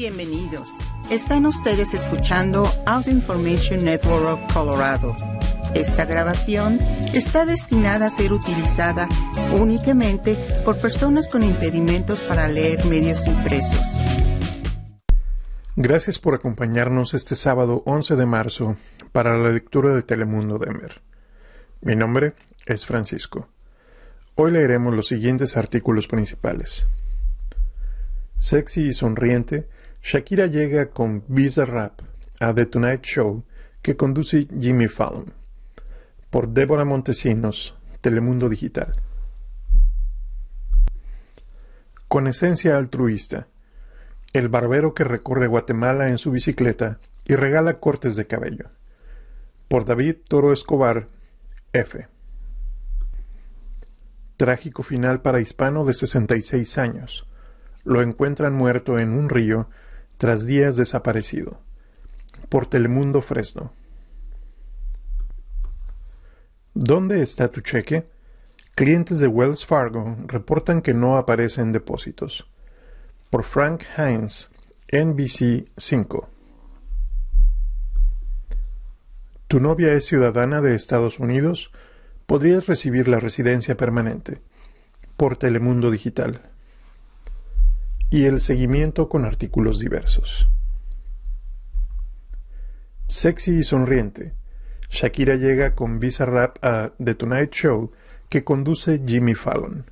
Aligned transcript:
Bienvenidos. 0.00 0.70
Están 1.10 1.44
ustedes 1.44 1.92
escuchando 1.92 2.66
Audio 2.86 3.12
Information 3.12 3.84
Network 3.84 4.28
of 4.28 4.54
Colorado. 4.54 5.14
Esta 5.74 6.06
grabación 6.06 6.80
está 7.12 7.44
destinada 7.44 8.06
a 8.06 8.10
ser 8.10 8.32
utilizada 8.32 9.06
únicamente 9.52 10.36
por 10.64 10.78
personas 10.78 11.28
con 11.28 11.42
impedimentos 11.42 12.22
para 12.22 12.48
leer 12.48 12.82
medios 12.86 13.26
impresos. 13.26 13.78
Gracias 15.76 16.18
por 16.18 16.34
acompañarnos 16.34 17.12
este 17.12 17.34
sábado 17.34 17.82
11 17.84 18.16
de 18.16 18.24
marzo 18.24 18.76
para 19.12 19.36
la 19.36 19.50
lectura 19.50 19.94
de 19.94 20.02
Telemundo 20.02 20.56
Denver. 20.56 20.94
Mi 21.82 21.94
nombre 21.94 22.32
es 22.64 22.86
Francisco. 22.86 23.50
Hoy 24.34 24.52
leeremos 24.52 24.94
los 24.94 25.08
siguientes 25.08 25.58
artículos 25.58 26.08
principales. 26.08 26.86
Sexy 28.38 28.88
y 28.88 28.92
sonriente, 28.94 29.68
Shakira 30.02 30.46
llega 30.46 30.90
con 30.90 31.24
Visa 31.28 31.64
Rap 31.64 32.00
a 32.40 32.54
The 32.54 32.66
Tonight 32.66 33.02
Show 33.02 33.44
que 33.82 33.96
conduce 33.96 34.48
Jimmy 34.58 34.88
Fallon. 34.88 35.32
Por 36.30 36.48
Débora 36.48 36.84
Montesinos, 36.84 37.76
Telemundo 38.00 38.48
Digital. 38.48 38.92
Con 42.08 42.26
esencia 42.26 42.76
altruista, 42.76 43.48
el 44.32 44.48
barbero 44.48 44.94
que 44.94 45.04
recorre 45.04 45.46
Guatemala 45.46 46.08
en 46.08 46.18
su 46.18 46.30
bicicleta 46.30 46.98
y 47.24 47.36
regala 47.36 47.74
cortes 47.74 48.16
de 48.16 48.26
cabello. 48.26 48.70
Por 49.68 49.84
David 49.84 50.16
Toro 50.26 50.52
Escobar, 50.52 51.08
F. 51.72 52.08
Trágico 54.36 54.82
final 54.82 55.20
para 55.20 55.40
hispano 55.40 55.84
de 55.84 55.94
66 55.94 56.78
años. 56.78 57.26
Lo 57.84 58.02
encuentran 58.02 58.54
muerto 58.54 58.98
en 58.98 59.12
un 59.12 59.28
río 59.28 59.68
tras 60.20 60.44
días 60.44 60.76
desaparecido. 60.76 61.62
Por 62.50 62.66
Telemundo 62.66 63.22
Fresno. 63.22 63.72
¿Dónde 66.74 67.22
está 67.22 67.50
tu 67.50 67.62
cheque? 67.62 68.06
Clientes 68.74 69.18
de 69.18 69.28
Wells 69.28 69.64
Fargo 69.64 70.18
reportan 70.26 70.82
que 70.82 70.92
no 70.92 71.16
aparecen 71.16 71.72
depósitos. 71.72 72.46
Por 73.30 73.44
Frank 73.44 73.84
Hines, 73.96 74.50
NBC 74.92 75.70
5. 75.78 76.28
¿Tu 79.48 79.58
novia 79.58 79.94
es 79.94 80.04
ciudadana 80.04 80.60
de 80.60 80.74
Estados 80.74 81.18
Unidos? 81.18 81.72
Podrías 82.26 82.66
recibir 82.66 83.08
la 83.08 83.20
residencia 83.20 83.74
permanente. 83.74 84.42
Por 85.16 85.38
Telemundo 85.38 85.90
Digital 85.90 86.49
y 88.10 88.24
el 88.24 88.40
seguimiento 88.40 89.08
con 89.08 89.24
artículos 89.24 89.78
diversos. 89.78 90.48
Sexy 93.06 93.58
y 93.58 93.62
sonriente, 93.62 94.34
Shakira 94.90 95.36
llega 95.36 95.76
con 95.76 96.00
Visa 96.00 96.26
Rap 96.26 96.58
a 96.62 96.92
The 97.02 97.14
Tonight 97.14 97.52
Show 97.52 97.92
que 98.28 98.42
conduce 98.42 99.00
Jimmy 99.06 99.34
Fallon. 99.34 99.86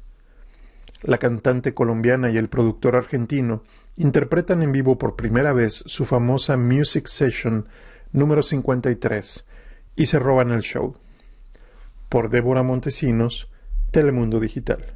La 1.02 1.18
cantante 1.18 1.74
colombiana 1.74 2.30
y 2.30 2.36
el 2.36 2.48
productor 2.48 2.96
argentino 2.96 3.62
interpretan 3.96 4.62
en 4.62 4.72
vivo 4.72 4.98
por 4.98 5.14
primera 5.14 5.52
vez 5.52 5.84
su 5.86 6.04
famosa 6.04 6.56
Music 6.56 7.06
Session 7.06 7.68
número 8.12 8.42
53 8.42 9.46
y 9.94 10.06
se 10.06 10.18
roban 10.18 10.50
el 10.50 10.62
show. 10.62 10.96
Por 12.08 12.30
Débora 12.30 12.64
Montesinos, 12.64 13.48
Telemundo 13.92 14.40
Digital. 14.40 14.94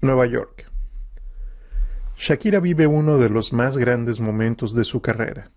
Nueva 0.00 0.26
York. 0.26 0.73
Shakira 2.26 2.58
vive 2.58 2.86
uno 2.86 3.18
de 3.18 3.28
los 3.28 3.52
más 3.52 3.76
grandes 3.76 4.18
momentos 4.18 4.74
de 4.74 4.86
su 4.86 5.02
carrera. 5.02 5.50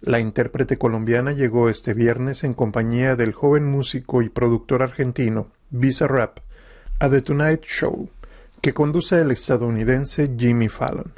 La 0.00 0.18
intérprete 0.18 0.78
colombiana 0.78 1.32
llegó 1.32 1.68
este 1.68 1.92
viernes 1.92 2.42
en 2.42 2.54
compañía 2.54 3.16
del 3.16 3.34
joven 3.34 3.66
músico 3.66 4.22
y 4.22 4.30
productor 4.30 4.82
argentino 4.82 5.52
Visa 5.68 6.06
Rap 6.06 6.38
a 7.00 7.10
The 7.10 7.20
Tonight 7.20 7.64
Show, 7.64 8.08
que 8.62 8.72
conduce 8.72 9.20
el 9.20 9.30
estadounidense 9.30 10.30
Jimmy 10.38 10.70
Fallon. 10.70 11.12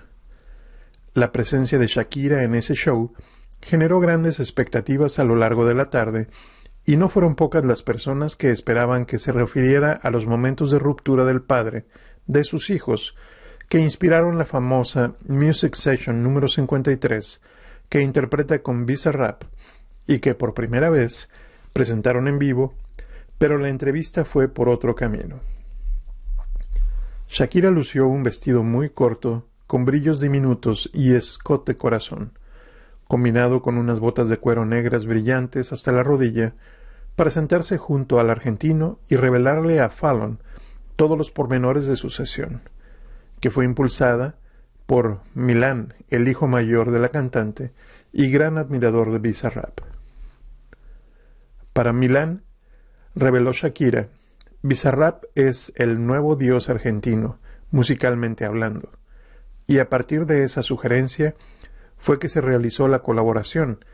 La 1.15 1.31
presencia 1.31 1.79
de 1.79 1.87
Shakira 1.87 2.43
en 2.43 2.57
ese 2.57 2.75
show 2.75 3.13
generó 3.63 4.01
grandes 4.01 4.41
expectativas 4.41 5.21
a 5.21 5.25
lo 5.25 5.37
largo 5.37 5.65
de 5.65 5.75
la 5.75 5.91
tarde 5.91 6.27
y 6.85 6.97
no 6.97 7.09
fueron 7.09 7.37
pocas 7.37 7.65
las 7.65 7.85
personas 7.85 8.35
que 8.35 8.51
esperaban 8.51 9.05
que 9.05 9.21
se 9.21 9.31
refiriera 9.31 9.93
a 9.93 10.11
los 10.11 10.27
momentos 10.27 10.73
de 10.73 10.81
ruptura 10.81 11.25
del 11.25 11.41
padre 11.41 11.87
de 12.27 12.43
sus 12.43 12.69
hijos 12.71 13.15
que 13.69 13.81
inspiraron 13.81 14.39
la 14.39 14.47
famosa 14.47 15.13
Music 15.27 15.75
Session 15.75 16.23
número 16.23 16.49
53 16.49 17.41
que 17.89 18.01
interpreta 18.01 18.63
con 18.63 18.87
Visa 18.87 19.11
Rap 19.11 19.43
y 20.07 20.21
que 20.21 20.35
por 20.35 20.55
primera 20.55 20.89
vez 20.89 21.29
presentaron 21.73 22.29
en 22.29 22.39
vivo, 22.39 22.75
pero 23.39 23.59
la 23.59 23.69
entrevista 23.69 24.25
fue 24.25 24.49
por 24.49 24.69
otro 24.69 24.95
camino. 24.95 25.41
Shakira 27.29 27.71
lució 27.71 28.07
un 28.07 28.23
vestido 28.23 28.63
muy 28.63 28.89
corto, 28.91 29.49
con 29.67 29.85
brillos 29.85 30.21
diminutos 30.21 30.89
y 30.95 31.15
escote 31.15 31.77
corazón, 31.77 32.39
combinado 33.09 33.63
con 33.63 33.79
unas 33.79 33.99
botas 33.99 34.29
de 34.29 34.37
cuero 34.37 34.65
negras 34.65 35.07
brillantes 35.07 35.73
hasta 35.73 35.91
la 35.91 36.05
rodilla, 36.05 36.55
para 37.17 37.31
sentarse 37.31 37.79
junto 37.79 38.21
al 38.21 38.31
argentino 38.31 39.01
y 39.09 39.17
revelarle 39.17 39.81
a 39.81 39.91
Fallon 39.91 40.41
todos 40.95 41.19
los 41.19 41.33
pormenores 41.33 41.87
de 41.87 41.97
su 41.97 42.11
sesión 42.11 42.63
que 43.41 43.51
fue 43.51 43.65
impulsada 43.65 44.37
por 44.87 45.21
Milán, 45.35 45.95
el 46.09 46.29
hijo 46.29 46.47
mayor 46.47 46.91
de 46.91 47.01
la 47.01 47.09
cantante 47.09 47.73
y 48.13 48.31
gran 48.31 48.57
admirador 48.57 49.13
de 49.13 49.19
Bizarrap. 49.19 49.81
Para 51.73 51.93
Milán, 51.93 52.45
reveló 53.15 53.53
Shakira, 53.53 54.09
Bizarrap 54.63 55.25
es 55.35 55.73
el 55.77 56.07
nuevo 56.07 56.37
dios 56.37 56.69
argentino, 56.69 57.39
musicalmente 57.71 58.45
hablando, 58.45 58.91
y 59.67 59.79
a 59.79 59.91
partir 59.91 60.27
de 60.27 60.45
esa 60.45 60.63
sugerencia 60.63 61.35
fue 61.99 62.19
que 62.19 62.29
se 62.29 62.41
realizó 62.41 62.89
la 62.89 63.01
colaboración, 63.01 63.85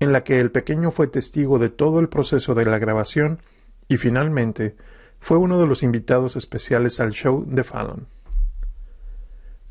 en 0.00 0.12
la 0.12 0.24
que 0.24 0.40
el 0.40 0.50
pequeño 0.50 0.90
fue 0.90 1.08
testigo 1.08 1.58
de 1.58 1.68
todo 1.68 2.00
el 2.00 2.08
proceso 2.08 2.54
de 2.54 2.64
la 2.64 2.78
grabación 2.78 3.40
y 3.88 3.96
finalmente 3.96 4.76
fue 5.20 5.38
uno 5.38 5.60
de 5.60 5.66
los 5.66 5.82
invitados 5.82 6.36
especiales 6.36 7.00
al 7.00 7.12
show 7.12 7.44
de 7.46 7.64
Fallon. 7.64 8.06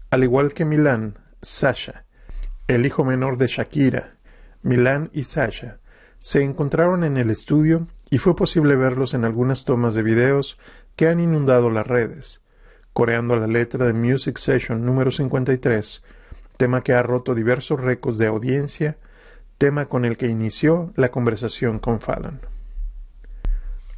Al 0.09 0.23
igual 0.23 0.53
que 0.53 0.63
Milán, 0.63 1.19
Sasha, 1.41 2.05
el 2.69 2.85
hijo 2.85 3.03
menor 3.03 3.37
de 3.37 3.47
Shakira, 3.47 4.15
Milán 4.61 5.09
y 5.11 5.25
Sasha, 5.25 5.79
se 6.19 6.43
encontraron 6.43 7.03
en 7.03 7.17
el 7.17 7.29
estudio 7.29 7.87
y 8.09 8.17
fue 8.17 8.33
posible 8.33 8.77
verlos 8.77 9.13
en 9.13 9.25
algunas 9.25 9.65
tomas 9.65 9.95
de 9.95 10.03
videos 10.03 10.57
que 10.95 11.09
han 11.09 11.19
inundado 11.19 11.69
las 11.69 11.85
redes, 11.85 12.41
coreando 12.93 13.35
la 13.35 13.47
letra 13.47 13.85
de 13.85 13.91
Music 13.91 14.37
Session 14.37 14.85
número 14.85 15.11
53, 15.11 16.03
tema 16.55 16.83
que 16.83 16.93
ha 16.93 17.03
roto 17.03 17.35
diversos 17.35 17.81
récords 17.81 18.17
de 18.17 18.27
audiencia, 18.27 18.97
tema 19.57 19.87
con 19.87 20.05
el 20.05 20.15
que 20.15 20.27
inició 20.27 20.93
la 20.95 21.11
conversación 21.11 21.79
con 21.79 21.99
Fallon. 21.99 22.39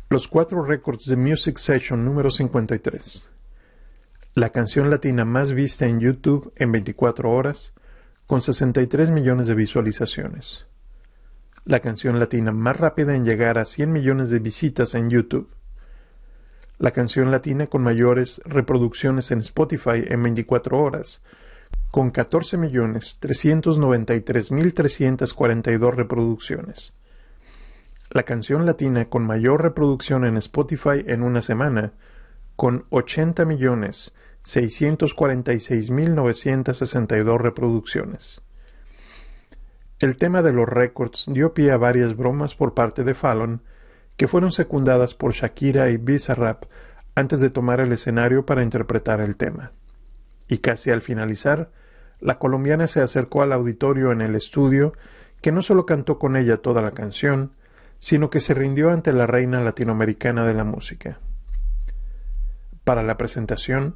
Los 0.10 0.28
cuatro 0.28 0.64
récords 0.64 1.06
de 1.06 1.18
Music 1.18 1.58
Session 1.58 2.04
número 2.04 2.32
53 2.32 3.30
la 4.36 4.52
canción 4.52 4.90
latina 4.90 5.26
más 5.26 5.54
vista 5.54 5.88
en 5.88 6.00
YouTube 6.00 6.54
en 6.56 6.72
24 6.72 7.32
horas, 7.32 7.74
con 8.28 8.44
63 8.44 9.10
millones 9.10 9.48
de 9.48 9.56
visualizaciones. 9.56 10.68
La 11.66 11.80
canción 11.80 12.20
latina 12.20 12.52
más 12.52 12.78
rápida 12.78 13.16
en 13.16 13.26
llegar 13.26 13.58
a 13.58 13.66
100 13.66 13.92
millones 13.92 14.30
de 14.30 14.40
visitas 14.40 14.94
en 14.94 15.10
YouTube. 15.10 15.50
La 16.78 16.92
canción 16.92 17.32
latina 17.32 17.68
con 17.68 17.82
mayores 17.82 18.40
reproducciones 18.46 19.32
en 19.32 19.40
Spotify 19.40 20.04
en 20.08 20.22
24 20.22 20.80
horas, 20.80 21.24
con 21.90 22.12
14 22.12 22.58
millones 22.58 23.18
393 23.20 24.52
mil 24.52 24.74
342 24.76 25.96
reproducciones. 25.96 26.94
La 28.12 28.24
canción 28.24 28.68
latina 28.68 29.10
con 29.10 29.26
mayor 29.26 29.64
reproducción 29.64 30.24
en 30.24 30.38
Spotify 30.38 31.04
en 31.08 31.24
una 31.24 31.42
semana, 31.42 31.94
con 32.56 32.84
80 32.90 33.46
millones 33.46 34.14
646.962 34.50 37.38
reproducciones. 37.38 38.42
El 40.00 40.18
tema 40.18 40.42
de 40.42 40.54
los 40.54 40.68
récords 40.68 41.26
dio 41.28 41.54
pie 41.54 41.72
a 41.72 41.78
varias 41.78 42.18
bromas 42.18 42.56
por 42.56 42.74
parte 42.74 43.04
de 43.04 43.14
Fallon, 43.14 43.62
que 44.18 44.28
fueron 44.28 44.52
secundadas 44.52 45.14
por 45.14 45.34
Shakira 45.34 45.92
y 45.92 45.98
Bizarrap 45.98 46.64
antes 47.16 47.42
de 47.42 47.52
tomar 47.52 47.80
el 47.80 47.92
escenario 47.92 48.44
para 48.46 48.64
interpretar 48.64 49.22
el 49.22 49.38
tema. 49.38 49.74
Y 50.48 50.58
casi 50.60 50.90
al 50.90 51.02
finalizar, 51.02 51.70
la 52.20 52.40
colombiana 52.40 52.88
se 52.88 53.02
acercó 53.02 53.44
al 53.44 53.54
auditorio 53.54 54.12
en 54.12 54.22
el 54.22 54.36
estudio, 54.36 54.94
que 55.42 55.52
no 55.52 55.62
solo 55.62 55.86
cantó 55.86 56.18
con 56.18 56.36
ella 56.36 56.58
toda 56.58 56.82
la 56.82 56.90
canción, 56.92 57.54
sino 58.00 58.30
que 58.30 58.40
se 58.40 58.56
rindió 58.56 58.92
ante 58.92 59.14
la 59.14 59.28
reina 59.28 59.62
latinoamericana 59.62 60.46
de 60.46 60.54
la 60.54 60.64
música. 60.64 61.20
Para 62.84 63.04
la 63.04 63.18
presentación, 63.18 63.96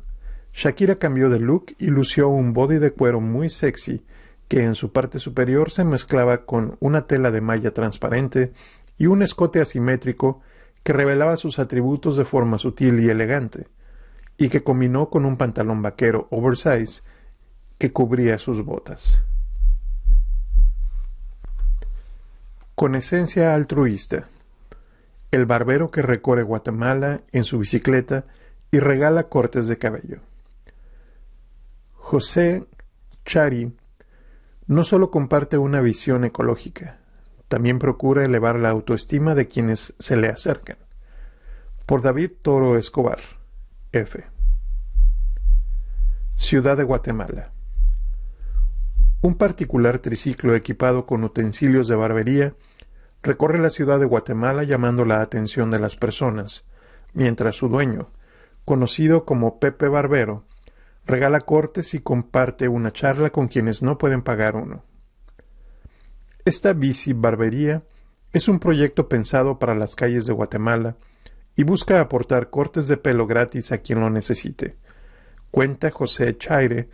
Shakira 0.53 0.95
cambió 0.99 1.29
de 1.29 1.39
look 1.39 1.75
y 1.79 1.87
lució 1.87 2.29
un 2.29 2.53
body 2.53 2.77
de 2.77 2.91
cuero 2.91 3.19
muy 3.19 3.49
sexy 3.49 4.05
que 4.47 4.63
en 4.63 4.75
su 4.75 4.91
parte 4.91 5.17
superior 5.17 5.71
se 5.71 5.83
mezclaba 5.83 6.45
con 6.45 6.77
una 6.79 7.05
tela 7.05 7.31
de 7.31 7.41
malla 7.41 7.73
transparente 7.73 8.53
y 8.97 9.07
un 9.07 9.23
escote 9.23 9.59
asimétrico 9.61 10.41
que 10.83 10.93
revelaba 10.93 11.37
sus 11.37 11.57
atributos 11.57 12.17
de 12.17 12.25
forma 12.25 12.59
sutil 12.59 12.99
y 12.99 13.09
elegante, 13.09 13.67
y 14.37 14.49
que 14.49 14.63
combinó 14.63 15.09
con 15.09 15.25
un 15.25 15.37
pantalón 15.37 15.81
vaquero 15.81 16.27
oversize 16.29 17.01
que 17.79 17.91
cubría 17.91 18.37
sus 18.37 18.63
botas. 18.63 19.23
Con 22.75 22.95
esencia 22.95 23.55
altruista, 23.55 24.27
el 25.31 25.45
barbero 25.45 25.89
que 25.89 26.01
recorre 26.01 26.43
Guatemala 26.43 27.21
en 27.31 27.43
su 27.43 27.57
bicicleta 27.57 28.25
y 28.71 28.79
regala 28.79 29.29
cortes 29.29 29.67
de 29.67 29.77
cabello. 29.77 30.19
José 32.13 32.67
Chari 33.25 33.75
no 34.67 34.83
solo 34.83 35.09
comparte 35.09 35.57
una 35.57 35.81
visión 35.81 36.25
ecológica, 36.25 36.99
también 37.47 37.79
procura 37.79 38.23
elevar 38.23 38.59
la 38.59 38.69
autoestima 38.69 39.33
de 39.33 39.47
quienes 39.47 39.95
se 39.97 40.15
le 40.15 40.27
acercan. 40.27 40.77
Por 41.87 42.03
David 42.03 42.29
Toro 42.43 42.77
Escobar, 42.77 43.17
F. 43.93 44.25
Ciudad 46.35 46.77
de 46.77 46.83
Guatemala. 46.83 47.51
Un 49.21 49.33
particular 49.33 49.97
triciclo 49.97 50.53
equipado 50.53 51.07
con 51.07 51.23
utensilios 51.23 51.87
de 51.87 51.95
barbería 51.95 52.53
recorre 53.23 53.57
la 53.57 53.71
ciudad 53.71 53.99
de 53.99 54.05
Guatemala 54.05 54.61
llamando 54.61 55.03
la 55.03 55.21
atención 55.21 55.71
de 55.71 55.79
las 55.79 55.95
personas, 55.95 56.67
mientras 57.13 57.55
su 57.55 57.69
dueño, 57.69 58.11
conocido 58.65 59.25
como 59.25 59.57
Pepe 59.59 59.87
Barbero, 59.87 60.45
regala 61.05 61.41
cortes 61.41 61.93
y 61.93 61.99
comparte 61.99 62.67
una 62.67 62.91
charla 62.91 63.31
con 63.31 63.47
quienes 63.47 63.83
no 63.83 63.97
pueden 63.97 64.21
pagar 64.21 64.55
uno. 64.55 64.83
Esta 66.45 66.73
bici 66.73 67.13
barbería 67.13 67.83
es 68.31 68.47
un 68.47 68.59
proyecto 68.59 69.07
pensado 69.07 69.59
para 69.59 69.75
las 69.75 69.95
calles 69.95 70.25
de 70.25 70.33
Guatemala 70.33 70.97
y 71.55 71.63
busca 71.63 72.01
aportar 72.01 72.49
cortes 72.49 72.87
de 72.87 72.97
pelo 72.97 73.27
gratis 73.27 73.71
a 73.71 73.77
quien 73.77 73.99
lo 73.99 74.09
necesite. 74.09 74.75
Cuenta 75.51 75.91
José 75.91 76.37
Chaire, 76.37 76.89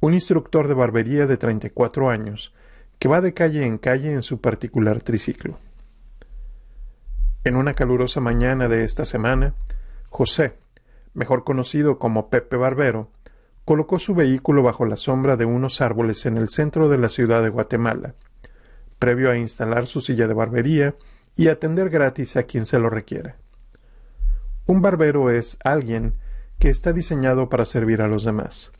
un 0.00 0.14
instructor 0.14 0.68
de 0.68 0.74
barbería 0.74 1.26
de 1.26 1.36
34 1.36 2.08
años, 2.08 2.54
que 2.98 3.08
va 3.08 3.20
de 3.20 3.34
calle 3.34 3.66
en 3.66 3.78
calle 3.78 4.12
en 4.12 4.22
su 4.22 4.40
particular 4.40 5.02
triciclo. 5.02 5.58
En 7.44 7.56
una 7.56 7.74
calurosa 7.74 8.20
mañana 8.20 8.68
de 8.68 8.84
esta 8.84 9.04
semana, 9.04 9.54
José, 10.10 10.54
mejor 11.14 11.44
conocido 11.44 11.98
como 11.98 12.30
Pepe 12.30 12.56
Barbero, 12.56 13.10
colocó 13.68 13.98
su 13.98 14.14
vehículo 14.14 14.62
bajo 14.62 14.86
la 14.86 14.96
sombra 14.96 15.36
de 15.36 15.44
unos 15.44 15.82
árboles 15.82 16.24
en 16.24 16.38
el 16.38 16.48
centro 16.48 16.88
de 16.88 16.96
la 16.96 17.10
ciudad 17.10 17.42
de 17.42 17.50
Guatemala, 17.50 18.14
previo 18.98 19.30
a 19.30 19.36
instalar 19.36 19.84
su 19.84 20.00
silla 20.00 20.26
de 20.26 20.32
barbería 20.32 20.96
y 21.36 21.48
atender 21.48 21.90
gratis 21.90 22.38
a 22.38 22.44
quien 22.44 22.64
se 22.64 22.78
lo 22.78 22.88
requiera. 22.88 23.36
Un 24.64 24.80
barbero 24.80 25.28
es 25.28 25.58
alguien 25.64 26.14
que 26.58 26.70
está 26.70 26.94
diseñado 26.94 27.50
para 27.50 27.66
servir 27.66 28.00
a 28.00 28.08
los 28.08 28.24
demás. 28.24 28.72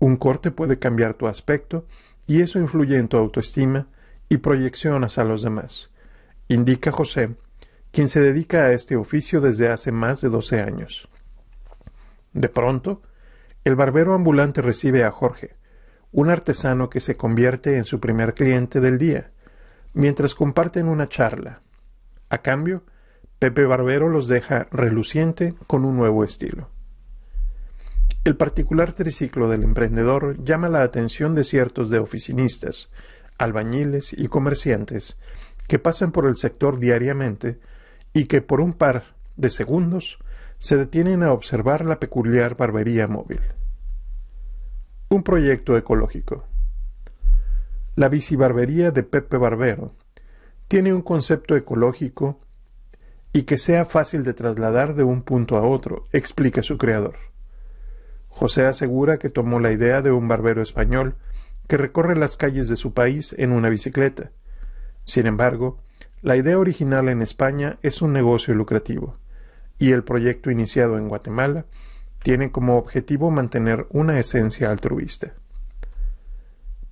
Un 0.00 0.18
corte 0.18 0.50
puede 0.50 0.78
cambiar 0.78 1.14
tu 1.14 1.26
aspecto 1.26 1.86
y 2.26 2.42
eso 2.42 2.58
influye 2.58 2.98
en 2.98 3.08
tu 3.08 3.16
autoestima 3.16 3.88
y 4.28 4.36
proyeccionas 4.36 5.16
a 5.16 5.24
los 5.24 5.40
demás, 5.40 5.94
indica 6.48 6.92
José, 6.92 7.36
quien 7.90 8.10
se 8.10 8.20
dedica 8.20 8.64
a 8.64 8.72
este 8.72 8.96
oficio 8.96 9.40
desde 9.40 9.70
hace 9.70 9.92
más 9.92 10.20
de 10.20 10.28
doce 10.28 10.60
años. 10.60 11.08
De 12.34 12.50
pronto, 12.50 13.00
el 13.64 13.76
barbero 13.76 14.14
ambulante 14.14 14.60
recibe 14.60 15.04
a 15.04 15.10
Jorge, 15.10 15.56
un 16.12 16.30
artesano 16.30 16.90
que 16.90 17.00
se 17.00 17.16
convierte 17.16 17.76
en 17.76 17.86
su 17.86 17.98
primer 17.98 18.34
cliente 18.34 18.80
del 18.80 18.98
día, 18.98 19.32
mientras 19.94 20.34
comparten 20.34 20.86
una 20.86 21.08
charla. 21.08 21.60
A 22.28 22.38
cambio, 22.38 22.84
Pepe 23.38 23.64
Barbero 23.64 24.08
los 24.08 24.28
deja 24.28 24.68
reluciente 24.70 25.54
con 25.66 25.84
un 25.84 25.96
nuevo 25.96 26.24
estilo. 26.24 26.68
El 28.24 28.36
particular 28.36 28.92
triciclo 28.92 29.48
del 29.48 29.64
emprendedor 29.64 30.42
llama 30.44 30.68
la 30.68 30.82
atención 30.82 31.34
de 31.34 31.44
ciertos 31.44 31.90
de 31.90 31.98
oficinistas, 31.98 32.90
albañiles 33.38 34.12
y 34.12 34.28
comerciantes 34.28 35.18
que 35.68 35.78
pasan 35.78 36.12
por 36.12 36.26
el 36.26 36.36
sector 36.36 36.78
diariamente 36.78 37.58
y 38.12 38.26
que 38.26 38.40
por 38.40 38.60
un 38.60 38.72
par 38.72 39.04
de 39.36 39.50
segundos 39.50 40.18
se 40.64 40.78
detienen 40.78 41.22
a 41.22 41.30
observar 41.30 41.84
la 41.84 42.00
peculiar 42.00 42.56
barbería 42.56 43.06
móvil. 43.06 43.42
Un 45.10 45.22
proyecto 45.22 45.76
ecológico. 45.76 46.46
La 47.96 48.08
bicibarbería 48.08 48.90
de 48.90 49.02
Pepe 49.02 49.36
Barbero 49.36 49.92
tiene 50.66 50.94
un 50.94 51.02
concepto 51.02 51.54
ecológico 51.54 52.40
y 53.34 53.42
que 53.42 53.58
sea 53.58 53.84
fácil 53.84 54.24
de 54.24 54.32
trasladar 54.32 54.94
de 54.94 55.02
un 55.02 55.20
punto 55.20 55.58
a 55.58 55.66
otro, 55.66 56.06
explica 56.12 56.62
su 56.62 56.78
creador. 56.78 57.16
José 58.28 58.64
asegura 58.64 59.18
que 59.18 59.28
tomó 59.28 59.60
la 59.60 59.70
idea 59.70 60.00
de 60.00 60.12
un 60.12 60.28
barbero 60.28 60.62
español 60.62 61.16
que 61.68 61.76
recorre 61.76 62.16
las 62.16 62.38
calles 62.38 62.70
de 62.70 62.76
su 62.76 62.94
país 62.94 63.34
en 63.36 63.52
una 63.52 63.68
bicicleta. 63.68 64.32
Sin 65.04 65.26
embargo, 65.26 65.82
la 66.22 66.38
idea 66.38 66.58
original 66.58 67.10
en 67.10 67.20
España 67.20 67.78
es 67.82 68.00
un 68.00 68.14
negocio 68.14 68.54
lucrativo 68.54 69.18
y 69.84 69.92
el 69.92 70.02
proyecto 70.02 70.50
iniciado 70.50 70.96
en 70.96 71.08
Guatemala 71.08 71.66
tiene 72.22 72.50
como 72.50 72.78
objetivo 72.78 73.30
mantener 73.30 73.86
una 73.90 74.18
esencia 74.18 74.70
altruista. 74.70 75.34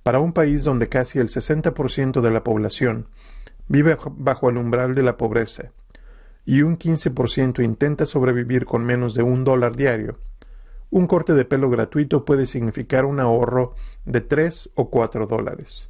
Para 0.03 0.19
un 0.19 0.31
país 0.31 0.63
donde 0.63 0.89
casi 0.89 1.17
el 1.17 1.29
60% 1.29 2.21
de 2.21 2.29
la 2.29 2.43
población 2.43 3.07
vive 3.67 3.97
bajo 4.11 4.51
el 4.51 4.57
umbral 4.57 4.93
de 4.93 5.01
la 5.01 5.17
pobreza 5.17 5.71
y 6.45 6.61
un 6.61 6.77
15% 6.77 7.63
intenta 7.63 8.05
sobrevivir 8.05 8.67
con 8.67 8.85
menos 8.85 9.15
de 9.15 9.23
un 9.23 9.43
dólar 9.43 9.75
diario, 9.75 10.19
un 10.91 11.07
corte 11.07 11.33
de 11.33 11.45
pelo 11.45 11.71
gratuito 11.71 12.25
puede 12.25 12.45
significar 12.45 13.05
un 13.05 13.19
ahorro 13.19 13.73
de 14.05 14.21
3 14.21 14.69
o 14.75 14.91
4 14.91 15.25
dólares. 15.25 15.89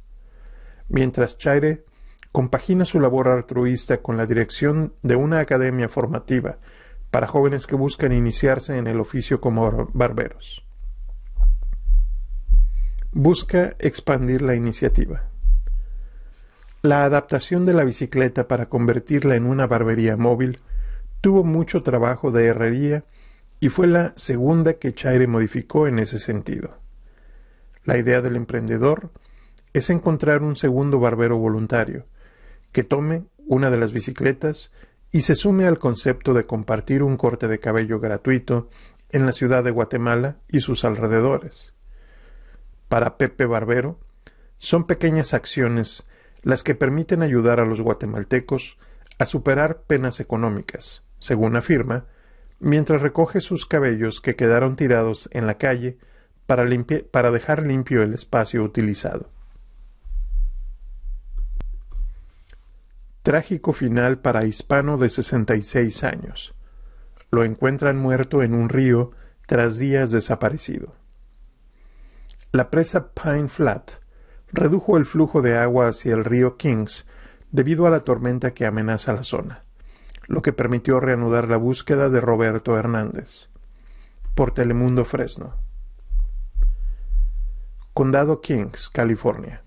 Mientras 0.88 1.36
Chaire 1.36 1.84
compagina 2.32 2.86
su 2.86 2.98
labor 2.98 3.28
altruista 3.28 4.00
con 4.00 4.16
la 4.16 4.24
dirección 4.24 4.94
de 5.02 5.16
una 5.16 5.40
academia 5.40 5.90
formativa 5.90 6.60
para 7.14 7.28
jóvenes 7.28 7.68
que 7.68 7.76
buscan 7.76 8.10
iniciarse 8.10 8.76
en 8.76 8.88
el 8.88 8.98
oficio 8.98 9.40
como 9.40 9.88
barberos. 9.92 10.66
Busca 13.12 13.76
expandir 13.78 14.42
la 14.42 14.56
iniciativa. 14.56 15.22
La 16.82 17.04
adaptación 17.04 17.66
de 17.66 17.72
la 17.72 17.84
bicicleta 17.84 18.48
para 18.48 18.68
convertirla 18.68 19.36
en 19.36 19.46
una 19.46 19.68
barbería 19.68 20.16
móvil 20.16 20.58
tuvo 21.20 21.44
mucho 21.44 21.84
trabajo 21.84 22.32
de 22.32 22.46
herrería 22.46 23.04
y 23.60 23.68
fue 23.68 23.86
la 23.86 24.12
segunda 24.16 24.72
que 24.74 24.92
Chaire 24.92 25.28
modificó 25.28 25.86
en 25.86 26.00
ese 26.00 26.18
sentido. 26.18 26.80
La 27.84 27.96
idea 27.96 28.22
del 28.22 28.34
emprendedor 28.34 29.12
es 29.72 29.88
encontrar 29.88 30.42
un 30.42 30.56
segundo 30.56 30.98
barbero 30.98 31.36
voluntario 31.38 32.06
que 32.72 32.82
tome 32.82 33.22
una 33.46 33.70
de 33.70 33.78
las 33.78 33.92
bicicletas 33.92 34.72
y 35.14 35.20
se 35.20 35.36
sume 35.36 35.68
al 35.68 35.78
concepto 35.78 36.34
de 36.34 36.44
compartir 36.44 37.04
un 37.04 37.16
corte 37.16 37.46
de 37.46 37.60
cabello 37.60 38.00
gratuito 38.00 38.68
en 39.10 39.26
la 39.26 39.32
ciudad 39.32 39.62
de 39.62 39.70
Guatemala 39.70 40.38
y 40.48 40.60
sus 40.60 40.84
alrededores. 40.84 41.72
Para 42.88 43.16
Pepe 43.16 43.46
Barbero, 43.46 44.00
son 44.58 44.88
pequeñas 44.88 45.32
acciones 45.32 46.04
las 46.42 46.64
que 46.64 46.74
permiten 46.74 47.22
ayudar 47.22 47.60
a 47.60 47.64
los 47.64 47.80
guatemaltecos 47.80 48.76
a 49.20 49.24
superar 49.24 49.82
penas 49.82 50.18
económicas, 50.18 51.04
según 51.20 51.54
afirma, 51.54 52.06
mientras 52.58 53.00
recoge 53.00 53.40
sus 53.40 53.66
cabellos 53.66 54.20
que 54.20 54.34
quedaron 54.34 54.74
tirados 54.74 55.28
en 55.30 55.46
la 55.46 55.58
calle 55.58 55.96
para, 56.46 56.64
para 57.12 57.30
dejar 57.30 57.64
limpio 57.64 58.02
el 58.02 58.14
espacio 58.14 58.64
utilizado. 58.64 59.30
Trágico 63.24 63.72
final 63.72 64.18
para 64.18 64.44
hispano 64.44 64.98
de 64.98 65.08
66 65.08 66.04
años. 66.04 66.54
Lo 67.30 67.42
encuentran 67.42 67.96
muerto 67.96 68.42
en 68.42 68.52
un 68.52 68.68
río 68.68 69.12
tras 69.46 69.78
días 69.78 70.10
desaparecido. 70.10 70.94
La 72.52 72.70
presa 72.70 73.14
Pine 73.14 73.48
Flat 73.48 73.92
redujo 74.52 74.98
el 74.98 75.06
flujo 75.06 75.40
de 75.40 75.56
agua 75.56 75.88
hacia 75.88 76.12
el 76.12 76.22
río 76.22 76.58
Kings 76.58 77.06
debido 77.50 77.86
a 77.86 77.90
la 77.90 78.00
tormenta 78.00 78.52
que 78.52 78.66
amenaza 78.66 79.14
la 79.14 79.22
zona, 79.22 79.64
lo 80.26 80.42
que 80.42 80.52
permitió 80.52 81.00
reanudar 81.00 81.48
la 81.48 81.56
búsqueda 81.56 82.10
de 82.10 82.20
Roberto 82.20 82.76
Hernández. 82.76 83.48
Por 84.34 84.52
Telemundo 84.52 85.06
Fresno. 85.06 85.54
Condado 87.94 88.42
Kings, 88.42 88.90
California. 88.90 89.64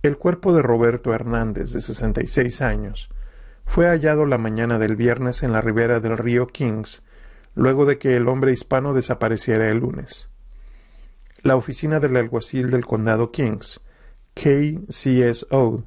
El 0.00 0.16
cuerpo 0.16 0.54
de 0.54 0.62
Roberto 0.62 1.12
Hernández, 1.12 1.72
de 1.72 1.80
66 1.80 2.62
años, 2.62 3.10
fue 3.64 3.86
hallado 3.86 4.26
la 4.26 4.38
mañana 4.38 4.78
del 4.78 4.94
viernes 4.94 5.42
en 5.42 5.50
la 5.50 5.60
ribera 5.60 5.98
del 5.98 6.16
río 6.16 6.46
Kings, 6.46 7.02
luego 7.56 7.84
de 7.84 7.98
que 7.98 8.16
el 8.16 8.28
hombre 8.28 8.52
hispano 8.52 8.94
desapareciera 8.94 9.68
el 9.68 9.78
lunes. 9.78 10.30
La 11.42 11.56
oficina 11.56 11.98
del 11.98 12.16
alguacil 12.16 12.70
del 12.70 12.86
condado 12.86 13.32
Kings, 13.32 13.80
KCSO, 14.34 15.82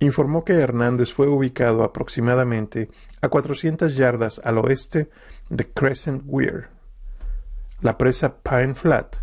informó 0.00 0.44
que 0.44 0.54
Hernández 0.54 1.12
fue 1.12 1.28
ubicado 1.28 1.84
aproximadamente 1.84 2.88
a 3.20 3.28
400 3.28 3.94
yardas 3.94 4.40
al 4.42 4.56
oeste 4.56 5.10
de 5.50 5.68
Crescent 5.70 6.22
Weir. 6.24 6.68
La 7.82 7.98
presa 7.98 8.38
Pine 8.38 8.74
Flat 8.74 9.16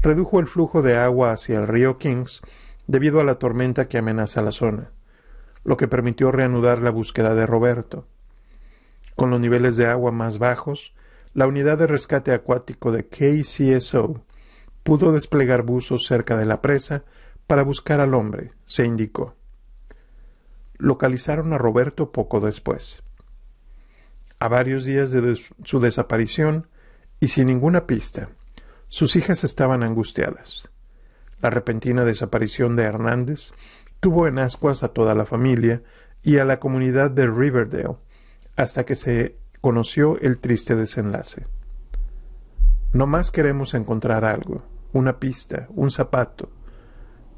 redujo 0.00 0.38
el 0.38 0.46
flujo 0.46 0.80
de 0.80 0.96
agua 0.96 1.32
hacia 1.32 1.58
el 1.58 1.66
río 1.66 1.98
Kings 1.98 2.40
debido 2.88 3.20
a 3.20 3.24
la 3.24 3.38
tormenta 3.38 3.86
que 3.86 3.98
amenaza 3.98 4.42
la 4.42 4.50
zona, 4.50 4.90
lo 5.62 5.76
que 5.76 5.86
permitió 5.86 6.32
reanudar 6.32 6.80
la 6.80 6.90
búsqueda 6.90 7.34
de 7.34 7.46
Roberto. 7.46 8.08
Con 9.14 9.30
los 9.30 9.38
niveles 9.38 9.76
de 9.76 9.86
agua 9.86 10.10
más 10.10 10.38
bajos, 10.38 10.94
la 11.34 11.46
unidad 11.46 11.78
de 11.78 11.86
rescate 11.86 12.32
acuático 12.32 12.90
de 12.90 13.06
KCSO 13.06 14.24
pudo 14.82 15.12
desplegar 15.12 15.62
buzos 15.62 16.06
cerca 16.06 16.36
de 16.38 16.46
la 16.46 16.62
presa 16.62 17.04
para 17.46 17.62
buscar 17.62 18.00
al 18.00 18.14
hombre, 18.14 18.52
se 18.66 18.86
indicó. 18.86 19.34
Localizaron 20.78 21.52
a 21.52 21.58
Roberto 21.58 22.10
poco 22.10 22.40
después. 22.40 23.02
A 24.40 24.48
varios 24.48 24.86
días 24.86 25.10
de 25.10 25.38
su 25.64 25.80
desaparición 25.80 26.68
y 27.20 27.28
sin 27.28 27.48
ninguna 27.48 27.86
pista, 27.86 28.30
sus 28.88 29.14
hijas 29.16 29.44
estaban 29.44 29.82
angustiadas. 29.82 30.70
La 31.40 31.50
repentina 31.50 32.04
desaparición 32.04 32.74
de 32.74 32.84
Hernández 32.84 33.52
tuvo 34.00 34.26
en 34.26 34.38
ascuas 34.38 34.82
a 34.82 34.88
toda 34.88 35.14
la 35.14 35.26
familia 35.26 35.82
y 36.22 36.38
a 36.38 36.44
la 36.44 36.58
comunidad 36.58 37.10
de 37.10 37.26
Riverdale, 37.26 37.96
hasta 38.56 38.84
que 38.84 38.96
se 38.96 39.36
conoció 39.60 40.18
el 40.20 40.38
triste 40.38 40.74
desenlace. 40.74 41.46
No 42.92 43.06
más 43.06 43.30
queremos 43.30 43.74
encontrar 43.74 44.24
algo, 44.24 44.64
una 44.92 45.20
pista, 45.20 45.68
un 45.70 45.90
zapato, 45.90 46.50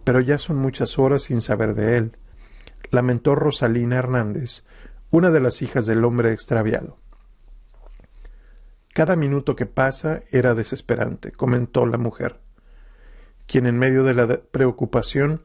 pero 0.04 0.21
ya 0.21 0.38
son 0.38 0.57
muchas 0.57 0.99
horas 0.99 1.23
sin 1.23 1.42
saber 1.42 1.75
de 1.75 1.97
él, 1.97 2.16
lamentó 2.90 3.35
Rosalina 3.35 3.97
Hernández, 3.97 4.64
una 5.11 5.30
de 5.30 5.40
las 5.40 5.61
hijas 5.61 5.87
del 5.87 6.04
hombre 6.04 6.33
extraviado. 6.33 6.99
Cada 8.95 9.14
minuto 9.14 9.57
que 9.57 9.66
pasa 9.66 10.23
era 10.30 10.54
desesperante, 10.54 11.33
comentó 11.33 11.87
la 11.87 11.99
mujer, 11.99 12.40
quien 13.50 13.66
en 13.66 13.76
medio 13.76 14.04
de 14.04 14.14
la 14.14 14.28
preocupación 14.28 15.42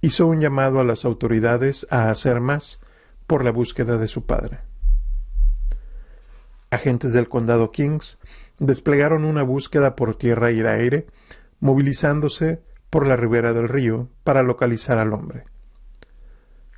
hizo 0.00 0.26
un 0.26 0.40
llamado 0.40 0.80
a 0.80 0.84
las 0.84 1.04
autoridades 1.04 1.86
a 1.90 2.08
hacer 2.08 2.40
más 2.40 2.80
por 3.26 3.44
la 3.44 3.50
búsqueda 3.50 3.98
de 3.98 4.08
su 4.08 4.24
padre. 4.24 4.60
Agentes 6.70 7.12
del 7.12 7.28
condado 7.28 7.70
Kings 7.70 8.18
desplegaron 8.58 9.26
una 9.26 9.42
búsqueda 9.42 9.96
por 9.96 10.16
tierra 10.16 10.50
y 10.50 10.62
aire, 10.62 11.08
movilizándose 11.60 12.62
por 12.88 13.06
la 13.06 13.16
ribera 13.16 13.52
del 13.52 13.68
río 13.68 14.08
para 14.24 14.42
localizar 14.42 14.96
al 14.96 15.12
hombre. 15.12 15.44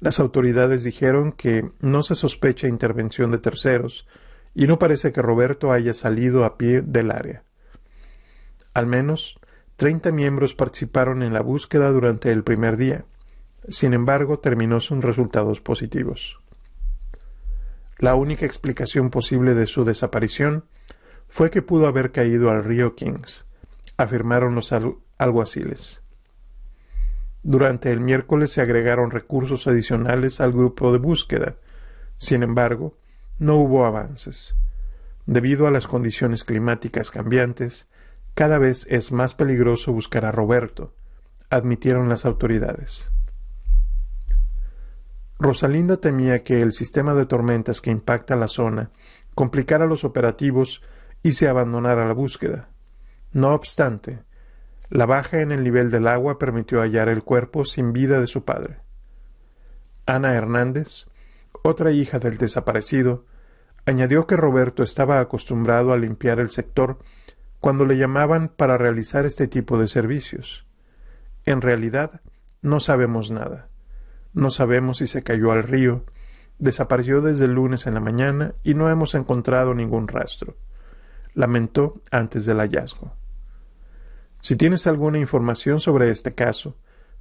Las 0.01 0.19
autoridades 0.19 0.83
dijeron 0.83 1.31
que 1.31 1.71
no 1.79 2.03
se 2.03 2.17
sospecha 2.17 2.67
intervención 2.67 3.31
de 3.31 3.39
terceros, 3.39 4.09
y 4.55 4.67
no 4.67 4.81
parece 4.81 5.13
que 5.13 5.23
Roberto 5.23 5.71
haya 5.71 5.95
salido 5.95 6.45
a 6.45 6.59
pie 6.59 6.83
del 6.83 7.13
área. 7.13 7.45
Al 8.73 8.89
menos 8.89 9.39
treinta 9.77 10.13
miembros 10.13 10.55
participaron 10.55 11.23
en 11.23 11.33
la 11.33 11.41
búsqueda 11.41 11.91
durante 11.91 12.31
el 12.31 12.45
primer 12.45 12.77
día. 12.77 13.05
Sin 13.69 13.95
embargo, 13.95 14.39
terminó 14.39 14.81
sin 14.81 15.03
resultados 15.03 15.61
positivos. 15.61 16.39
La 17.99 18.15
única 18.15 18.45
explicación 18.45 19.11
posible 19.11 19.55
de 19.55 19.67
su 19.67 19.85
desaparición 19.85 20.65
fue 21.29 21.51
que 21.51 21.63
pudo 21.63 21.87
haber 21.87 22.13
caído 22.13 22.51
al 22.51 22.63
río 22.63 22.95
Kings, 22.95 23.47
afirmaron 23.97 24.55
los 24.55 24.73
alguaciles. 25.19 26.03
Durante 27.43 27.93
el 27.93 28.01
miércoles 28.01 28.53
se 28.53 28.61
agregaron 28.61 29.11
recursos 29.11 29.67
adicionales 29.67 30.41
al 30.41 30.53
grupo 30.53 30.93
de 30.93 30.99
búsqueda. 30.99 31.57
Sin 32.17 32.43
embargo, 32.43 32.97
no 33.39 33.57
hubo 33.57 33.85
avances. 33.85 34.55
Debido 35.27 35.67
a 35.67 35.71
las 35.71 35.87
condiciones 35.87 36.45
climáticas 36.45 37.11
cambiantes, 37.11 37.89
cada 38.35 38.59
vez 38.59 38.87
es 38.91 39.13
más 39.13 39.35
peligroso 39.35 39.93
buscar 39.93 40.25
a 40.25 40.33
Roberto, 40.33 40.93
admitieron 41.51 42.09
las 42.09 42.25
autoridades. 42.25 43.11
Rosalinda 45.39 45.97
temía 45.97 46.43
que 46.43 46.63
el 46.63 46.73
sistema 46.73 47.15
de 47.15 47.27
tormentas 47.27 47.81
que 47.81 47.91
impacta 47.91 48.37
la 48.37 48.49
zona 48.49 48.91
complicara 49.35 49.87
los 49.87 50.05
operativos 50.05 50.83
y 51.23 51.33
se 51.33 51.49
abandonara 51.49 52.07
la 52.07 52.13
búsqueda. 52.13 52.69
No 53.33 53.53
obstante, 53.53 54.23
la 54.91 55.07
baja 55.07 55.41
en 55.41 55.51
el 55.51 55.65
nivel 55.65 55.91
del 55.91 56.07
agua 56.07 56.39
permitió 56.39 56.81
hallar 56.81 57.09
el 57.09 57.25
cuerpo 57.25 57.65
sin 57.65 57.93
vida 57.93 58.21
de 58.21 58.27
su 58.27 58.45
padre. 58.45 58.79
Ana 60.07 60.35
Hernández, 60.35 61.07
otra 61.63 61.91
hija 61.91 62.19
del 62.19 62.37
desaparecido, 62.37 63.25
añadió 63.87 64.27
que 64.27 64.37
Roberto 64.37 64.83
estaba 64.83 65.21
acostumbrado 65.21 65.93
a 65.93 65.97
limpiar 65.97 66.39
el 66.39 66.51
sector 66.51 66.99
cuando 67.65 67.87
le 67.87 67.97
llamaban 67.97 68.49
para 68.49 68.77
realizar 68.77 69.25
este 69.25 69.49
tipo 69.49 69.79
de 69.79 69.89
servicios. 69.89 70.67
En 71.47 71.63
realidad, 71.63 72.21
no 72.61 72.79
sabemos 72.79 73.31
nada. 73.31 73.71
No 74.35 74.51
sabemos 74.51 74.99
si 74.99 75.07
se 75.07 75.23
cayó 75.23 75.51
al 75.51 75.63
río, 75.63 76.05
desapareció 76.59 77.23
desde 77.23 77.47
el 77.47 77.53
lunes 77.53 77.87
en 77.87 77.95
la 77.95 78.01
mañana 78.01 78.55
y 78.65 78.75
no 78.75 78.91
hemos 78.91 79.15
encontrado 79.15 79.73
ningún 79.73 80.09
rastro. 80.09 80.59
Lamentó 81.33 82.03
antes 82.11 82.45
del 82.45 82.59
hallazgo. 82.59 83.17
Si 84.43 84.57
tienes 84.57 84.87
alguna 84.87 85.19
información 85.19 85.81
sobre 85.81 86.11
este 86.11 86.35
caso, 86.35 86.77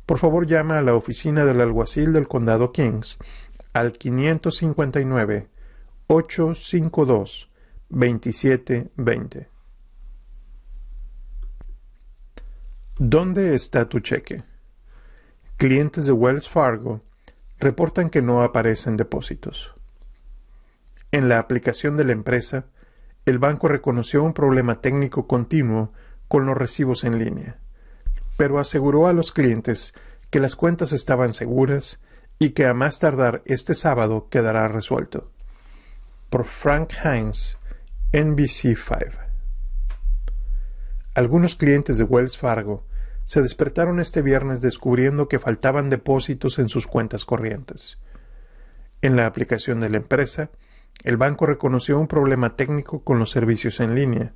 por 0.06 0.18
favor 0.18 0.46
llama 0.46 0.78
a 0.78 0.82
la 0.82 0.94
oficina 0.94 1.46
del 1.46 1.62
alguacil 1.62 2.12
del 2.12 2.28
condado 2.28 2.74
Kings 2.74 3.18
al 3.72 3.94
559 3.94 5.48
852 6.08 7.50
2720. 7.88 9.53
¿Dónde 13.06 13.54
está 13.54 13.90
tu 13.90 14.00
cheque? 14.00 14.46
Clientes 15.58 16.06
de 16.06 16.14
Wells 16.14 16.48
Fargo 16.48 17.02
reportan 17.60 18.10
que 18.10 18.22
no 18.22 18.44
aparecen 18.44 18.96
depósitos. 18.96 19.76
En 21.12 21.28
la 21.28 21.40
aplicación 21.40 21.98
de 21.98 22.06
la 22.06 22.14
empresa, 22.14 22.68
el 23.26 23.40
banco 23.40 23.68
reconoció 23.68 24.24
un 24.24 24.34
problema 24.34 24.80
técnico 24.80 25.28
continuo 25.28 25.92
con 26.30 26.46
los 26.46 26.58
recibos 26.58 27.04
en 27.04 27.20
línea, 27.20 27.60
pero 28.38 28.58
aseguró 28.58 29.08
a 29.08 29.14
los 29.14 29.34
clientes 29.34 29.94
que 30.30 30.40
las 30.40 30.56
cuentas 30.56 30.94
estaban 30.94 31.34
seguras 31.34 32.02
y 32.40 32.52
que 32.52 32.68
a 32.68 32.74
más 32.74 33.00
tardar 33.00 33.42
este 33.44 33.76
sábado 33.76 34.30
quedará 34.30 34.70
resuelto. 34.70 35.30
Por 36.30 36.46
Frank 36.46 36.94
Hines, 37.04 37.58
NBC5. 38.14 39.12
Algunos 41.16 41.58
clientes 41.58 41.98
de 41.98 42.06
Wells 42.06 42.38
Fargo 42.38 42.86
se 43.26 43.42
despertaron 43.42 44.00
este 44.00 44.22
viernes 44.22 44.62
descubriendo 44.62 45.28
que 45.28 45.40
faltaban 45.40 45.90
depósitos 45.90 46.60
en 46.60 46.70
sus 46.70 46.88
cuentas 46.88 47.26
corrientes. 47.26 47.98
En 49.02 49.16
la 49.16 49.26
aplicación 49.26 49.80
de 49.80 49.90
la 49.90 49.98
empresa, 49.98 50.50
el 51.04 51.18
banco 51.18 51.46
reconoció 51.46 52.00
un 52.00 52.08
problema 52.08 52.56
técnico 52.56 53.04
con 53.04 53.20
los 53.20 53.32
servicios 53.32 53.80
en 53.80 53.96
línea, 53.96 54.34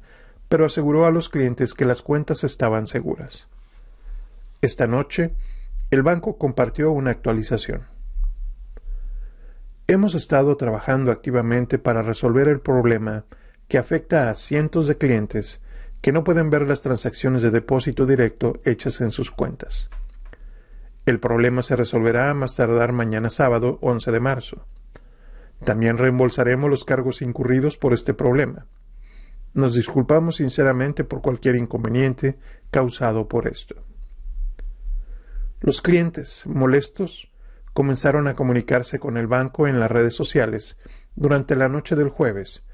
pero 0.49 0.65
aseguró 0.65 1.05
a 1.05 1.11
los 1.11 1.29
clientes 1.29 1.73
que 1.73 1.85
las 1.85 2.01
cuentas 2.01 2.43
estaban 2.43 2.87
seguras. 2.87 3.47
Esta 4.61 4.87
noche, 4.87 5.33
el 5.91 6.03
banco 6.03 6.37
compartió 6.37 6.91
una 6.91 7.11
actualización. 7.11 7.87
Hemos 9.87 10.15
estado 10.15 10.57
trabajando 10.57 11.11
activamente 11.11 11.77
para 11.77 12.01
resolver 12.01 12.49
el 12.49 12.59
problema 12.59 13.25
que 13.67 13.77
afecta 13.77 14.29
a 14.29 14.35
cientos 14.35 14.87
de 14.87 14.97
clientes 14.97 15.61
que 16.01 16.11
no 16.11 16.23
pueden 16.23 16.49
ver 16.49 16.67
las 16.67 16.81
transacciones 16.81 17.41
de 17.41 17.51
depósito 17.51 18.05
directo 18.05 18.59
hechas 18.63 19.01
en 19.01 19.11
sus 19.11 19.31
cuentas. 19.31 19.89
El 21.05 21.19
problema 21.19 21.61
se 21.61 21.75
resolverá 21.75 22.29
a 22.29 22.33
más 22.33 22.55
tardar 22.55 22.91
mañana 22.91 23.29
sábado 23.29 23.79
11 23.81 24.11
de 24.11 24.19
marzo. 24.19 24.67
También 25.63 25.97
reembolsaremos 25.97 26.69
los 26.69 26.85
cargos 26.85 27.21
incurridos 27.21 27.77
por 27.77 27.93
este 27.93 28.13
problema. 28.13 28.67
Nos 29.53 29.73
disculpamos 29.73 30.35
sinceramente 30.35 31.03
por 31.03 31.21
cualquier 31.21 31.55
inconveniente 31.55 32.37
causado 32.69 33.27
por 33.27 33.47
esto. 33.47 33.75
Los 35.59 35.81
clientes, 35.81 36.45
molestos, 36.45 37.31
comenzaron 37.73 38.27
a 38.27 38.35
comunicarse 38.35 38.99
con 38.99 39.17
el 39.17 39.27
banco 39.27 39.67
en 39.67 39.79
las 39.79 39.89
redes 39.89 40.13
sociales 40.13 40.77
durante 41.15 41.55
la 41.55 41.69
noche 41.69 41.95
del 41.95 42.09
jueves 42.09 42.67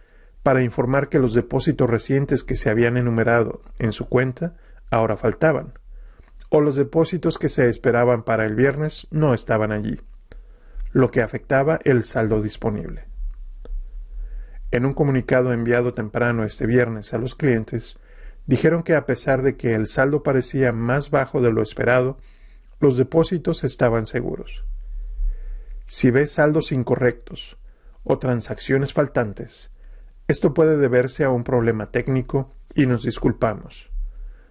para 0.43 0.61
informar 0.61 1.07
que 1.07 1.19
los 1.19 1.33
depósitos 1.33 1.89
recientes 1.89 2.43
que 2.43 2.57
se 2.57 2.69
habían 2.69 2.97
enumerado 2.97 3.61
en 3.79 3.93
su 3.93 4.07
cuenta 4.09 4.55
ahora 4.91 5.17
faltaban, 5.17 5.73
o 6.49 6.61
los 6.61 6.75
depósitos 6.75 7.39
que 7.39 7.49
se 7.49 7.69
esperaban 7.69 8.23
para 8.23 8.45
el 8.45 8.53
viernes 8.53 9.07
no 9.09 9.33
estaban 9.33 9.71
allí, 9.71 9.99
lo 10.91 11.09
que 11.09 11.21
afectaba 11.21 11.79
el 11.85 12.03
saldo 12.03 12.41
disponible. 12.41 13.05
En 14.69 14.85
un 14.85 14.93
comunicado 14.93 15.53
enviado 15.53 15.93
temprano 15.93 16.43
este 16.43 16.67
viernes 16.67 17.13
a 17.13 17.17
los 17.17 17.35
clientes, 17.35 17.97
dijeron 18.45 18.83
que 18.83 18.95
a 18.95 19.05
pesar 19.05 19.41
de 19.41 19.55
que 19.55 19.75
el 19.75 19.87
saldo 19.87 20.23
parecía 20.23 20.73
más 20.73 21.09
bajo 21.09 21.41
de 21.41 21.51
lo 21.51 21.63
esperado, 21.63 22.17
los 22.79 22.97
depósitos 22.97 23.63
estaban 23.63 24.05
seguros. 24.05 24.65
Si 25.85 26.11
ves 26.11 26.31
saldos 26.31 26.71
incorrectos 26.71 27.57
o 28.03 28.17
transacciones 28.17 28.93
faltantes, 28.93 29.72
esto 30.33 30.53
puede 30.53 30.75
deberse 30.75 31.23
a 31.23 31.29
un 31.29 31.45
problema 31.45 31.91
técnico 31.91 32.51
y 32.75 32.85
nos 32.85 33.03
disculpamos. 33.03 33.89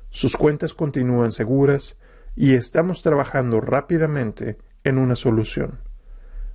Sus 0.08 0.36
cuentas 0.36 0.72
continúan 0.72 1.32
seguras 1.32 2.00
y 2.34 2.54
estamos 2.54 3.02
trabajando 3.02 3.60
rápidamente 3.60 4.56
en 4.84 4.96
una 4.96 5.16
solución 5.16 5.80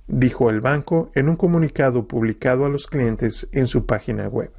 dijo 0.08 0.48
el 0.48 0.60
banco 0.60 1.10
en 1.14 1.28
un 1.28 1.36
comunicado 1.36 2.08
publicado 2.08 2.64
a 2.64 2.70
los 2.70 2.86
clientes 2.86 3.46
en 3.52 3.68
su 3.68 3.86
página 3.86 4.26
web. 4.26 4.50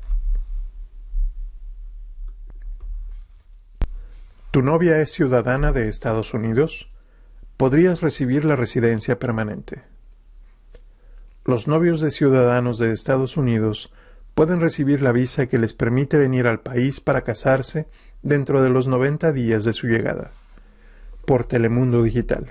¿Tu 4.52 4.62
novia 4.62 5.00
es 5.02 5.12
ciudadana 5.12 5.72
de 5.72 5.90
Estados 5.90 6.34
Unidos? 6.34 6.90
Podrías 7.58 8.02
recibir 8.02 8.46
la 8.46 8.56
residencia 8.56 9.20
permanente. 9.20 9.84
Los 11.46 11.68
novios 11.68 12.00
de 12.00 12.12
ciudadanos 12.12 12.78
de 12.78 12.94
Estados 12.94 13.36
Unidos 13.36 13.92
pueden 14.40 14.62
recibir 14.62 15.02
la 15.02 15.12
visa 15.12 15.48
que 15.48 15.58
les 15.58 15.74
permite 15.74 16.18
venir 16.18 16.48
al 16.48 16.62
país 16.62 17.02
para 17.02 17.26
casarse 17.26 17.90
dentro 18.22 18.62
de 18.62 18.70
los 18.70 18.88
90 18.88 19.34
días 19.34 19.66
de 19.66 19.74
su 19.74 19.88
llegada, 19.88 20.32
por 21.26 21.44
Telemundo 21.44 22.02
Digital. 22.04 22.50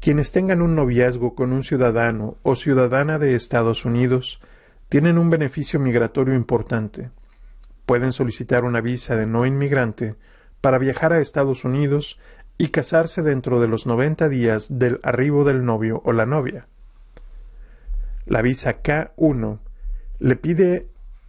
Quienes 0.00 0.32
tengan 0.32 0.60
un 0.60 0.74
noviazgo 0.74 1.36
con 1.36 1.52
un 1.52 1.62
ciudadano 1.62 2.36
o 2.42 2.56
ciudadana 2.56 3.20
de 3.20 3.36
Estados 3.36 3.84
Unidos 3.84 4.40
tienen 4.88 5.18
un 5.18 5.30
beneficio 5.30 5.78
migratorio 5.78 6.34
importante. 6.34 7.12
Pueden 7.86 8.12
solicitar 8.12 8.64
una 8.64 8.80
visa 8.80 9.14
de 9.14 9.28
no 9.28 9.46
inmigrante 9.46 10.16
para 10.60 10.78
viajar 10.78 11.12
a 11.12 11.20
Estados 11.20 11.64
Unidos 11.64 12.18
y 12.58 12.70
casarse 12.70 13.22
dentro 13.22 13.60
de 13.60 13.68
los 13.68 13.86
90 13.86 14.28
días 14.28 14.66
del 14.68 14.98
arribo 15.04 15.44
del 15.44 15.64
novio 15.64 16.02
o 16.04 16.12
la 16.12 16.26
novia. 16.26 16.66
La 18.28 18.42
visa 18.42 18.82
K1 18.82 19.58
le 20.18 20.36
pide 20.36 20.88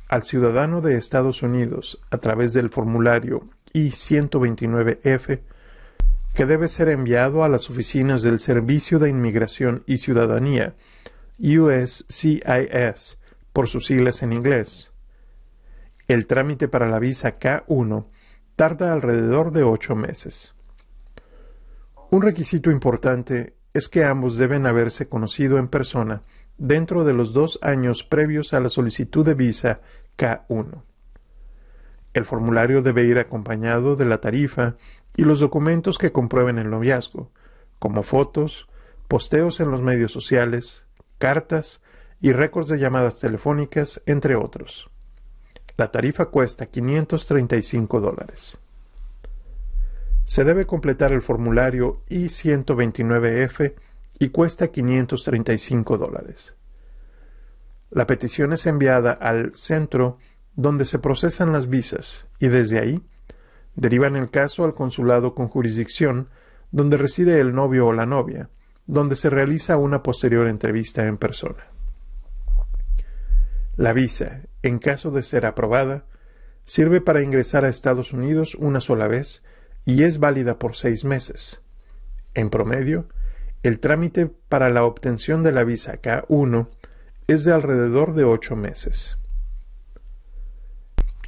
al 0.10 0.24
ciudadano 0.24 0.82
de 0.82 0.98
Estados 0.98 1.44
Unidos, 1.44 2.02
a 2.12 2.18
través 2.18 2.52
del 2.52 2.70
formulario 2.70 3.48
I-129F, 3.72 5.40
que 6.34 6.46
debe 6.46 6.68
ser 6.68 6.90
enviado 6.90 7.46
a 7.46 7.50
las 7.50 7.70
oficinas 7.70 8.22
del 8.22 8.40
Servicio 8.40 9.00
de 9.00 9.10
Inmigración 9.10 9.84
y 9.86 10.00
Ciudadanía, 10.00 10.76
USCIS, 11.40 13.18
por 13.54 13.70
sus 13.70 13.86
siglas 13.86 14.22
en 14.22 14.34
inglés. 14.34 14.92
El 16.10 16.26
trámite 16.26 16.68
para 16.68 16.90
la 16.90 17.00
visa 17.00 17.40
K1 17.40 18.08
tarda 18.58 18.92
alrededor 18.92 19.54
de 19.54 19.64
ocho 19.64 19.96
meses. 19.96 20.54
Un 22.10 22.24
requisito 22.24 22.72
importante 22.72 23.54
es 23.74 23.88
que 23.88 24.04
ambos 24.04 24.36
deben 24.36 24.66
haberse 24.66 25.08
conocido 25.08 25.60
en 25.60 25.70
persona 25.70 26.24
dentro 26.60 27.04
de 27.06 27.14
los 27.14 27.34
dos 27.34 27.58
años 27.64 28.04
previos 28.04 28.54
a 28.54 28.60
la 28.60 28.70
solicitud 28.70 29.26
de 29.26 29.34
visa 29.34 29.82
K1. 30.18 30.84
El 32.14 32.26
formulario 32.26 32.82
debe 32.82 33.06
ir 33.06 33.18
acompañado 33.18 33.96
de 33.96 34.06
la 34.06 34.20
tarifa 34.20 34.76
y 35.16 35.24
los 35.24 35.40
documentos 35.40 35.98
que 35.98 36.12
comprueben 36.12 36.60
el 36.60 36.70
noviazgo, 36.70 37.32
como 37.80 38.04
fotos, 38.04 38.68
posteos 39.08 39.60
en 39.60 39.72
los 39.72 39.82
medios 39.82 40.12
sociales, 40.12 40.86
cartas 41.18 41.82
y 42.20 42.34
récords 42.34 42.70
de 42.70 42.80
llamadas 42.80 43.20
telefónicas, 43.20 44.02
entre 44.06 44.36
otros. 44.36 44.90
La 45.78 45.92
tarifa 45.92 46.26
cuesta 46.26 46.66
535 46.66 48.02
dólares. 48.02 48.60
Se 50.26 50.44
debe 50.44 50.66
completar 50.66 51.14
el 51.14 51.22
formulario 51.22 52.04
I-129F 52.10 53.74
y 54.20 54.30
cuesta 54.30 54.68
535 54.68 55.98
dólares. 55.98 56.56
La 57.90 58.06
petición 58.06 58.54
es 58.54 58.68
enviada 58.68 59.14
al 59.14 59.56
centro 59.56 60.18
donde 60.56 60.86
se 60.86 61.00
procesan 61.00 61.52
las 61.52 61.70
visas 61.70 62.28
y 62.40 62.50
desde 62.50 62.80
ahí 62.80 63.04
Derivan 63.80 64.18
el 64.18 64.30
caso 64.30 64.66
al 64.66 64.74
consulado 64.74 65.34
con 65.34 65.48
jurisdicción 65.48 66.28
donde 66.70 66.98
reside 66.98 67.40
el 67.40 67.56
novio 67.56 67.88
o 67.88 67.94
la 67.94 68.06
novia, 68.06 68.50
donde 68.88 69.16
se 69.16 69.30
realiza 69.30 69.78
una 69.78 70.04
posterior 70.04 70.48
entrevista 70.48 71.08
en 71.08 71.18
persona. 71.18 71.64
La 73.78 73.94
visa, 73.94 74.42
en 74.64 74.80
caso 74.80 75.12
de 75.12 75.24
ser 75.24 75.46
aprobada, 75.46 76.06
sirve 76.66 77.00
para 77.00 77.22
ingresar 77.24 77.64
a 77.64 77.70
Estados 77.70 78.12
Unidos 78.12 78.56
una 78.56 78.82
sola 78.82 79.08
vez 79.08 79.46
y 79.86 80.04
es 80.04 80.20
válida 80.20 80.60
por 80.60 80.76
seis 80.76 81.06
meses. 81.06 81.64
En 82.34 82.50
promedio, 82.50 83.08
el 83.64 83.80
trámite 83.80 84.28
para 84.28 84.70
la 84.70 84.86
obtención 84.86 85.44
de 85.44 85.52
la 85.52 85.64
visa 85.64 86.02
K1 86.02 86.70
es 87.28 87.44
de 87.44 87.54
alrededor 87.54 88.14
de 88.14 88.24
ocho 88.24 88.56
meses. 88.56 89.18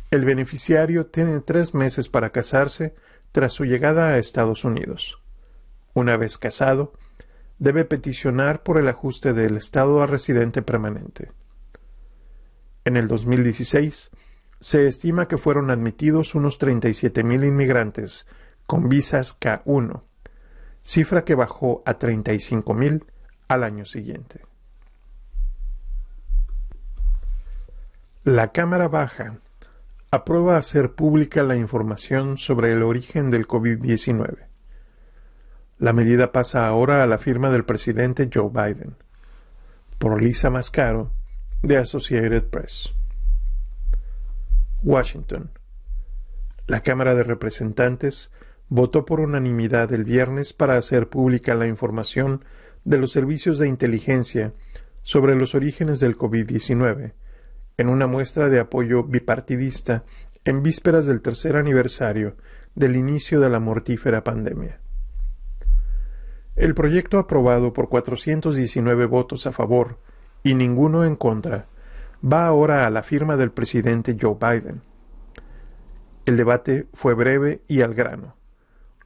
El 0.09 0.25
beneficiario 0.25 1.07
tiene 1.07 1.39
tres 1.41 1.73
meses 1.73 2.09
para 2.09 2.31
casarse 2.31 2.95
tras 3.31 3.53
su 3.53 3.65
llegada 3.65 4.09
a 4.09 4.17
Estados 4.17 4.65
Unidos. 4.65 5.21
Una 5.93 6.17
vez 6.17 6.37
casado, 6.37 6.93
debe 7.59 7.85
peticionar 7.85 8.63
por 8.63 8.77
el 8.77 8.87
ajuste 8.87 9.33
del 9.33 9.57
estado 9.57 10.01
a 10.01 10.07
residente 10.07 10.61
permanente. 10.61 11.31
En 12.83 12.97
el 12.97 13.07
2016, 13.07 14.09
se 14.59 14.87
estima 14.87 15.27
que 15.27 15.37
fueron 15.37 15.69
admitidos 15.69 16.33
unos 16.33 16.59
37.000 16.59 17.45
inmigrantes 17.45 18.25
con 18.65 18.89
visas 18.89 19.39
K1, 19.39 20.03
cifra 20.83 21.23
que 21.23 21.35
bajó 21.35 21.83
a 21.85 21.97
35.000 21.97 23.05
al 23.47 23.63
año 23.63 23.85
siguiente. 23.85 24.41
La 28.23 28.51
Cámara 28.51 28.87
Baja 28.87 29.39
aprueba 30.11 30.57
hacer 30.57 30.93
pública 30.93 31.41
la 31.41 31.55
información 31.55 32.37
sobre 32.37 32.71
el 32.71 32.83
origen 32.83 33.29
del 33.29 33.47
COVID-19. 33.47 34.47
La 35.79 35.93
medida 35.93 36.31
pasa 36.31 36.67
ahora 36.67 37.01
a 37.01 37.07
la 37.07 37.17
firma 37.17 37.49
del 37.49 37.65
presidente 37.65 38.29
Joe 38.31 38.49
Biden. 38.49 38.95
Por 39.97 40.21
Lisa 40.21 40.49
Mascaro, 40.49 41.11
de 41.63 41.77
Associated 41.77 42.43
Press. 42.43 42.93
Washington. 44.83 45.49
La 46.67 46.81
Cámara 46.81 47.15
de 47.15 47.23
Representantes 47.23 48.31
votó 48.71 49.03
por 49.03 49.19
unanimidad 49.19 49.91
el 49.91 50.05
viernes 50.05 50.53
para 50.53 50.77
hacer 50.77 51.09
pública 51.09 51.55
la 51.55 51.67
información 51.67 52.45
de 52.85 52.97
los 52.97 53.11
servicios 53.11 53.59
de 53.59 53.67
inteligencia 53.67 54.53
sobre 55.03 55.35
los 55.35 55.55
orígenes 55.55 55.99
del 55.99 56.17
COVID-19 56.17 57.11
en 57.77 57.89
una 57.89 58.07
muestra 58.07 58.47
de 58.47 58.61
apoyo 58.61 59.03
bipartidista 59.03 60.05
en 60.45 60.63
vísperas 60.63 61.05
del 61.05 61.21
tercer 61.21 61.57
aniversario 61.57 62.37
del 62.73 62.95
inicio 62.95 63.41
de 63.41 63.49
la 63.49 63.59
mortífera 63.59 64.23
pandemia. 64.23 64.79
El 66.55 66.73
proyecto 66.73 67.19
aprobado 67.19 67.73
por 67.73 67.89
419 67.89 69.05
votos 69.05 69.47
a 69.47 69.51
favor 69.51 69.99
y 70.43 70.53
ninguno 70.53 71.03
en 71.03 71.17
contra 71.17 71.67
va 72.23 72.47
ahora 72.47 72.87
a 72.87 72.89
la 72.89 73.03
firma 73.03 73.35
del 73.35 73.51
presidente 73.51 74.15
Joe 74.19 74.37
Biden. 74.39 74.81
El 76.25 76.37
debate 76.37 76.87
fue 76.93 77.15
breve 77.15 77.63
y 77.67 77.81
al 77.81 77.93
grano. 77.93 78.39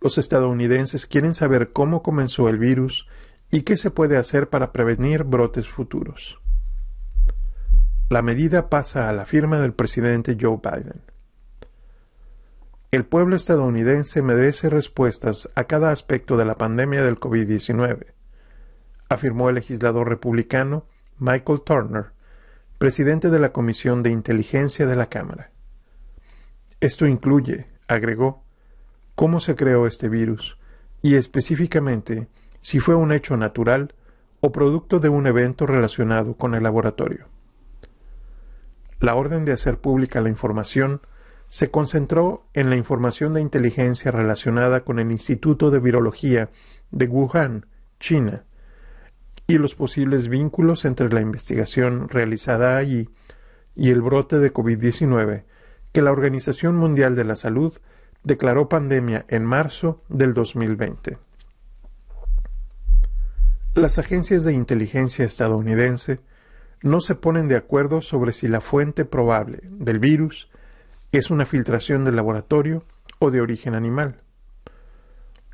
Los 0.05 0.19
estadounidenses 0.19 1.07
quieren 1.07 1.33
saber 1.33 1.71
cómo 1.71 2.03
comenzó 2.03 2.47
el 2.47 2.59
virus 2.59 3.07
y 3.49 3.63
qué 3.63 3.75
se 3.75 3.89
puede 3.89 4.17
hacer 4.17 4.49
para 4.49 4.71
prevenir 4.71 5.23
brotes 5.23 5.67
futuros. 5.67 6.39
La 8.11 8.21
medida 8.21 8.69
pasa 8.69 9.09
a 9.09 9.13
la 9.13 9.25
firma 9.25 9.59
del 9.59 9.73
presidente 9.73 10.37
Joe 10.39 10.59
Biden. 10.61 11.01
El 12.91 13.03
pueblo 13.07 13.35
estadounidense 13.35 14.21
merece 14.21 14.69
respuestas 14.69 15.49
a 15.55 15.63
cada 15.63 15.89
aspecto 15.89 16.37
de 16.37 16.45
la 16.45 16.53
pandemia 16.53 17.03
del 17.03 17.19
COVID-19, 17.19 18.05
afirmó 19.09 19.49
el 19.49 19.55
legislador 19.55 20.07
republicano 20.07 20.85
Michael 21.17 21.61
Turner, 21.61 22.11
presidente 22.77 23.31
de 23.31 23.39
la 23.39 23.51
Comisión 23.51 24.03
de 24.03 24.11
Inteligencia 24.11 24.85
de 24.85 24.97
la 24.97 25.07
Cámara. 25.07 25.49
Esto 26.79 27.07
incluye, 27.07 27.65
agregó, 27.87 28.44
cómo 29.15 29.39
se 29.39 29.55
creó 29.55 29.87
este 29.87 30.09
virus 30.09 30.57
y 31.01 31.15
específicamente 31.15 32.27
si 32.61 32.79
fue 32.79 32.95
un 32.95 33.11
hecho 33.11 33.37
natural 33.37 33.93
o 34.41 34.51
producto 34.51 34.99
de 34.99 35.09
un 35.09 35.27
evento 35.27 35.65
relacionado 35.65 36.35
con 36.35 36.55
el 36.55 36.63
laboratorio. 36.63 37.27
La 38.99 39.15
orden 39.15 39.45
de 39.45 39.53
hacer 39.53 39.79
pública 39.79 40.21
la 40.21 40.29
información 40.29 41.01
se 41.47 41.69
concentró 41.69 42.45
en 42.53 42.69
la 42.69 42.75
información 42.75 43.33
de 43.33 43.41
inteligencia 43.41 44.11
relacionada 44.11 44.83
con 44.83 44.99
el 44.99 45.11
Instituto 45.11 45.71
de 45.71 45.79
Virología 45.79 46.49
de 46.91 47.05
Wuhan, 47.07 47.67
China, 47.99 48.45
y 49.47 49.57
los 49.57 49.75
posibles 49.75 50.27
vínculos 50.27 50.85
entre 50.85 51.09
la 51.09 51.21
investigación 51.21 52.09
realizada 52.09 52.77
allí 52.77 53.09
y 53.75 53.91
el 53.91 54.01
brote 54.01 54.39
de 54.39 54.51
COVID-19 54.51 55.43
que 55.91 56.01
la 56.01 56.11
Organización 56.11 56.75
Mundial 56.75 57.15
de 57.15 57.25
la 57.25 57.35
Salud 57.35 57.77
declaró 58.25 58.67
pandemia 58.67 59.25
en 59.29 59.45
marzo 59.45 60.03
del 60.09 60.33
2020. 60.33 61.17
Las 63.75 63.99
agencias 63.99 64.43
de 64.43 64.53
inteligencia 64.53 65.25
estadounidense 65.25 66.19
no 66.81 67.01
se 67.01 67.15
ponen 67.15 67.47
de 67.47 67.55
acuerdo 67.55 68.01
sobre 68.01 68.33
si 68.33 68.47
la 68.47 68.61
fuente 68.61 69.05
probable 69.05 69.59
del 69.63 69.99
virus 69.99 70.49
es 71.11 71.29
una 71.29 71.45
filtración 71.45 72.03
del 72.03 72.15
laboratorio 72.15 72.83
o 73.19 73.31
de 73.31 73.41
origen 73.41 73.75
animal. 73.75 74.21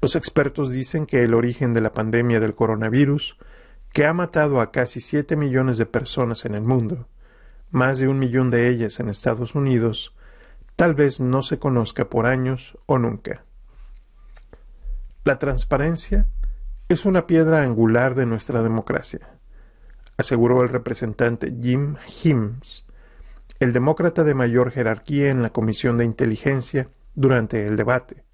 Los 0.01 0.15
expertos 0.15 0.71
dicen 0.71 1.05
que 1.05 1.23
el 1.23 1.34
origen 1.34 1.73
de 1.73 1.81
la 1.81 1.91
pandemia 1.91 2.39
del 2.39 2.55
coronavirus, 2.55 3.38
que 3.91 4.05
ha 4.05 4.13
matado 4.13 4.62
a 4.62 4.71
casi 4.71 5.01
7 5.01 5.36
millones 5.36 5.77
de 5.77 5.86
personas 5.86 6.45
en 6.45 6.55
el 6.55 6.63
mundo, 6.63 7.07
más 7.69 7.99
de 7.99 8.07
un 8.07 8.17
millón 8.17 8.49
de 8.49 8.69
ellas 8.69 8.99
en 8.99 9.10
Estados 9.10 9.55
Unidos, 9.55 10.15
tal 10.82 10.96
vez 10.96 11.20
no 11.20 11.44
se 11.44 11.60
conozca 11.60 12.10
por 12.10 12.26
años 12.26 12.76
o 12.88 12.98
nunca. 12.98 13.46
La 15.24 15.38
transparencia 15.38 16.28
es 16.89 17.06
una 17.06 17.28
piedra 17.28 17.62
angular 17.62 18.15
de 18.15 18.26
nuestra 18.26 18.63
democracia, 18.63 19.30
aseguró 20.17 20.63
el 20.63 20.70
representante 20.70 21.54
Jim 21.62 21.98
Hims, 22.24 22.88
el 23.60 23.74
demócrata 23.74 24.24
de 24.24 24.34
mayor 24.34 24.72
jerarquía 24.72 25.30
en 25.30 25.44
la 25.44 25.52
Comisión 25.52 26.00
de 26.00 26.06
Inteligencia 26.06 26.89
durante 27.13 27.67
el 27.67 27.76
debate. 27.76 28.26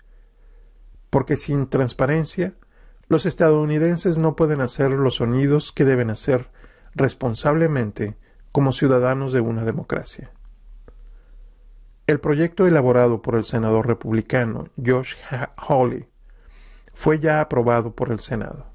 Porque 1.10 1.36
sin 1.36 1.68
transparencia, 1.68 2.54
los 3.10 3.26
estadounidenses 3.26 4.18
no 4.18 4.38
pueden 4.38 4.62
hacer 4.62 4.92
los 4.92 5.16
sonidos 5.16 5.74
que 5.74 5.84
deben 5.84 6.10
hacer 6.10 6.50
responsablemente 6.96 8.16
como 8.54 8.72
ciudadanos 8.72 9.34
de 9.34 9.42
una 9.42 9.66
democracia. 9.66 10.32
El 12.08 12.22
proyecto 12.22 12.66
elaborado 12.66 13.22
por 13.22 13.36
el 13.36 13.44
senador 13.44 13.86
republicano 13.86 14.70
Josh 14.84 15.16
Hawley 15.58 16.08
fue 16.94 17.20
ya 17.20 17.42
aprobado 17.42 17.96
por 17.96 18.14
el 18.14 18.20
Senado. 18.20 18.68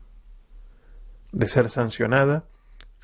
De 1.32 1.48
ser 1.48 1.70
sancionada, 1.70 2.44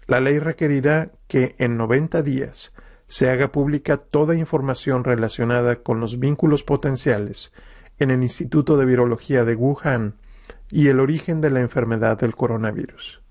la 0.06 0.20
ley 0.20 0.38
requerirá 0.38 1.12
que 1.28 1.56
en 1.58 1.78
90 1.78 2.20
días 2.20 2.74
se 3.06 3.30
haga 3.30 3.52
pública 3.52 3.96
toda 3.96 4.34
información 4.34 5.02
relacionada 5.02 5.76
con 5.76 5.98
los 5.98 6.18
vínculos 6.18 6.62
potenciales 6.62 7.50
en 7.98 8.10
el 8.10 8.22
Instituto 8.22 8.76
de 8.76 8.84
Virología 8.84 9.46
de 9.46 9.54
Wuhan 9.54 10.18
y 10.70 10.88
el 10.88 11.00
origen 11.00 11.40
de 11.40 11.50
la 11.50 11.60
enfermedad 11.60 12.18
del 12.18 12.36
coronavirus. 12.36 13.22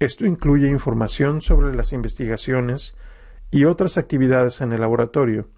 Esto 0.00 0.26
incluye 0.26 0.66
información 0.66 1.40
sobre 1.40 1.72
las 1.72 1.92
investigaciones 1.92 2.96
y 3.52 3.66
otras 3.66 3.98
actividades 3.98 4.62
en 4.62 4.72
el 4.72 4.80
laboratorio, 4.80 5.48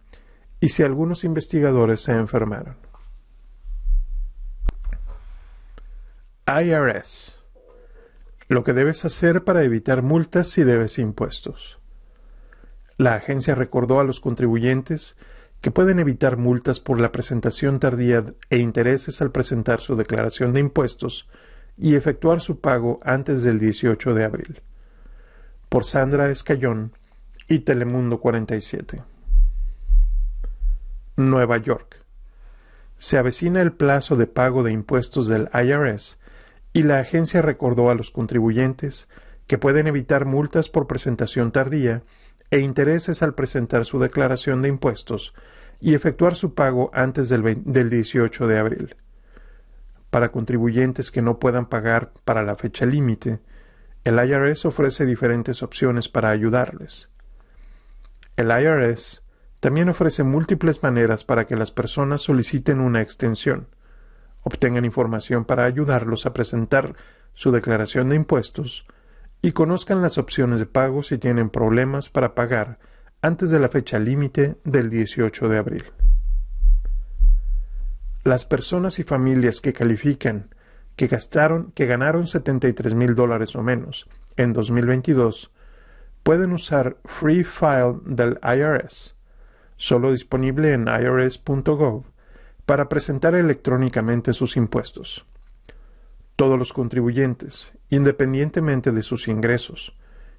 y 0.61 0.71
si 0.71 0.83
algunos 0.83 1.25
investigadores 1.25 2.03
se 2.03 2.13
enfermaron. 2.13 2.77
IRS. 6.47 7.41
Lo 8.49 8.65
que 8.65 8.75
debes 8.75 9.05
hacer 9.05 9.45
para 9.45 9.63
evitar 9.63 10.03
multas 10.03 10.51
si 10.51 10.65
debes 10.65 10.99
impuestos. 10.99 11.79
La 12.99 13.15
agencia 13.15 13.55
recordó 13.55 14.01
a 14.01 14.05
los 14.05 14.21
contribuyentes 14.21 15.17
que 15.61 15.71
pueden 15.71 15.99
evitar 15.99 16.37
multas 16.37 16.81
por 16.81 17.01
la 17.01 17.13
presentación 17.13 17.79
tardía 17.79 18.25
e 18.51 18.59
intereses 18.59 19.23
al 19.23 19.31
presentar 19.31 19.81
su 19.81 19.97
declaración 19.97 20.53
de 20.53 20.61
impuestos 20.61 21.29
y 21.79 21.95
efectuar 21.95 22.41
su 22.41 22.61
pago 22.61 22.99
antes 23.03 23.43
del 23.43 23.59
18 23.61 24.15
de 24.15 24.25
abril. 24.25 24.63
Por 25.69 25.85
Sandra 25.85 26.29
Escayón, 26.31 26.93
y 27.49 27.61
Telemundo 27.61 28.21
47. 28.21 29.03
Nueva 31.17 31.59
York. 31.59 32.05
Se 32.97 33.19
avecina 33.19 33.61
el 33.61 33.73
plazo 33.73 34.17
de 34.17 34.27
pago 34.27 34.63
de 34.63 34.73
impuestos 34.73 35.29
del 35.29 35.51
IRS 35.53 36.19
y 36.73 36.85
la 36.85 36.99
agencia 36.99 37.43
recordó 37.43 37.91
a 37.91 37.95
los 37.95 38.11
contribuyentes 38.11 39.09
que 39.47 39.59
pueden 39.59 39.87
evitar 39.87 40.25
multas 40.25 40.69
por 40.71 40.87
presentación 40.87 41.53
tardía 41.53 42.03
e 42.51 42.61
intereses 42.61 43.23
al 43.23 43.35
presentar 43.35 43.85
su 43.85 43.99
declaración 43.99 44.63
de 44.63 44.69
impuestos 44.69 45.35
y 45.81 45.95
efectuar 45.95 46.37
su 46.37 46.55
pago 46.55 46.91
antes 46.95 47.29
del, 47.29 47.63
del 47.65 47.91
18 47.91 48.47
de 48.47 48.59
abril. 48.59 48.97
Para 50.09 50.33
contribuyentes 50.33 51.11
que 51.11 51.21
no 51.21 51.39
puedan 51.39 51.67
pagar 51.69 52.13
para 52.25 52.43
la 52.43 52.57
fecha 52.57 52.87
límite, 52.87 53.41
el 54.05 54.17
IRS 54.17 54.65
ofrece 54.65 55.05
diferentes 55.05 55.63
opciones 55.63 56.09
para 56.09 56.31
ayudarles. 56.31 57.14
El 58.37 58.51
IRS 58.51 59.23
también 59.61 59.89
ofrece 59.89 60.25
múltiples 60.25 60.83
maneras 60.83 61.25
para 61.25 61.47
que 61.47 61.57
las 61.57 61.71
personas 61.71 62.23
soliciten 62.23 62.81
una 62.81 63.01
extensión, 63.01 63.69
obtengan 64.43 64.85
información 64.85 65.45
para 65.45 65.65
ayudarlos 65.65 66.27
a 66.27 66.35
presentar 66.35 66.95
su 67.33 67.51
declaración 67.51 68.09
de 68.09 68.17
impuestos 68.17 68.87
y 69.41 69.53
conozcan 69.53 70.03
las 70.03 70.19
opciones 70.19 70.59
de 70.59 70.67
pago 70.67 71.03
si 71.03 71.19
tienen 71.19 71.51
problemas 71.51 72.09
para 72.11 72.35
pagar 72.35 72.79
antes 73.23 73.51
de 73.51 73.61
la 73.61 73.69
fecha 73.69 73.99
límite 73.99 74.59
del 74.65 74.91
18 74.91 75.49
de 75.49 75.59
abril. 75.59 75.85
Las 78.23 78.47
personas 78.47 78.99
y 78.99 79.03
familias 79.03 79.61
que 79.61 79.73
califican 79.73 80.51
que 80.97 81.07
gastaron, 81.09 81.73
que 81.73 81.87
ganaron 81.87 82.27
73 82.27 82.95
mil 82.95 83.15
dólares 83.15 83.57
o 83.57 83.63
menos 83.63 84.09
en 84.37 84.53
2022 84.53 85.51
pueden 86.25 86.53
usar 86.53 86.97
Free 87.05 87.45
File 87.45 88.01
del 88.07 88.41
IRS, 88.43 89.17
solo 89.77 90.11
disponible 90.11 90.73
en 90.73 90.89
irs.gov, 90.89 92.05
para 92.67 92.89
presentar 92.89 93.35
electrónicamente 93.35 94.33
sus 94.33 94.57
impuestos. 94.57 95.27
Todos 96.35 96.59
los 96.59 96.73
contribuyentes, 96.73 97.75
independientemente 97.91 98.91
de 98.91 99.03
sus 99.03 99.29
ingresos, 99.29 99.97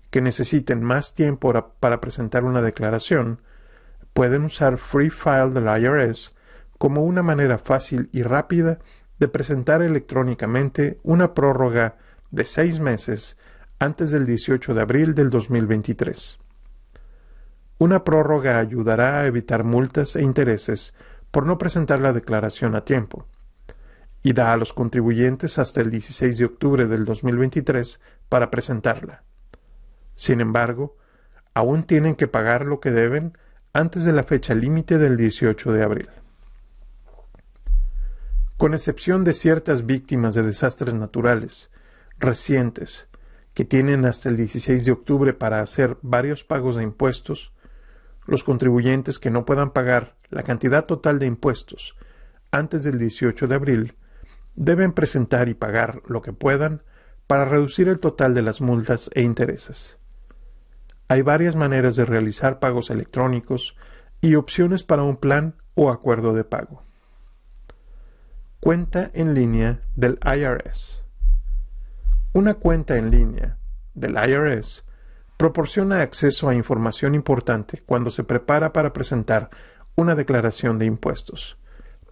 que 0.10 0.22
necesiten 0.22 0.84
más 0.84 1.14
tiempo 1.14 1.54
para 1.80 2.02
presentar 2.02 2.44
una 2.46 2.64
declaración, 2.64 3.42
pueden 4.14 4.44
usar 4.44 4.78
Free 4.78 5.12
File 5.12 5.52
del 5.52 5.68
IRS 5.82 6.36
como 6.80 7.04
una 7.04 7.22
manera 7.22 7.60
fácil 7.60 8.10
y 8.12 8.24
rápida 8.24 8.80
de 9.20 9.28
presentar 9.28 9.84
electrónicamente 9.84 11.00
una 11.04 11.36
prórroga 11.36 11.98
de 12.32 12.44
seis 12.44 12.80
meses 12.80 13.38
antes 13.86 14.12
del 14.12 14.26
18 14.26 14.74
de 14.74 14.82
abril 14.82 15.16
del 15.16 15.30
2023. 15.30 16.40
Una 17.78 18.04
prórroga 18.04 18.60
ayudará 18.60 19.20
a 19.20 19.26
evitar 19.28 19.64
multas 19.64 20.16
e 20.16 20.24
intereses 20.24 20.94
por 21.32 21.46
no 21.46 21.58
presentar 21.58 22.00
la 22.02 22.12
declaración 22.12 22.76
a 22.76 22.84
tiempo 22.84 23.28
y 24.24 24.34
da 24.34 24.54
a 24.54 24.58
los 24.58 24.74
contribuyentes 24.74 25.60
hasta 25.60 25.82
el 25.82 25.92
16 25.92 26.38
de 26.38 26.46
octubre 26.46 26.88
del 26.88 27.06
2023 27.06 28.02
para 28.28 28.50
presentarla. 28.50 29.24
Sin 30.16 30.42
embargo, 30.42 30.98
aún 31.54 31.84
tienen 31.84 32.16
que 32.16 32.28
pagar 32.28 32.66
lo 32.66 32.80
que 32.80 32.92
deben 32.92 33.38
antes 33.72 34.04
de 34.04 34.14
la 34.14 34.24
fecha 34.24 34.56
límite 34.56 34.98
del 34.98 35.16
18 35.16 35.72
de 35.74 35.84
abril. 35.84 36.10
Con 38.58 38.74
excepción 38.74 39.24
de 39.24 39.34
ciertas 39.34 39.86
víctimas 39.86 40.34
de 40.34 40.44
desastres 40.44 40.96
naturales 40.96 41.72
recientes 42.18 43.10
que 43.56 43.66
tienen 43.66 44.06
hasta 44.06 44.30
el 44.30 44.36
16 44.36 44.86
de 44.86 44.92
octubre 44.92 45.34
para 45.34 45.62
hacer 45.62 45.98
varios 46.04 46.44
pagos 46.44 46.76
de 46.76 46.84
impuestos, 46.84 47.54
los 48.28 48.44
contribuyentes 48.44 49.18
que 49.18 49.32
no 49.32 49.46
puedan 49.46 49.72
pagar 49.72 50.16
la 50.30 50.44
cantidad 50.44 50.86
total 50.86 51.18
de 51.18 51.26
impuestos 51.26 51.96
antes 52.52 52.84
del 52.84 52.98
18 52.98 53.48
de 53.48 53.56
abril 53.56 53.96
deben 54.56 54.94
presentar 54.94 55.50
y 55.50 55.54
pagar 55.54 56.02
lo 56.08 56.22
que 56.22 56.34
puedan 56.34 56.84
para 57.28 57.46
reducir 57.46 57.88
el 57.90 58.00
total 58.00 58.34
de 58.34 58.42
las 58.42 58.62
multas 58.62 59.10
e 59.14 59.22
intereses. 59.22 59.98
Hay 61.08 61.22
varias 61.22 61.56
maneras 61.56 61.96
de 61.96 62.06
realizar 62.06 62.60
pagos 62.60 62.90
electrónicos 62.90 63.76
y 64.22 64.36
opciones 64.36 64.84
para 64.84 65.04
un 65.04 65.18
plan 65.18 65.56
o 65.76 65.92
acuerdo 65.92 66.34
de 66.34 66.44
pago. 66.44 66.84
Cuenta 68.60 69.12
en 69.14 69.34
línea 69.34 69.82
del 69.96 70.20
IRS. 70.26 71.05
Una 72.36 72.56
cuenta 72.56 72.98
en 72.98 73.12
línea 73.12 73.60
del 73.94 74.18
IRS 74.18 74.84
proporciona 75.38 76.02
acceso 76.02 76.50
a 76.50 76.54
información 76.54 77.16
importante 77.16 77.82
cuando 77.86 78.12
se 78.12 78.26
prepara 78.26 78.74
para 78.74 78.92
presentar 78.92 79.50
una 79.96 80.16
declaración 80.16 80.78
de 80.78 80.86
impuestos, 80.86 81.58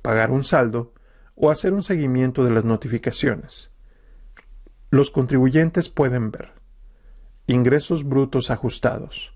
pagar 0.01 0.31
un 0.31 0.45
saldo 0.45 0.93
o 1.35 1.51
hacer 1.51 1.73
un 1.73 1.83
seguimiento 1.83 2.45
de 2.45 2.51
las 2.51 2.63
notificaciones. 2.63 3.73
Los 4.91 5.11
contribuyentes 5.11 5.89
pueden 5.89 6.31
ver 6.31 6.53
ingresos 7.45 8.05
brutos 8.05 8.49
ajustados, 8.49 9.33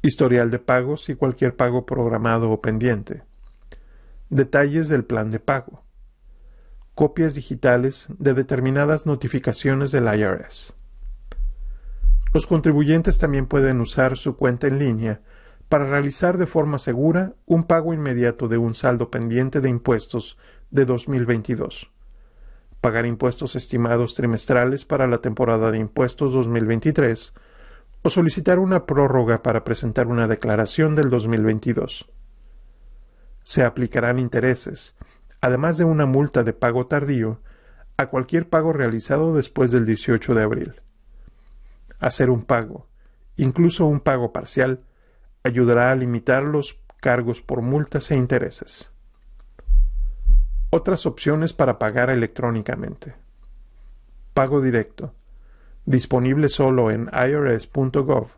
historial 0.00 0.50
de 0.50 0.58
pagos 0.58 1.10
y 1.10 1.16
cualquier 1.16 1.54
pago 1.54 1.84
programado 1.84 2.50
o 2.50 2.62
pendiente, 2.62 3.24
detalles 4.30 4.88
del 4.88 5.04
plan 5.04 5.28
de 5.28 5.38
pago, 5.38 5.84
copias 6.98 7.36
digitales 7.36 8.08
de 8.18 8.34
determinadas 8.34 9.06
notificaciones 9.06 9.92
del 9.92 10.12
IRS. 10.12 10.74
Los 12.34 12.48
contribuyentes 12.48 13.18
también 13.18 13.46
pueden 13.46 13.80
usar 13.80 14.18
su 14.18 14.34
cuenta 14.34 14.66
en 14.66 14.80
línea 14.80 15.20
para 15.68 15.86
realizar 15.86 16.38
de 16.38 16.48
forma 16.48 16.80
segura 16.80 17.34
un 17.46 17.62
pago 17.62 17.94
inmediato 17.94 18.48
de 18.48 18.58
un 18.58 18.74
saldo 18.74 19.12
pendiente 19.12 19.60
de 19.60 19.68
impuestos 19.68 20.38
de 20.72 20.86
2022, 20.86 21.88
pagar 22.80 23.06
impuestos 23.06 23.54
estimados 23.54 24.16
trimestrales 24.16 24.84
para 24.84 25.06
la 25.06 25.18
temporada 25.18 25.70
de 25.70 25.78
impuestos 25.78 26.32
2023 26.32 27.32
o 28.02 28.10
solicitar 28.10 28.58
una 28.58 28.86
prórroga 28.86 29.44
para 29.44 29.62
presentar 29.62 30.08
una 30.08 30.26
declaración 30.26 30.96
del 30.96 31.10
2022. 31.10 32.10
Se 33.44 33.62
aplicarán 33.62 34.18
intereses, 34.18 34.96
además 35.40 35.78
de 35.78 35.84
una 35.84 36.06
multa 36.06 36.42
de 36.42 36.52
pago 36.52 36.86
tardío, 36.86 37.40
a 37.96 38.06
cualquier 38.06 38.48
pago 38.48 38.72
realizado 38.72 39.34
después 39.34 39.70
del 39.70 39.84
18 39.84 40.34
de 40.34 40.42
abril. 40.42 40.74
Hacer 41.98 42.30
un 42.30 42.44
pago, 42.44 42.86
incluso 43.36 43.86
un 43.86 44.00
pago 44.00 44.32
parcial, 44.32 44.84
ayudará 45.42 45.90
a 45.90 45.96
limitar 45.96 46.44
los 46.44 46.80
cargos 47.00 47.42
por 47.42 47.62
multas 47.62 48.10
e 48.10 48.16
intereses. 48.16 48.90
Otras 50.70 51.06
opciones 51.06 51.52
para 51.52 51.78
pagar 51.78 52.10
electrónicamente. 52.10 53.14
Pago 54.34 54.60
directo, 54.60 55.14
disponible 55.86 56.48
solo 56.48 56.90
en 56.90 57.10
irs.gov, 57.12 58.28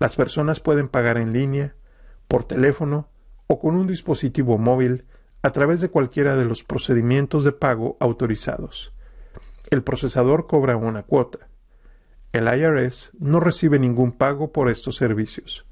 Las 0.00 0.16
personas 0.16 0.60
pueden 0.60 0.88
pagar 0.88 1.18
en 1.18 1.32
línea, 1.32 1.76
por 2.26 2.44
teléfono 2.44 3.08
o 3.46 3.60
con 3.60 3.76
un 3.76 3.86
dispositivo 3.86 4.58
móvil 4.58 5.04
a 5.42 5.50
través 5.50 5.80
de 5.80 5.90
cualquiera 5.90 6.36
de 6.36 6.46
los 6.46 6.64
procedimientos 6.64 7.44
de 7.44 7.52
pago 7.52 7.96
autorizados. 8.00 8.94
El 9.70 9.82
procesador 9.82 10.46
cobra 10.46 10.76
una 10.76 11.02
cuota. 11.02 11.50
El 12.32 12.48
IRS 12.48 13.12
no 13.18 13.40
recibe 13.40 13.78
ningún 13.78 14.12
pago 14.12 14.52
por 14.52 14.70
estos 14.70 14.96
servicios. 14.96 15.66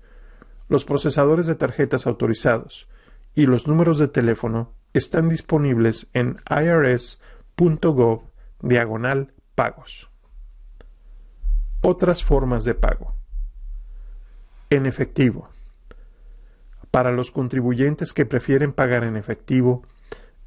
Los 0.69 0.85
procesadores 0.85 1.47
de 1.47 1.55
tarjetas 1.55 2.07
autorizados 2.07 2.89
y 3.35 3.47
los 3.47 3.67
números 3.67 3.99
de 3.99 4.09
teléfono 4.09 4.75
están 4.95 5.29
disponibles 5.29 6.09
en 6.13 6.37
irs.gov 6.51 8.23
diagonal 8.61 9.33
pagos. 9.55 10.11
Otras 11.81 12.23
formas 12.23 12.65
de 12.65 12.75
pago. 12.75 13.15
En 14.71 14.87
efectivo. 14.87 15.49
Para 16.91 17.11
los 17.11 17.33
contribuyentes 17.33 18.13
que 18.13 18.27
prefieren 18.27 18.73
pagar 18.73 19.05
en 19.05 19.17
efectivo, 19.17 19.83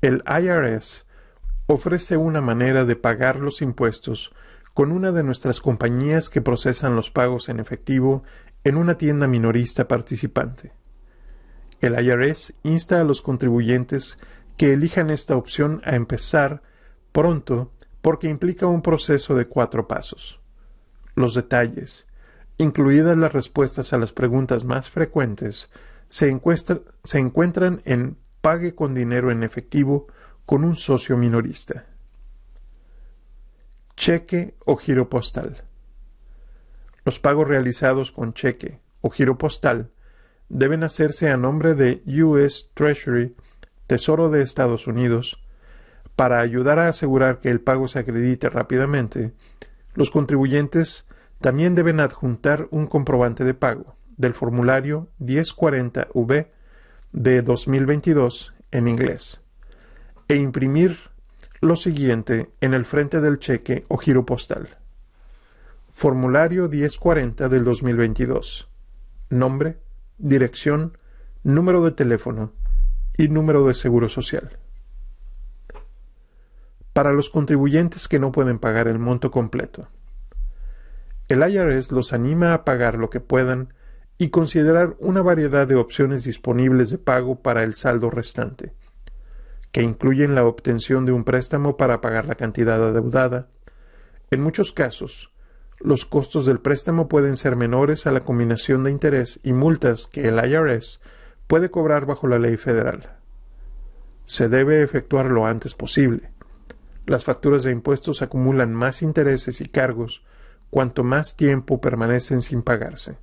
el 0.02 0.24
IRS 0.28 1.06
ofrece 1.68 2.18
una 2.18 2.42
manera 2.42 2.86
de 2.86 2.96
pagar 2.96 3.40
los 3.40 3.62
impuestos 3.62 4.32
con 4.74 4.92
una 4.92 5.12
de 5.12 5.24
nuestras 5.24 5.60
compañías 5.60 6.30
que 6.30 6.42
procesan 6.42 6.96
los 6.96 7.10
pagos 7.10 7.50
en 7.50 7.60
efectivo 7.60 8.24
en 8.64 8.78
una 8.78 8.98
tienda 8.98 9.28
minorista 9.28 9.88
participante. 9.88 10.74
El 11.82 11.94
IRS 12.04 12.54
insta 12.64 13.02
a 13.02 13.04
los 13.04 13.22
contribuyentes 13.22 14.18
que 14.58 14.74
elijan 14.74 15.10
esta 15.10 15.36
opción 15.36 15.82
a 15.86 15.96
empezar 15.96 16.62
pronto 17.12 17.72
porque 18.02 18.30
implica 18.30 18.68
un 18.68 18.82
proceso 18.82 19.36
de 19.36 19.48
cuatro 19.48 19.88
pasos 19.88 20.40
los 21.16 21.34
detalles, 21.34 22.08
incluidas 22.58 23.18
las 23.18 23.34
respuestas 23.34 23.94
a 23.94 23.98
las 23.98 24.12
preguntas 24.12 24.64
más 24.64 24.90
frecuentes, 24.90 25.72
se, 26.10 26.28
encuentran 26.30 27.82
en 27.86 28.18
Pague 28.42 28.76
con 28.76 28.94
dinero 28.94 29.32
en 29.32 29.42
efectivo 29.42 30.06
con 30.46 30.64
un 30.64 30.76
socio 30.76 31.18
minorista. 31.18 31.88
Cheque 33.98 34.54
o 34.66 34.76
giro 34.76 35.10
postal. 35.10 35.64
Los 37.06 37.20
pagos 37.20 37.48
realizados 37.48 38.12
con 38.12 38.34
cheque 38.34 38.82
o 39.02 39.10
giro 39.10 39.40
postal 39.40 39.90
deben 40.48 40.84
hacerse 40.84 41.32
a 41.32 41.38
nombre 41.38 41.74
de 41.74 42.04
U.S. 42.06 42.66
Treasury, 42.76 43.36
Tesoro 43.88 44.30
de 44.30 44.42
Estados 44.42 44.88
Unidos, 44.88 45.42
para 46.16 46.40
ayudar 46.40 46.80
a 46.80 46.88
asegurar 46.88 47.40
que 47.40 47.50
el 47.50 47.62
pago 47.62 47.88
se 47.88 48.00
acredite 48.00 48.50
rápidamente 48.50 49.34
los 49.96 50.12
contribuyentes 50.12 51.08
también 51.40 51.74
deben 51.74 52.02
adjuntar 52.02 52.68
un 52.70 52.86
comprobante 52.86 53.46
de 53.46 53.54
pago 53.54 53.96
del 54.18 54.34
formulario 54.34 55.08
1040V 55.22 56.48
de 57.14 57.42
2022 57.42 58.54
en 58.72 58.88
inglés 58.90 59.42
e 60.28 60.36
imprimir 60.36 60.98
lo 61.62 61.78
siguiente 61.78 62.50
en 62.60 62.74
el 62.74 62.84
frente 62.84 63.22
del 63.22 63.40
cheque 63.40 63.86
o 63.88 63.98
giro 63.98 64.26
postal. 64.26 64.78
Formulario 65.90 66.68
1040 66.68 67.48
del 67.48 67.64
2022. 67.64 68.68
Nombre, 69.30 69.78
dirección, 70.18 70.98
número 71.44 71.84
de 71.84 71.92
teléfono 71.92 72.52
y 73.18 73.28
número 73.28 73.66
de 73.66 73.74
seguro 73.74 74.10
social. 74.10 74.58
Para 76.94 77.14
los 77.14 77.30
contribuyentes 77.30 78.08
que 78.08 78.20
no 78.20 78.32
pueden 78.32 78.60
pagar 78.60 78.88
el 78.88 79.00
monto 79.00 79.32
completo. 79.32 79.88
El 81.28 81.48
IRS 81.50 81.92
los 81.92 82.14
anima 82.14 82.54
a 82.54 82.66
pagar 82.66 82.98
lo 82.98 83.10
que 83.10 83.20
puedan 83.20 83.74
y 84.18 84.30
considerar 84.30 84.96
una 85.00 85.22
variedad 85.22 85.68
de 85.68 85.76
opciones 85.76 86.24
disponibles 86.24 86.90
de 86.92 86.98
pago 86.98 87.42
para 87.42 87.64
el 87.64 87.76
saldo 87.76 88.10
restante, 88.10 88.74
que 89.72 89.82
incluyen 89.82 90.36
la 90.36 90.46
obtención 90.46 91.06
de 91.06 91.12
un 91.12 91.24
préstamo 91.24 91.78
para 91.78 92.00
pagar 92.00 92.26
la 92.26 92.36
cantidad 92.36 92.82
adeudada. 92.82 93.50
En 94.32 94.42
muchos 94.42 94.72
casos, 94.72 95.32
los 95.80 96.06
costos 96.06 96.46
del 96.46 96.60
préstamo 96.60 97.10
pueden 97.10 97.36
ser 97.36 97.56
menores 97.56 98.08
a 98.08 98.12
la 98.12 98.22
combinación 98.22 98.84
de 98.84 98.92
interés 98.92 99.40
y 99.44 99.52
multas 99.52 100.08
que 100.08 100.30
el 100.30 100.38
IRS 100.38 101.02
puede 101.48 101.70
cobrar 101.70 102.06
bajo 102.06 102.28
la 102.28 102.40
ley 102.40 102.58
federal. 102.58 103.18
Se 104.26 104.50
debe 104.50 104.82
efectuar 104.82 105.28
lo 105.28 105.46
antes 105.46 105.76
posible 105.76 106.36
las 107.06 107.24
facturas 107.24 107.64
de 107.64 107.72
impuestos 107.72 108.22
acumulan 108.22 108.74
más 108.74 109.02
intereses 109.02 109.62
y 109.62 109.68
cargos 109.68 110.24
cuanto 110.72 111.04
más 111.04 111.36
tiempo 111.36 111.80
permanecen 111.80 112.42
sin 112.42 112.64
pagarse. 112.64 113.18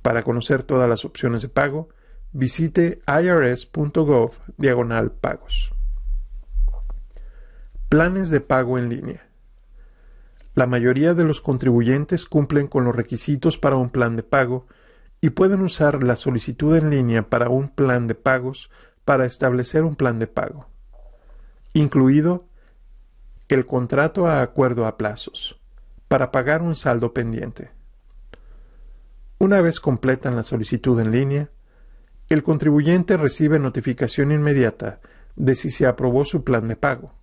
Para 0.00 0.22
conocer 0.22 0.62
todas 0.62 0.88
las 0.88 1.04
opciones 1.04 1.42
de 1.42 1.48
pago, 1.48 1.88
visite 2.32 3.00
irs.gov 3.06 4.32
diagonal 4.56 5.12
pagos. 5.12 5.72
Planes 7.90 8.30
de 8.30 8.40
pago 8.40 8.78
en 8.78 8.88
línea. 8.88 9.28
La 10.54 10.66
mayoría 10.66 11.14
de 11.14 11.24
los 11.24 11.40
contribuyentes 11.40 12.24
cumplen 12.24 12.66
con 12.66 12.84
los 12.84 12.96
requisitos 12.96 13.58
para 13.58 13.76
un 13.76 13.90
plan 13.90 14.16
de 14.16 14.22
pago 14.22 14.66
y 15.24 15.30
pueden 15.30 15.62
usar 15.62 16.02
la 16.02 16.16
solicitud 16.16 16.76
en 16.76 16.90
línea 16.90 17.30
para 17.30 17.48
un 17.48 17.70
plan 17.70 18.06
de 18.06 18.14
pagos 18.14 18.68
para 19.06 19.24
establecer 19.24 19.82
un 19.82 19.96
plan 19.96 20.18
de 20.18 20.26
pago, 20.26 20.66
incluido 21.72 22.44
el 23.48 23.64
contrato 23.64 24.26
a 24.26 24.42
acuerdo 24.42 24.84
a 24.84 24.98
plazos, 24.98 25.58
para 26.08 26.30
pagar 26.30 26.60
un 26.60 26.76
saldo 26.76 27.14
pendiente. 27.14 27.70
Una 29.38 29.62
vez 29.62 29.80
completan 29.80 30.36
la 30.36 30.42
solicitud 30.42 31.00
en 31.00 31.10
línea, 31.10 31.50
el 32.28 32.42
contribuyente 32.42 33.16
recibe 33.16 33.58
notificación 33.58 34.30
inmediata 34.30 35.00
de 35.36 35.54
si 35.54 35.70
se 35.70 35.86
aprobó 35.86 36.26
su 36.26 36.44
plan 36.44 36.68
de 36.68 36.76
pago. 36.76 37.14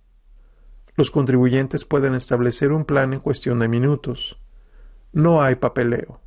Los 0.96 1.12
contribuyentes 1.12 1.84
pueden 1.84 2.16
establecer 2.16 2.72
un 2.72 2.84
plan 2.84 3.12
en 3.12 3.20
cuestión 3.20 3.60
de 3.60 3.68
minutos. 3.68 4.40
No 5.12 5.40
hay 5.40 5.54
papeleo, 5.54 6.20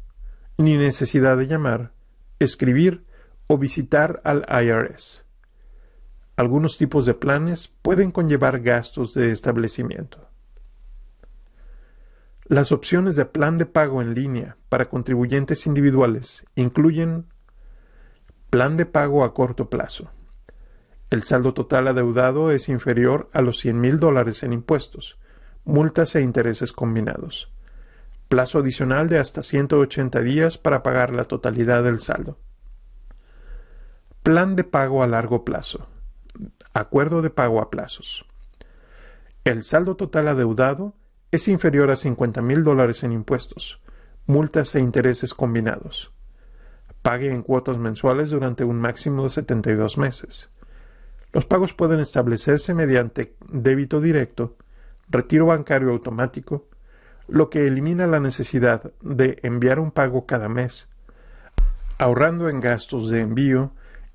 ni 0.58 0.78
necesidad 0.78 1.38
de 1.38 1.48
llamar, 1.48 1.92
escribir 2.40 3.04
o 3.48 3.58
visitar 3.58 4.22
al 4.24 4.46
IRS. 4.50 5.26
Algunos 6.38 6.78
tipos 6.78 7.06
de 7.06 7.14
planes 7.14 7.74
pueden 7.82 8.12
conllevar 8.12 8.60
gastos 8.62 9.14
de 9.14 9.32
establecimiento. 9.32 10.30
Las 12.46 12.72
opciones 12.72 13.16
de 13.16 13.26
plan 13.26 13.58
de 13.58 13.66
pago 13.66 14.02
en 14.02 14.14
línea 14.14 14.58
para 14.70 14.90
contribuyentes 14.90 15.66
individuales 15.66 16.46
incluyen 16.56 17.26
plan 18.50 18.78
de 18.78 18.86
pago 18.86 19.24
a 19.24 19.34
corto 19.34 19.70
plazo, 19.70 20.12
el 21.12 21.24
saldo 21.24 21.54
total 21.54 21.88
adeudado 21.88 22.52
es 22.52 22.68
inferior 22.68 23.30
a 23.32 23.42
los 23.42 23.60
100 23.60 23.80
mil 23.80 24.00
dólares 24.00 24.42
en 24.42 24.54
impuestos, 24.54 25.20
multas 25.64 26.16
e 26.16 26.22
intereses 26.22 26.74
combinados. 26.74 27.54
Plazo 28.28 28.60
adicional 28.60 29.08
de 29.08 29.20
hasta 29.20 29.42
180 29.42 30.22
días 30.22 30.58
para 30.58 30.82
pagar 30.82 31.14
la 31.14 31.26
totalidad 31.26 31.84
del 31.84 32.00
saldo. 32.00 32.38
Plan 34.24 34.56
de 34.56 34.64
pago 34.64 35.04
a 35.04 35.08
largo 35.08 35.46
plazo. 35.46 35.88
Acuerdo 36.74 37.22
de 37.22 37.30
pago 37.30 37.62
a 37.62 37.70
plazos. 37.70 38.26
El 39.44 39.62
saldo 39.62 39.96
total 39.96 40.28
adeudado 40.28 40.96
es 41.32 41.48
inferior 41.48 41.92
a 41.92 41.96
50 41.96 42.42
mil 42.42 42.64
dólares 42.64 43.04
en 43.04 43.12
impuestos, 43.12 43.80
multas 44.26 44.74
e 44.74 44.80
intereses 44.80 45.36
combinados. 45.36 46.12
Pague 47.04 47.32
en 47.32 47.44
cuotas 47.44 47.78
mensuales 47.78 48.32
durante 48.32 48.64
un 48.64 48.80
máximo 48.80 49.24
de 49.24 49.30
72 49.30 50.00
meses. 50.00 50.50
Los 51.32 51.46
pagos 51.46 51.74
pueden 51.74 52.00
establecerse 52.00 52.74
mediante 52.74 53.36
débito 53.52 54.02
directo, 54.02 54.58
retiro 55.08 55.46
bancario 55.46 55.92
automático, 55.92 56.68
lo 57.28 57.50
que 57.50 57.68
elimina 57.68 58.08
la 58.08 58.20
necesidad 58.20 58.92
de 59.02 59.40
enviar 59.44 59.80
un 59.80 59.92
pago 59.92 60.26
cada 60.26 60.50
mes, 60.50 60.88
ahorrando 61.98 62.50
en 62.50 62.60
gastos 62.60 63.10
de 63.10 63.22
envío 63.22 63.72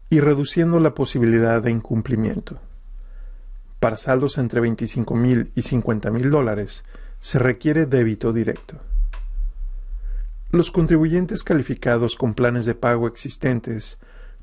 y 0.09 0.21
reduciendo 0.21 0.81
la 0.81 0.95
posibilidad 0.95 1.63
de 1.63 1.71
incumplimiento. 1.71 2.61
Para 3.79 3.97
saldos 3.97 4.37
entre 4.39 4.61
25 4.61 5.15
mil 5.15 5.53
y 5.55 5.63
50 5.63 6.11
mil 6.11 6.31
dólares 6.31 6.85
se 7.21 7.39
requiere 7.39 7.87
débito 7.87 8.33
directo. 8.33 8.81
Los 10.51 10.71
contribuyentes 10.71 11.45
calificados 11.45 12.17
con 12.17 12.35
planes 12.35 12.67
de 12.67 12.75
pago 12.75 13.07
existentes 13.07 13.99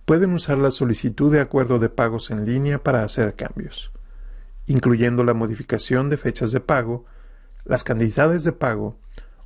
pueden 0.06 0.34
usar 0.34 0.58
la 0.58 0.72
solicitud 0.72 1.32
de 1.32 1.42
acuerdo 1.42 1.80
de 1.80 1.90
pagos 1.90 2.32
en 2.32 2.46
línea 2.46 2.82
para 2.82 3.04
hacer 3.04 3.36
cambios, 3.36 3.92
incluyendo 4.66 5.26
la 5.26 5.34
modificación 5.34 6.10
de 6.10 6.16
fechas 6.16 6.54
de 6.54 6.62
pago, 6.62 7.06
las 7.68 7.84
cantidades 7.84 8.44
de 8.44 8.54
pago 8.54 8.98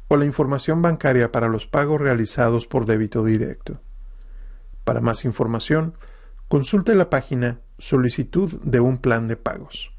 o 0.08 0.16
la 0.16 0.26
información 0.26 0.82
bancaria 0.82 1.32
para 1.32 1.48
los 1.48 1.68
pagos 1.68 2.00
realizados 2.00 2.68
por 2.68 2.86
débito 2.86 3.24
directo. 3.24 3.82
Para 4.84 5.02
más 5.02 5.26
información, 5.26 5.96
consulte 6.48 6.96
la 6.96 7.10
página 7.10 7.60
Solicitud 7.78 8.62
de 8.62 8.80
un 8.80 9.00
plan 9.00 9.28
de 9.28 9.38
pagos. 9.38 9.92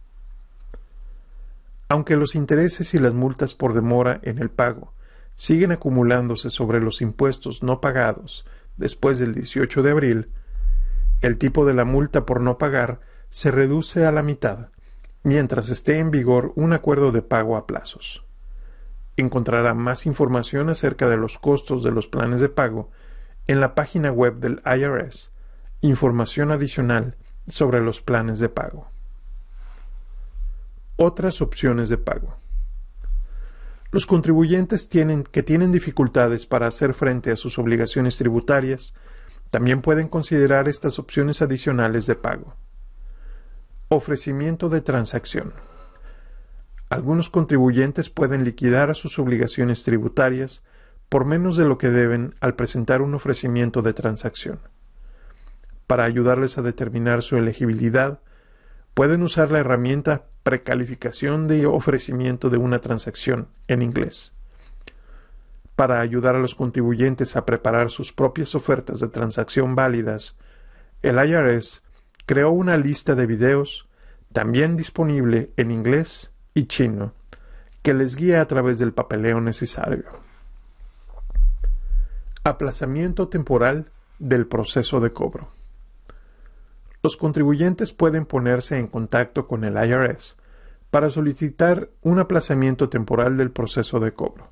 Aunque 1.89 2.17
los 2.17 2.37
intereses 2.37 2.95
y 2.95 2.99
las 2.99 3.13
multas 3.13 3.55
por 3.55 3.75
demora 3.75 4.21
en 4.23 4.39
el 4.39 4.51
pago 4.51 4.95
siguen 5.35 5.73
acumulándose 5.73 6.49
sobre 6.51 6.81
los 6.81 7.03
impuestos 7.03 7.63
no 7.63 7.81
pagados 7.81 8.47
después 8.77 9.19
del 9.19 9.35
18 9.35 9.83
de 9.83 9.91
abril, 9.91 10.31
el 11.21 11.39
tipo 11.39 11.67
de 11.67 11.75
la 11.75 11.85
multa 11.85 12.25
por 12.25 12.41
no 12.41 12.57
pagar 12.57 13.01
se 13.31 13.51
reduce 13.51 14.07
a 14.07 14.13
la 14.13 14.23
mitad, 14.23 14.69
mientras 15.23 15.69
esté 15.69 15.99
en 15.99 16.11
vigor 16.11 16.53
un 16.57 16.73
acuerdo 16.73 17.13
de 17.13 17.23
pago 17.23 17.57
a 17.57 17.67
plazos. 17.67 18.25
Encontrará 19.17 19.75
más 19.75 20.07
información 20.07 20.69
acerca 20.69 21.09
de 21.09 21.17
los 21.17 21.39
costos 21.39 21.83
de 21.83 21.91
los 21.91 22.07
planes 22.07 22.41
de 22.41 22.49
pago 22.49 22.91
en 23.47 23.61
la 23.61 23.75
página 23.75 24.11
web 24.11 24.39
del 24.39 24.63
IRS, 24.65 25.33
información 25.81 26.51
adicional 26.51 27.17
sobre 27.49 27.81
los 27.81 28.01
planes 28.01 28.39
de 28.39 28.49
pago. 28.49 28.89
Otras 30.97 31.43
opciones 31.43 31.89
de 31.89 31.99
pago. 31.99 32.37
Los 33.91 34.07
contribuyentes 34.07 34.89
que 34.89 35.43
tienen 35.43 35.73
dificultades 35.73 36.47
para 36.47 36.67
hacer 36.67 36.95
frente 36.95 37.31
a 37.31 37.37
sus 37.37 37.59
obligaciones 37.59 38.17
tributarias 38.17 38.95
también 39.51 39.83
pueden 39.83 40.09
considerar 40.09 40.67
estas 40.67 40.99
opciones 40.99 41.43
adicionales 41.43 42.07
de 42.07 42.15
pago. 42.15 42.57
Ofrecimiento 43.95 44.71
de 44.71 44.81
transacción. 44.81 45.53
Algunos 46.89 47.29
contribuyentes 47.29 48.09
pueden 48.09 48.43
liquidar 48.43 48.91
a 48.91 48.95
sus 48.95 49.19
obligaciones 49.19 49.85
tributarias 49.85 50.65
por 51.11 51.27
menos 51.27 51.59
de 51.59 51.67
lo 51.67 51.77
que 51.77 51.91
deben 51.91 52.35
al 52.41 52.55
presentar 52.55 53.03
un 53.03 53.13
ofrecimiento 53.15 53.83
de 53.83 53.93
transacción. 53.93 54.61
Para 55.87 56.05
ayudarles 56.05 56.57
a 56.57 56.63
determinar 56.63 57.21
su 57.21 57.37
elegibilidad, 57.37 58.21
pueden 58.95 59.23
usar 59.23 59.51
la 59.51 59.59
herramienta 59.59 60.25
precalificación 60.43 61.47
de 61.47 61.67
ofrecimiento 61.67 62.49
de 62.49 62.57
una 62.57 62.81
transacción 62.81 63.49
en 63.69 63.83
inglés 63.83 64.33
para 65.77 66.01
ayudar 66.01 66.35
a 66.35 66.39
los 66.39 66.55
contribuyentes 66.55 67.37
a 67.37 67.45
preparar 67.45 67.91
sus 67.91 68.11
propias 68.11 68.55
ofertas 68.55 69.01
de 69.01 69.09
transacción 69.09 69.75
válidas, 69.75 70.35
el 71.03 71.17
IRS 71.17 71.83
creó 72.27 72.51
una 72.51 72.77
lista 72.77 73.15
de 73.15 73.27
videos, 73.27 73.89
también 74.33 74.77
disponible 74.77 75.53
en 75.57 75.71
inglés 75.71 76.33
y 76.55 76.67
chino, 76.67 77.13
que 77.83 77.95
les 77.95 78.17
guía 78.17 78.41
a 78.41 78.47
través 78.47 78.79
del 78.79 78.93
papeleo 78.93 79.41
necesario. 79.41 80.05
Aplazamiento 82.45 83.29
temporal 83.29 83.91
del 84.19 84.47
proceso 84.47 85.01
de 85.01 85.13
cobro. 85.13 85.49
Los 87.03 87.17
contribuyentes 87.17 87.93
pueden 87.93 88.27
ponerse 88.27 88.79
en 88.79 88.87
contacto 88.87 89.49
con 89.49 89.65
el 89.65 89.75
IRS 89.75 90.37
para 90.91 91.11
solicitar 91.11 91.89
un 92.03 92.21
aplazamiento 92.21 92.89
temporal 92.89 93.37
del 93.37 93.51
proceso 93.51 93.99
de 93.99 94.13
cobro. 94.13 94.51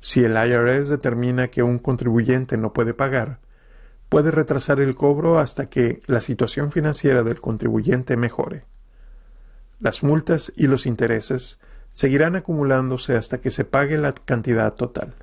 Si 0.00 0.24
el 0.24 0.32
IRS 0.32 0.88
determina 0.88 1.48
que 1.48 1.62
un 1.62 1.78
contribuyente 1.78 2.56
no 2.56 2.72
puede 2.72 2.94
pagar, 2.94 3.38
puede 4.12 4.30
retrasar 4.30 4.78
el 4.78 4.94
cobro 4.94 5.38
hasta 5.38 5.70
que 5.70 6.02
la 6.04 6.20
situación 6.20 6.70
financiera 6.70 7.22
del 7.22 7.40
contribuyente 7.40 8.18
mejore. 8.18 8.66
Las 9.80 10.02
multas 10.02 10.52
y 10.54 10.66
los 10.66 10.84
intereses 10.84 11.58
seguirán 11.92 12.36
acumulándose 12.36 13.16
hasta 13.16 13.40
que 13.40 13.50
se 13.50 13.64
pague 13.64 13.96
la 13.96 14.12
cantidad 14.12 14.74
total. 14.74 15.14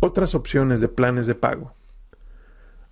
Otras 0.00 0.34
opciones 0.34 0.82
de 0.82 0.88
planes 0.88 1.26
de 1.26 1.34
pago. 1.34 1.72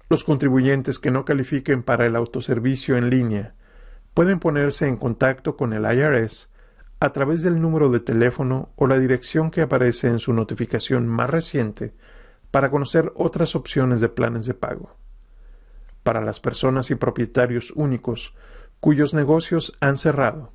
Los 0.08 0.24
contribuyentes 0.24 0.98
que 0.98 1.10
no 1.10 1.26
califiquen 1.26 1.82
para 1.82 2.06
el 2.06 2.16
autoservicio 2.16 2.96
en 2.96 3.10
línea 3.10 3.52
pueden 4.14 4.38
ponerse 4.38 4.88
en 4.88 4.96
contacto 4.96 5.58
con 5.58 5.74
el 5.74 5.84
IRS 5.84 6.48
a 6.98 7.12
través 7.12 7.42
del 7.42 7.60
número 7.60 7.90
de 7.90 8.00
teléfono 8.00 8.70
o 8.76 8.86
la 8.86 8.98
dirección 8.98 9.50
que 9.50 9.60
aparece 9.60 10.06
en 10.06 10.18
su 10.18 10.32
notificación 10.32 11.06
más 11.06 11.28
reciente 11.28 11.92
para 12.52 12.70
conocer 12.70 13.12
otras 13.16 13.56
opciones 13.56 14.00
de 14.00 14.08
planes 14.08 14.46
de 14.46 14.54
pago. 14.54 14.94
Para 16.04 16.20
las 16.20 16.38
personas 16.38 16.92
y 16.92 16.94
propietarios 16.94 17.72
únicos 17.74 18.36
cuyos 18.78 19.14
negocios 19.14 19.72
han 19.80 19.98
cerrado, 19.98 20.52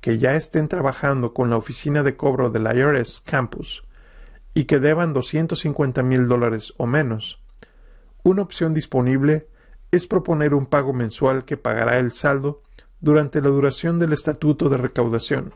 que 0.00 0.16
ya 0.18 0.34
estén 0.34 0.68
trabajando 0.68 1.34
con 1.34 1.50
la 1.50 1.58
oficina 1.58 2.02
de 2.02 2.16
cobro 2.16 2.48
del 2.48 2.64
IRS 2.74 3.20
Campus 3.20 3.84
y 4.54 4.64
que 4.64 4.80
deban 4.80 5.12
250 5.12 6.02
mil 6.02 6.26
dólares 6.26 6.72
o 6.78 6.86
menos, 6.86 7.42
una 8.22 8.40
opción 8.40 8.72
disponible 8.72 9.48
es 9.90 10.06
proponer 10.06 10.54
un 10.54 10.64
pago 10.64 10.94
mensual 10.94 11.44
que 11.44 11.58
pagará 11.58 11.98
el 11.98 12.12
saldo 12.12 12.62
durante 13.00 13.42
la 13.42 13.48
duración 13.48 13.98
del 13.98 14.14
estatuto 14.14 14.70
de 14.70 14.78
recaudación 14.78 15.52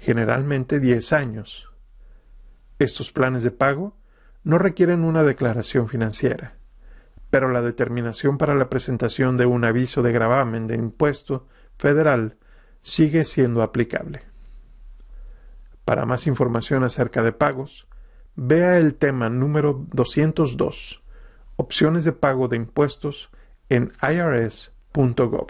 generalmente 0.00 0.80
10 0.80 1.12
años. 1.12 1.68
Estos 2.78 3.12
planes 3.12 3.42
de 3.42 3.50
pago 3.50 3.94
no 4.42 4.58
requieren 4.58 5.04
una 5.04 5.22
declaración 5.22 5.88
financiera, 5.88 6.54
pero 7.30 7.50
la 7.50 7.62
determinación 7.62 8.38
para 8.38 8.54
la 8.54 8.70
presentación 8.70 9.36
de 9.36 9.46
un 9.46 9.64
aviso 9.64 10.02
de 10.02 10.12
gravamen 10.12 10.66
de 10.66 10.76
impuesto 10.76 11.46
federal 11.76 12.38
sigue 12.82 13.24
siendo 13.24 13.62
aplicable. 13.62 14.22
Para 15.84 16.06
más 16.06 16.26
información 16.26 16.84
acerca 16.84 17.22
de 17.22 17.32
pagos, 17.32 17.86
vea 18.36 18.78
el 18.78 18.94
tema 18.94 19.28
número 19.28 19.86
202, 19.92 21.02
opciones 21.56 22.04
de 22.04 22.12
pago 22.12 22.48
de 22.48 22.56
impuestos 22.56 23.30
en 23.68 23.92
irs.gov. 24.02 25.48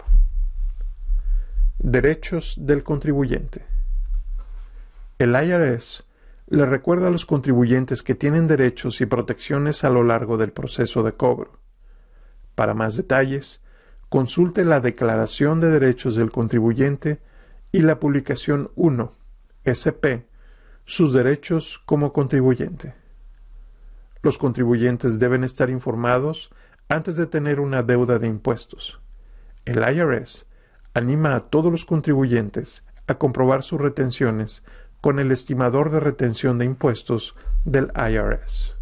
Derechos 1.78 2.56
del 2.58 2.82
contribuyente. 2.82 3.64
El 5.18 5.34
IRS 5.34 6.06
le 6.50 6.66
recuerda 6.66 7.06
a 7.06 7.10
los 7.10 7.26
contribuyentes 7.26 8.02
que 8.02 8.16
tienen 8.16 8.48
derechos 8.48 9.00
y 9.00 9.06
protecciones 9.06 9.84
a 9.84 9.90
lo 9.90 10.02
largo 10.02 10.36
del 10.36 10.50
proceso 10.52 11.04
de 11.04 11.12
cobro. 11.12 11.60
Para 12.56 12.74
más 12.74 12.96
detalles, 12.96 13.62
consulte 14.08 14.64
la 14.64 14.80
Declaración 14.80 15.60
de 15.60 15.70
Derechos 15.70 16.16
del 16.16 16.32
Contribuyente 16.32 17.22
y 17.70 17.82
la 17.82 18.00
publicación 18.00 18.72
1, 18.74 19.12
SP, 19.62 20.26
sus 20.84 21.12
derechos 21.12 21.80
como 21.86 22.12
contribuyente. 22.12 22.94
Los 24.20 24.36
contribuyentes 24.36 25.20
deben 25.20 25.44
estar 25.44 25.70
informados 25.70 26.50
antes 26.88 27.14
de 27.14 27.26
tener 27.26 27.60
una 27.60 27.84
deuda 27.84 28.18
de 28.18 28.26
impuestos. 28.26 29.00
El 29.64 29.78
IRS 29.78 30.50
anima 30.94 31.36
a 31.36 31.48
todos 31.48 31.70
los 31.70 31.84
contribuyentes 31.84 32.88
a 33.06 33.18
comprobar 33.18 33.62
sus 33.62 33.80
retenciones 33.80 34.64
con 35.00 35.18
el 35.18 35.32
estimador 35.32 35.90
de 35.90 36.00
retención 36.00 36.58
de 36.58 36.66
impuestos 36.66 37.34
del 37.64 37.90
IRS. 37.94 38.76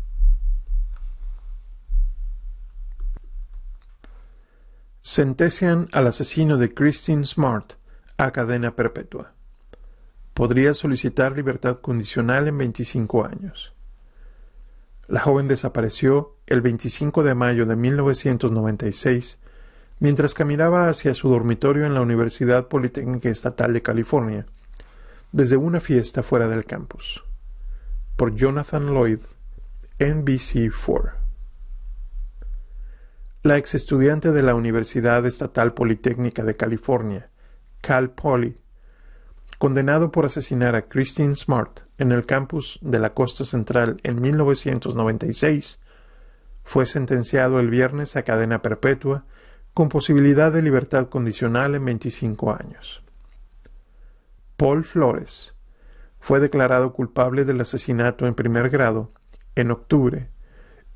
Sentencian 5.00 5.88
al 5.92 6.06
asesino 6.06 6.58
de 6.58 6.74
Christine 6.74 7.24
Smart 7.24 7.74
a 8.18 8.30
cadena 8.30 8.74
perpetua. 8.74 9.32
Podría 10.34 10.74
solicitar 10.74 11.32
libertad 11.32 11.78
condicional 11.78 12.46
en 12.46 12.58
25 12.58 13.24
años. 13.24 13.74
La 15.06 15.20
joven 15.20 15.48
desapareció 15.48 16.36
el 16.46 16.60
25 16.60 17.22
de 17.22 17.34
mayo 17.34 17.64
de 17.64 17.76
1996 17.76 19.38
mientras 20.00 20.34
caminaba 20.34 20.88
hacia 20.88 21.14
su 21.14 21.28
dormitorio 21.28 21.86
en 21.86 21.94
la 21.94 22.02
Universidad 22.02 22.68
Politécnica 22.68 23.28
Estatal 23.28 23.72
de 23.72 23.82
California, 23.82 24.46
desde 25.32 25.56
una 25.56 25.80
fiesta 25.80 26.22
fuera 26.22 26.48
del 26.48 26.64
campus. 26.64 27.24
Por 28.16 28.34
Jonathan 28.34 28.86
Lloyd, 28.86 29.20
NBC4. 29.98 31.12
La 33.42 33.56
ex 33.56 33.74
estudiante 33.74 34.32
de 34.32 34.42
la 34.42 34.54
Universidad 34.54 35.24
Estatal 35.26 35.74
Politécnica 35.74 36.44
de 36.44 36.56
California, 36.56 37.30
Cal 37.80 38.10
Poly, 38.10 38.56
condenado 39.58 40.12
por 40.12 40.26
asesinar 40.26 40.76
a 40.76 40.88
Christine 40.88 41.36
Smart 41.36 41.80
en 41.98 42.12
el 42.12 42.26
campus 42.26 42.78
de 42.80 42.98
la 42.98 43.14
costa 43.14 43.44
central 43.44 44.00
en 44.02 44.20
1996, 44.20 45.80
fue 46.64 46.86
sentenciado 46.86 47.60
el 47.60 47.70
viernes 47.70 48.16
a 48.16 48.22
cadena 48.22 48.60
perpetua 48.60 49.24
con 49.74 49.88
posibilidad 49.88 50.52
de 50.52 50.62
libertad 50.62 51.08
condicional 51.08 51.74
en 51.74 51.84
25 51.84 52.52
años. 52.52 53.02
Paul 54.58 54.82
Flores 54.82 55.54
fue 56.18 56.40
declarado 56.40 56.92
culpable 56.92 57.44
del 57.44 57.60
asesinato 57.60 58.26
en 58.26 58.34
primer 58.34 58.70
grado 58.70 59.12
en 59.54 59.70
octubre 59.70 60.30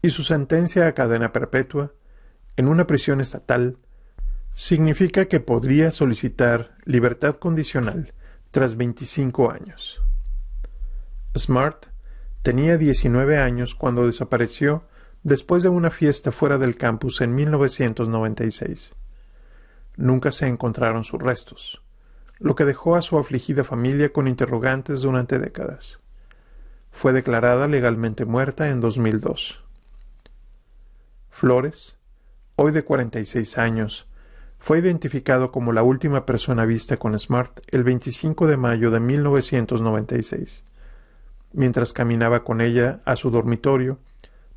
y 0.03 0.11
su 0.11 0.25
sentencia 0.25 0.89
a 0.89 0.95
cadena 0.95 1.33
perpetua 1.33 1.93
en 2.57 2.67
una 2.67 2.89
prisión 2.89 3.21
estatal 3.21 3.79
significa 4.53 5.27
que 5.27 5.39
podría 5.39 5.93
solicitar 5.93 6.75
libertad 6.87 7.37
condicional 7.37 8.13
tras 8.51 8.77
25 8.77 9.53
años. 9.53 10.03
Smart 11.39 11.87
tenía 12.43 12.79
19 12.79 13.39
años 13.39 13.77
cuando 13.77 14.09
desapareció 14.09 14.89
después 15.23 15.63
de 15.63 15.69
una 15.69 15.91
fiesta 15.91 16.33
fuera 16.33 16.59
del 16.59 16.77
campus 16.77 17.21
en 17.21 17.33
1996. 17.37 18.97
Nunca 19.97 20.33
se 20.33 20.49
encontraron 20.49 21.05
sus 21.05 21.23
restos 21.23 21.82
lo 22.43 22.57
que 22.57 22.65
dejó 22.65 22.97
a 22.97 23.03
su 23.03 23.19
afligida 23.19 23.63
familia 23.63 24.13
con 24.13 24.27
interrogantes 24.27 25.03
durante 25.03 25.39
décadas. 25.39 26.01
Fue 26.91 27.13
declarada 27.13 27.69
legalmente 27.69 28.25
muerta 28.25 28.69
en 28.69 28.81
2002. 28.81 29.63
Flores, 31.31 31.99
hoy 32.57 32.73
de 32.73 32.85
46 32.85 33.59
años, 33.59 34.09
fue 34.59 34.81
identificado 34.81 35.53
como 35.53 35.73
la 35.73 35.85
última 35.85 36.27
persona 36.27 36.65
vista 36.67 36.97
con 36.97 37.19
Smart 37.19 37.61
el 37.69 37.85
25 37.85 38.49
de 38.49 38.57
mayo 38.57 38.91
de 38.91 38.99
1996, 38.99 40.65
mientras 41.53 41.93
caminaba 41.93 42.43
con 42.43 42.61
ella 42.61 43.01
a 43.05 43.15
su 43.15 43.31
dormitorio 43.31 43.99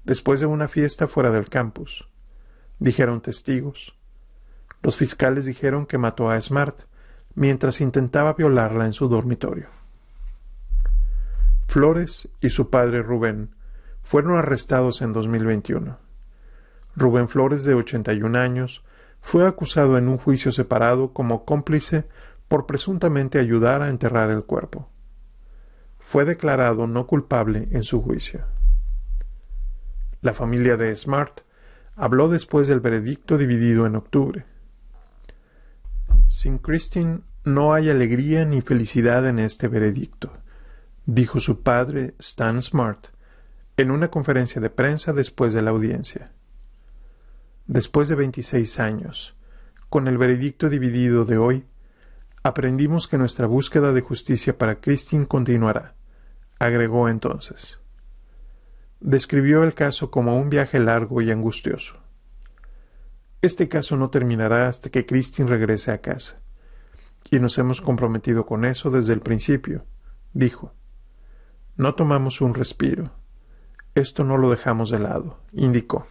después 0.03 0.39
de 0.39 0.47
una 0.47 0.67
fiesta 0.67 1.07
fuera 1.07 1.29
del 1.29 1.49
campus. 1.49 2.07
Dijeron 2.79 3.21
testigos. 3.21 3.95
Los 4.81 4.97
fiscales 4.97 5.45
dijeron 5.45 5.85
que 5.85 5.99
mató 5.99 6.29
a 6.29 6.41
Smart 6.41 6.83
mientras 7.35 7.81
intentaba 7.81 8.33
violarla 8.33 8.85
en 8.85 8.93
su 8.93 9.07
dormitorio. 9.07 9.67
Flores 11.67 12.29
y 12.41 12.49
su 12.49 12.69
padre 12.69 13.01
Rubén 13.01 13.55
fueron 14.01 14.37
arrestados 14.37 15.01
en 15.01 15.13
2021. 15.13 15.97
Rubén 16.95 17.27
Flores, 17.27 17.65
de 17.65 17.73
81 17.73 18.39
años, 18.39 18.83
fue 19.21 19.45
acusado 19.45 19.97
en 19.97 20.07
un 20.07 20.17
juicio 20.17 20.51
separado 20.51 21.11
como 21.11 21.43
cómplice 21.43 22.07
por 22.47 22.65
presuntamente 22.65 23.39
ayudar 23.39 23.81
a 23.81 23.89
enterrar 23.89 24.29
el 24.29 24.45
cuerpo. 24.45 24.89
Fue 25.99 26.23
declarado 26.23 26.87
no 26.87 27.07
culpable 27.07 27.67
en 27.71 27.83
su 27.83 28.01
juicio. 28.01 28.45
La 30.21 30.33
familia 30.33 30.77
de 30.77 30.95
Smart 30.95 31.41
habló 31.95 32.29
después 32.29 32.67
del 32.67 32.79
veredicto 32.79 33.37
dividido 33.37 33.85
en 33.85 33.95
octubre. 33.95 34.45
Sin 36.27 36.57
Christine 36.57 37.21
no 37.43 37.73
hay 37.73 37.89
alegría 37.89 38.45
ni 38.45 38.61
felicidad 38.61 39.27
en 39.27 39.39
este 39.39 39.67
veredicto, 39.67 40.33
dijo 41.05 41.39
su 41.39 41.61
padre 41.61 42.15
Stan 42.19 42.61
Smart 42.61 43.07
en 43.77 43.91
una 43.91 44.09
conferencia 44.09 44.61
de 44.61 44.69
prensa 44.69 45.13
después 45.13 45.53
de 45.53 45.61
la 45.61 45.71
audiencia. 45.71 46.31
Después 47.67 48.07
de 48.07 48.15
veintiséis 48.15 48.79
años, 48.79 49.35
con 49.89 50.07
el 50.07 50.17
veredicto 50.17 50.69
dividido 50.69 51.25
de 51.25 51.37
hoy, 51.37 51.65
aprendimos 52.43 53.07
que 53.07 53.17
nuestra 53.17 53.47
búsqueda 53.47 53.91
de 53.91 54.01
justicia 54.01 54.57
para 54.57 54.79
Christine 54.79 55.27
continuará, 55.27 55.95
agregó 56.59 57.09
entonces. 57.09 57.79
Describió 58.99 59.63
el 59.63 59.73
caso 59.73 60.09
como 60.09 60.37
un 60.37 60.49
viaje 60.49 60.79
largo 60.79 61.21
y 61.21 61.31
angustioso. 61.31 62.04
Este 63.41 63.67
caso 63.67 63.95
no 63.97 64.09
terminará 64.09 64.67
hasta 64.67 64.89
que 64.89 65.05
Christine 65.05 65.49
regrese 65.49 65.91
a 65.91 66.01
casa. 66.01 66.41
Y 67.29 67.39
nos 67.39 67.57
hemos 67.57 67.81
comprometido 67.81 68.45
con 68.45 68.65
eso 68.65 68.91
desde 68.91 69.13
el 69.13 69.21
principio, 69.21 69.85
dijo. 70.33 70.73
No 71.75 71.95
tomamos 71.95 72.41
un 72.41 72.53
respiro. 72.53 73.11
Esto 73.95 74.23
no 74.23 74.37
lo 74.37 74.49
dejamos 74.49 74.89
de 74.89 74.99
lado, 74.99 75.39
indicó. 75.51 76.05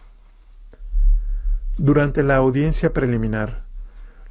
Durante 1.77 2.23
la 2.23 2.37
audiencia 2.37 2.93
preliminar, 2.93 3.65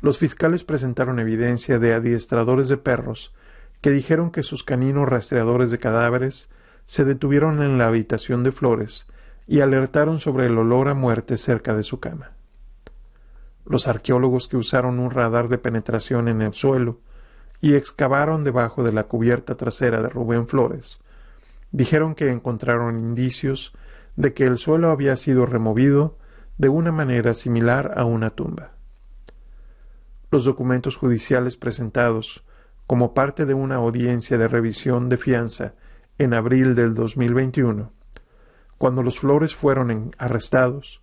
los 0.00 0.18
fiscales 0.18 0.64
presentaron 0.64 1.18
evidencia 1.18 1.78
de 1.78 1.94
adiestradores 1.94 2.68
de 2.68 2.76
perros 2.76 3.34
que 3.80 3.90
dijeron 3.90 4.30
que 4.30 4.42
sus 4.42 4.64
caninos 4.64 5.08
rastreadores 5.08 5.70
de 5.70 5.78
cadáveres 5.78 6.48
se 6.86 7.04
detuvieron 7.04 7.62
en 7.62 7.78
la 7.78 7.86
habitación 7.86 8.42
de 8.44 8.52
Flores 8.52 9.06
y 9.46 9.60
alertaron 9.60 10.20
sobre 10.20 10.46
el 10.46 10.56
olor 10.56 10.88
a 10.88 10.94
muerte 10.94 11.36
cerca 11.36 11.74
de 11.74 11.84
su 11.84 12.00
cama. 12.00 12.32
Los 13.64 13.88
arqueólogos 13.88 14.48
que 14.48 14.56
usaron 14.56 14.98
un 14.98 15.10
radar 15.10 15.48
de 15.48 15.58
penetración 15.58 16.28
en 16.28 16.42
el 16.42 16.54
suelo 16.54 17.00
y 17.60 17.74
excavaron 17.74 18.44
debajo 18.44 18.82
de 18.84 18.92
la 18.92 19.04
cubierta 19.04 19.56
trasera 19.56 20.02
de 20.02 20.08
Rubén 20.08 20.48
Flores 20.48 21.00
dijeron 21.74 22.14
que 22.14 22.30
encontraron 22.30 23.00
indicios 23.00 23.72
de 24.14 24.32
que 24.32 24.44
el 24.44 24.58
suelo 24.58 24.90
había 24.90 25.16
sido 25.16 25.44
removido 25.44 26.16
de 26.56 26.68
una 26.68 26.92
manera 26.92 27.34
similar 27.34 27.94
a 27.96 28.04
una 28.04 28.30
tumba. 28.30 28.74
Los 30.30 30.44
documentos 30.44 30.96
judiciales 30.96 31.56
presentados 31.56 32.44
como 32.86 33.12
parte 33.12 33.44
de 33.44 33.54
una 33.54 33.74
audiencia 33.74 34.38
de 34.38 34.46
revisión 34.46 35.08
de 35.08 35.16
fianza 35.16 35.74
en 36.18 36.32
abril 36.32 36.76
del 36.76 36.94
2021, 36.94 37.90
cuando 38.78 39.02
los 39.02 39.18
Flores 39.18 39.56
fueron 39.56 40.12
arrestados, 40.16 41.02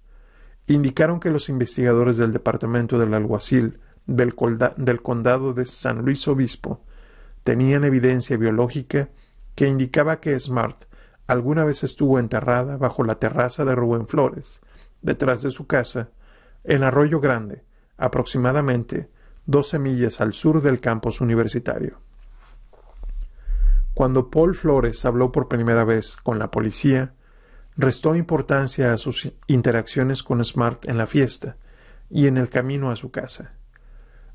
indicaron 0.68 1.20
que 1.20 1.30
los 1.30 1.50
investigadores 1.50 2.18
del 2.18 2.32
Departamento 2.32 2.98
del 2.98 3.14
Alguacil 3.14 3.80
del, 4.06 4.36
Condado 4.36 5.54
de 5.54 5.66
San 5.66 6.04
Luis 6.04 6.28
Obispo 6.28 6.84
tenían 7.44 7.84
evidencia 7.84 8.38
biológica 8.38 9.10
que 9.56 9.68
indicaba 9.68 10.20
que 10.20 10.40
Smart 10.40 10.86
alguna 11.28 11.64
vez 11.64 11.84
estuvo 11.84 12.20
enterrada 12.20 12.78
bajo 12.78 13.04
la 13.04 13.16
terraza 13.16 13.66
de 13.66 13.76
Rubén 13.76 14.08
Flores 14.08 14.62
detrás 15.02 15.42
de 15.42 15.52
su 15.52 15.66
casa, 15.66 16.10
en 16.64 16.84
Arroyo 16.84 17.20
Grande, 17.20 17.64
aproximadamente 17.98 19.10
12 19.46 19.80
millas 19.80 20.22
al 20.22 20.34
sur 20.34 20.62
del 20.62 20.80
campus 20.80 21.22
universitario. 21.22 22.00
Cuando 23.94 24.30
Paul 24.30 24.56
Flores 24.56 25.04
habló 25.06 25.32
por 25.32 25.48
primera 25.48 25.84
vez 25.84 26.18
con 26.18 26.40
la 26.40 26.52
policía, 26.52 27.14
restó 27.78 28.16
importancia 28.16 28.94
a 28.94 28.98
sus 28.98 29.32
interacciones 29.48 30.24
con 30.24 30.44
Smart 30.44 30.88
en 30.88 30.98
la 30.98 31.08
fiesta 31.08 31.58
y 32.10 32.28
en 32.28 32.38
el 32.38 32.50
camino 32.50 32.92
a 32.92 32.96
su 32.96 33.12
casa. 33.12 33.54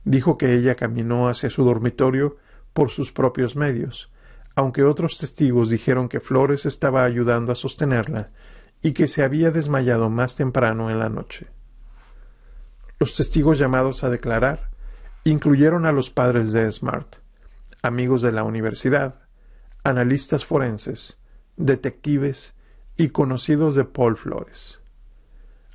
Dijo 0.05 0.39
que 0.39 0.55
ella 0.55 0.74
caminó 0.76 1.28
hacia 1.28 1.51
su 1.51 1.64
dormitorio 1.64 2.37
por 2.72 2.91
sus 2.91 3.12
propios 3.12 3.57
medios, 3.57 4.11
aunque 4.55 4.84
otros 4.84 5.18
testigos 5.18 5.68
dijeron 5.68 6.09
que 6.09 6.20
Flores 6.20 6.64
estaba 6.64 7.05
ayudando 7.05 7.53
a 7.53 7.57
sostenerla 7.57 8.30
y 8.82 8.93
que 8.93 9.09
se 9.09 9.22
había 9.22 9.51
desmayado 9.51 10.09
más 10.11 10.37
temprano 10.37 10.91
en 10.91 10.99
la 10.99 11.09
noche. 11.09 11.49
Los 12.99 13.14
testigos 13.14 13.59
llamados 13.59 14.05
a 14.05 14.09
declarar 14.09 14.70
incluyeron 15.24 15.84
a 15.84 15.93
los 15.93 16.11
padres 16.11 16.53
de 16.53 16.70
Smart, 16.72 17.16
amigos 17.82 18.22
de 18.22 18.32
la 18.32 18.45
universidad, 18.45 19.16
analistas 19.84 20.47
forenses, 20.47 21.20
detectives 21.57 22.56
y 22.97 23.09
conocidos 23.09 23.74
de 23.74 23.84
Paul 23.84 24.16
Flores. 24.16 24.80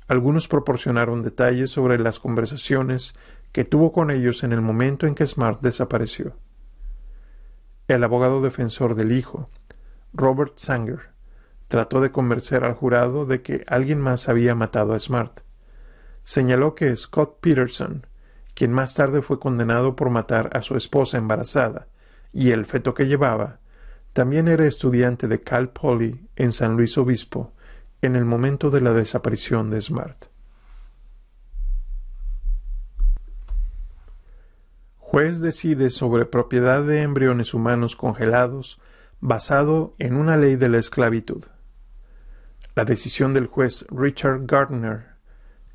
Algunos 0.08 0.48
proporcionaron 0.48 1.22
detalles 1.22 1.70
sobre 1.70 1.98
las 1.98 2.18
conversaciones 2.18 3.14
que 3.52 3.64
tuvo 3.64 3.92
con 3.92 4.10
ellos 4.10 4.42
en 4.42 4.52
el 4.52 4.60
momento 4.60 5.06
en 5.06 5.14
que 5.14 5.26
Smart 5.26 5.60
desapareció. 5.60 6.36
El 7.88 8.02
abogado 8.04 8.42
defensor 8.42 8.94
del 8.94 9.12
hijo, 9.12 9.48
Robert 10.12 10.54
Sanger, 10.56 11.12
trató 11.68 12.00
de 12.00 12.10
convencer 12.10 12.64
al 12.64 12.74
jurado 12.74 13.24
de 13.24 13.42
que 13.42 13.64
alguien 13.66 14.00
más 14.00 14.28
había 14.28 14.54
matado 14.54 14.92
a 14.92 14.98
Smart. 14.98 15.40
Señaló 16.24 16.74
que 16.74 16.94
Scott 16.96 17.38
Peterson, 17.40 18.06
quien 18.54 18.72
más 18.72 18.94
tarde 18.94 19.22
fue 19.22 19.38
condenado 19.38 19.96
por 19.96 20.10
matar 20.10 20.50
a 20.52 20.62
su 20.62 20.76
esposa 20.76 21.18
embarazada 21.18 21.88
y 22.32 22.50
el 22.50 22.66
feto 22.66 22.94
que 22.94 23.06
llevaba, 23.06 23.60
también 24.12 24.48
era 24.48 24.66
estudiante 24.66 25.28
de 25.28 25.40
Cal 25.40 25.70
Poly 25.70 26.28
en 26.36 26.52
San 26.52 26.76
Luis 26.76 26.98
Obispo 26.98 27.52
en 28.02 28.16
el 28.16 28.24
momento 28.24 28.70
de 28.70 28.80
la 28.80 28.92
desaparición 28.92 29.70
de 29.70 29.80
Smart. 29.80 30.26
Juez 34.98 35.40
decide 35.40 35.90
sobre 35.90 36.24
propiedad 36.24 36.82
de 36.82 37.02
embriones 37.02 37.54
humanos 37.54 37.96
congelados 37.96 38.80
basado 39.20 39.94
en 39.98 40.16
una 40.16 40.36
ley 40.36 40.56
de 40.56 40.68
la 40.68 40.78
esclavitud. 40.78 41.44
La 42.74 42.84
decisión 42.84 43.34
del 43.34 43.46
juez 43.46 43.86
Richard 43.90 44.46
Gardner 44.46 45.16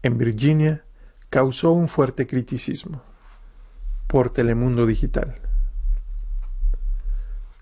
en 0.02 0.18
Virginia 0.18 0.84
causó 1.30 1.72
un 1.72 1.88
fuerte 1.88 2.28
criticismo 2.28 3.04
por 4.08 4.32
Telemundo 4.32 4.86
Digital. 4.86 5.47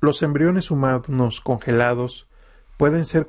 Los 0.05 0.21
embriones 0.21 0.69
humanos 0.69 1.41
congelados 1.41 2.27
pueden 2.77 3.07
ser 3.07 3.27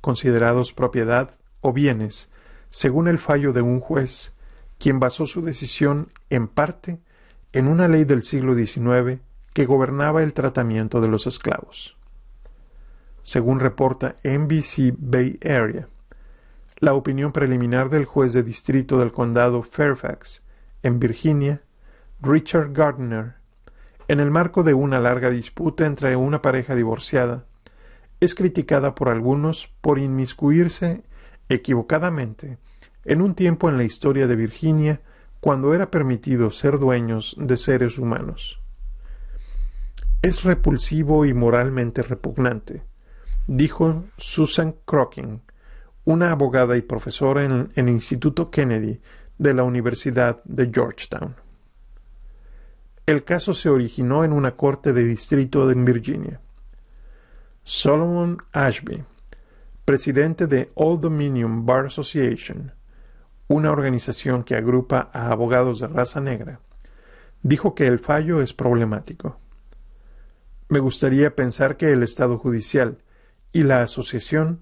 considerados 0.00 0.72
propiedad 0.72 1.36
o 1.60 1.72
bienes, 1.72 2.32
según 2.70 3.06
el 3.06 3.20
fallo 3.20 3.52
de 3.52 3.62
un 3.62 3.78
juez, 3.78 4.32
quien 4.80 4.98
basó 4.98 5.28
su 5.28 5.42
decisión 5.42 6.10
en 6.28 6.48
parte 6.48 6.98
en 7.52 7.68
una 7.68 7.86
ley 7.86 8.02
del 8.02 8.24
siglo 8.24 8.56
XIX 8.56 9.20
que 9.52 9.64
gobernaba 9.64 10.24
el 10.24 10.32
tratamiento 10.32 11.00
de 11.00 11.06
los 11.06 11.28
esclavos. 11.28 11.96
Según 13.22 13.60
reporta 13.60 14.16
NBC 14.24 14.96
Bay 14.98 15.38
Area, 15.44 15.86
la 16.78 16.94
opinión 16.94 17.30
preliminar 17.30 17.90
del 17.90 18.06
juez 18.06 18.32
de 18.32 18.42
distrito 18.42 18.98
del 18.98 19.12
condado 19.12 19.62
Fairfax, 19.62 20.44
en 20.82 20.98
Virginia, 20.98 21.62
Richard 22.20 22.72
Gardner, 22.72 23.37
en 24.08 24.20
el 24.20 24.30
marco 24.30 24.62
de 24.62 24.72
una 24.72 25.00
larga 25.00 25.30
disputa 25.30 25.86
entre 25.86 26.16
una 26.16 26.40
pareja 26.40 26.74
divorciada, 26.74 27.44
es 28.20 28.34
criticada 28.34 28.94
por 28.94 29.10
algunos 29.10 29.70
por 29.82 29.98
inmiscuirse 29.98 31.02
equivocadamente 31.48 32.58
en 33.04 33.22
un 33.22 33.34
tiempo 33.34 33.68
en 33.68 33.76
la 33.76 33.84
historia 33.84 34.26
de 34.26 34.34
Virginia 34.34 35.00
cuando 35.40 35.74
era 35.74 35.90
permitido 35.90 36.50
ser 36.50 36.78
dueños 36.78 37.36
de 37.38 37.56
seres 37.56 37.98
humanos. 37.98 38.60
Es 40.20 40.42
repulsivo 40.42 41.24
y 41.26 41.32
moralmente 41.32 42.02
repugnante, 42.02 42.82
dijo 43.46 44.04
Susan 44.16 44.74
Crocking, 44.84 45.42
una 46.04 46.32
abogada 46.32 46.76
y 46.76 46.82
profesora 46.82 47.44
en 47.44 47.70
el 47.76 47.88
Instituto 47.88 48.50
Kennedy 48.50 49.00
de 49.36 49.54
la 49.54 49.62
Universidad 49.62 50.42
de 50.44 50.70
Georgetown. 50.72 51.36
El 53.08 53.24
caso 53.24 53.54
se 53.54 53.70
originó 53.70 54.22
en 54.22 54.34
una 54.34 54.54
corte 54.54 54.92
de 54.92 55.02
distrito 55.02 55.70
en 55.70 55.86
Virginia. 55.86 56.42
Solomon 57.64 58.36
Ashby, 58.52 59.02
presidente 59.86 60.46
de 60.46 60.70
Old 60.74 61.00
Dominion 61.00 61.64
Bar 61.64 61.86
Association, 61.86 62.74
una 63.46 63.70
organización 63.70 64.44
que 64.44 64.56
agrupa 64.56 65.08
a 65.14 65.30
abogados 65.30 65.80
de 65.80 65.86
raza 65.86 66.20
negra, 66.20 66.60
dijo 67.42 67.74
que 67.74 67.86
el 67.86 67.98
fallo 67.98 68.42
es 68.42 68.52
problemático. 68.52 69.40
Me 70.68 70.78
gustaría 70.78 71.34
pensar 71.34 71.78
que 71.78 71.90
el 71.90 72.02
Estado 72.02 72.36
judicial 72.36 72.98
y 73.54 73.62
la 73.62 73.80
asociación 73.80 74.60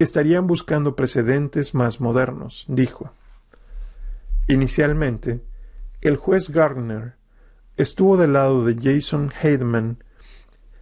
estarían 0.00 0.48
buscando 0.48 0.96
precedentes 0.96 1.76
más 1.76 2.00
modernos, 2.00 2.64
dijo. 2.66 3.12
Inicialmente, 4.48 5.44
el 6.00 6.16
juez 6.16 6.50
Gardner 6.50 7.14
estuvo 7.76 8.16
del 8.16 8.34
lado 8.34 8.64
de 8.64 8.76
Jason 8.80 9.30
Heidman. 9.42 10.02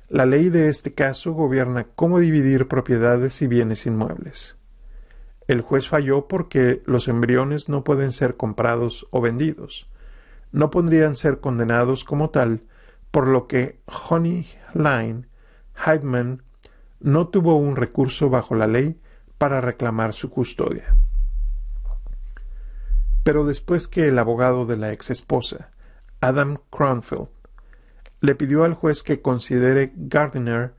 La 0.08 0.26
ley 0.26 0.50
de 0.50 0.68
este 0.68 0.92
caso 0.92 1.32
gobierna 1.32 1.86
cómo 1.94 2.18
dividir 2.18 2.68
propiedades 2.68 3.40
y 3.40 3.46
bienes 3.46 3.86
inmuebles. 3.86 4.56
El 5.48 5.62
juez 5.62 5.88
falló 5.88 6.28
porque 6.28 6.82
los 6.86 7.08
embriones 7.08 7.68
no 7.68 7.82
pueden 7.82 8.12
ser 8.12 8.36
comprados 8.36 9.06
o 9.10 9.20
vendidos. 9.20 9.88
No 10.50 10.70
podrían 10.70 11.16
ser 11.16 11.40
condenados 11.40 12.04
como 12.04 12.30
tal, 12.30 12.62
por 13.10 13.26
lo 13.26 13.46
que 13.46 13.80
Honey 14.08 14.46
Line 14.74 15.26
Heidman 15.74 16.42
no 17.00 17.28
tuvo 17.28 17.56
un 17.56 17.76
recurso 17.76 18.30
bajo 18.30 18.54
la 18.54 18.66
ley 18.66 19.00
para 19.38 19.60
reclamar 19.60 20.12
su 20.12 20.30
custodia. 20.30 20.94
Pero 23.24 23.46
después 23.46 23.88
que 23.88 24.08
el 24.08 24.18
abogado 24.18 24.66
de 24.66 24.76
la 24.76 24.92
ex 24.92 25.10
esposa 25.10 25.71
Adam 26.22 26.56
Cronfield, 26.70 27.30
le 28.20 28.36
pidió 28.36 28.62
al 28.62 28.74
juez 28.74 29.02
que 29.02 29.20
considere 29.20 29.92
Gardner 29.96 30.72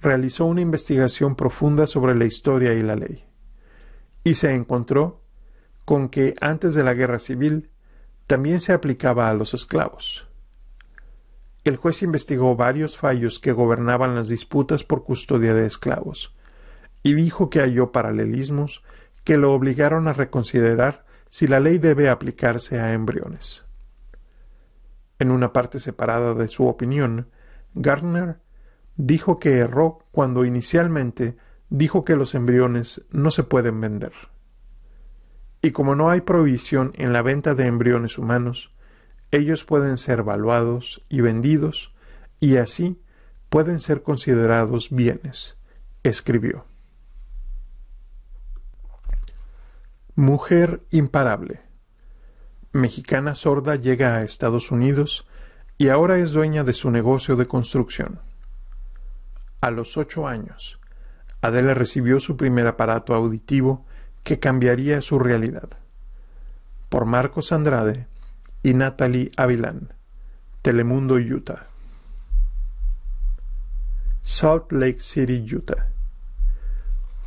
realizó 0.00 0.46
una 0.46 0.62
investigación 0.62 1.36
profunda 1.36 1.86
sobre 1.86 2.14
la 2.14 2.24
historia 2.24 2.72
y 2.72 2.82
la 2.82 2.96
ley, 2.96 3.26
y 4.24 4.34
se 4.36 4.54
encontró 4.54 5.20
con 5.84 6.08
que 6.08 6.34
antes 6.40 6.74
de 6.74 6.82
la 6.82 6.94
guerra 6.94 7.18
civil 7.18 7.68
también 8.26 8.58
se 8.60 8.72
aplicaba 8.72 9.28
a 9.28 9.34
los 9.34 9.52
esclavos. 9.52 10.26
El 11.64 11.76
juez 11.76 12.02
investigó 12.02 12.56
varios 12.56 12.96
fallos 12.96 13.38
que 13.38 13.52
gobernaban 13.52 14.14
las 14.14 14.28
disputas 14.28 14.82
por 14.82 15.04
custodia 15.04 15.52
de 15.52 15.66
esclavos, 15.66 16.34
y 17.02 17.12
dijo 17.12 17.50
que 17.50 17.60
halló 17.60 17.92
paralelismos 17.92 18.82
que 19.24 19.36
lo 19.36 19.52
obligaron 19.52 20.08
a 20.08 20.14
reconsiderar 20.14 21.04
si 21.28 21.46
la 21.46 21.60
ley 21.60 21.76
debe 21.76 22.08
aplicarse 22.08 22.80
a 22.80 22.94
embriones. 22.94 23.65
En 25.18 25.30
una 25.30 25.52
parte 25.52 25.80
separada 25.80 26.34
de 26.34 26.48
su 26.48 26.66
opinión, 26.66 27.30
Gardner 27.74 28.40
dijo 28.96 29.36
que 29.36 29.58
erró 29.58 29.98
cuando 30.12 30.44
inicialmente 30.44 31.36
dijo 31.68 32.04
que 32.04 32.16
los 32.16 32.34
embriones 32.34 33.06
no 33.10 33.30
se 33.30 33.42
pueden 33.42 33.80
vender. 33.80 34.12
Y 35.62 35.72
como 35.72 35.94
no 35.94 36.10
hay 36.10 36.20
prohibición 36.20 36.92
en 36.96 37.12
la 37.12 37.22
venta 37.22 37.54
de 37.54 37.66
embriones 37.66 38.18
humanos, 38.18 38.74
ellos 39.30 39.64
pueden 39.64 39.98
ser 39.98 40.22
valuados 40.22 41.04
y 41.08 41.20
vendidos, 41.20 41.94
y 42.38 42.56
así 42.56 43.02
pueden 43.48 43.80
ser 43.80 44.02
considerados 44.02 44.90
bienes, 44.90 45.58
escribió. 46.02 46.66
Mujer 50.14 50.86
imparable 50.90 51.65
mexicana 52.76 53.34
sorda 53.34 53.76
llega 53.76 54.16
a 54.16 54.22
Estados 54.22 54.70
Unidos 54.70 55.26
y 55.78 55.88
ahora 55.88 56.18
es 56.18 56.32
dueña 56.32 56.64
de 56.64 56.72
su 56.72 56.90
negocio 56.90 57.36
de 57.36 57.46
construcción. 57.46 58.20
A 59.60 59.70
los 59.70 59.96
ocho 59.96 60.28
años, 60.28 60.78
Adela 61.40 61.74
recibió 61.74 62.20
su 62.20 62.36
primer 62.36 62.66
aparato 62.66 63.14
auditivo 63.14 63.84
que 64.22 64.38
cambiaría 64.38 65.00
su 65.00 65.18
realidad. 65.18 65.68
Por 66.88 67.04
Marcos 67.04 67.52
Andrade 67.52 68.06
y 68.62 68.74
Natalie 68.74 69.32
Avilán, 69.36 69.92
Telemundo, 70.62 71.16
Utah. 71.16 71.66
Salt 74.22 74.72
Lake 74.72 75.00
City, 75.00 75.44
Utah. 75.54 75.88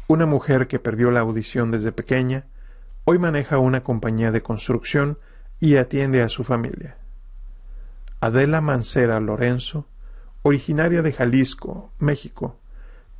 Una 0.07 0.25
mujer 0.25 0.67
que 0.67 0.79
perdió 0.79 1.11
la 1.11 1.21
audición 1.21 1.71
desde 1.71 1.91
pequeña 1.91 2.45
Hoy 3.11 3.17
maneja 3.17 3.57
una 3.57 3.81
compañía 3.81 4.31
de 4.31 4.43
construcción 4.43 5.17
y 5.60 5.76
atiende 5.78 6.22
a 6.22 6.30
su 6.30 6.43
familia. 6.43 6.97
Adela 8.22 8.62
Mancera 8.62 9.20
Lorenzo, 9.20 9.88
originaria 10.41 11.01
de 11.01 11.14
Jalisco, 11.14 11.91
México, 11.99 12.60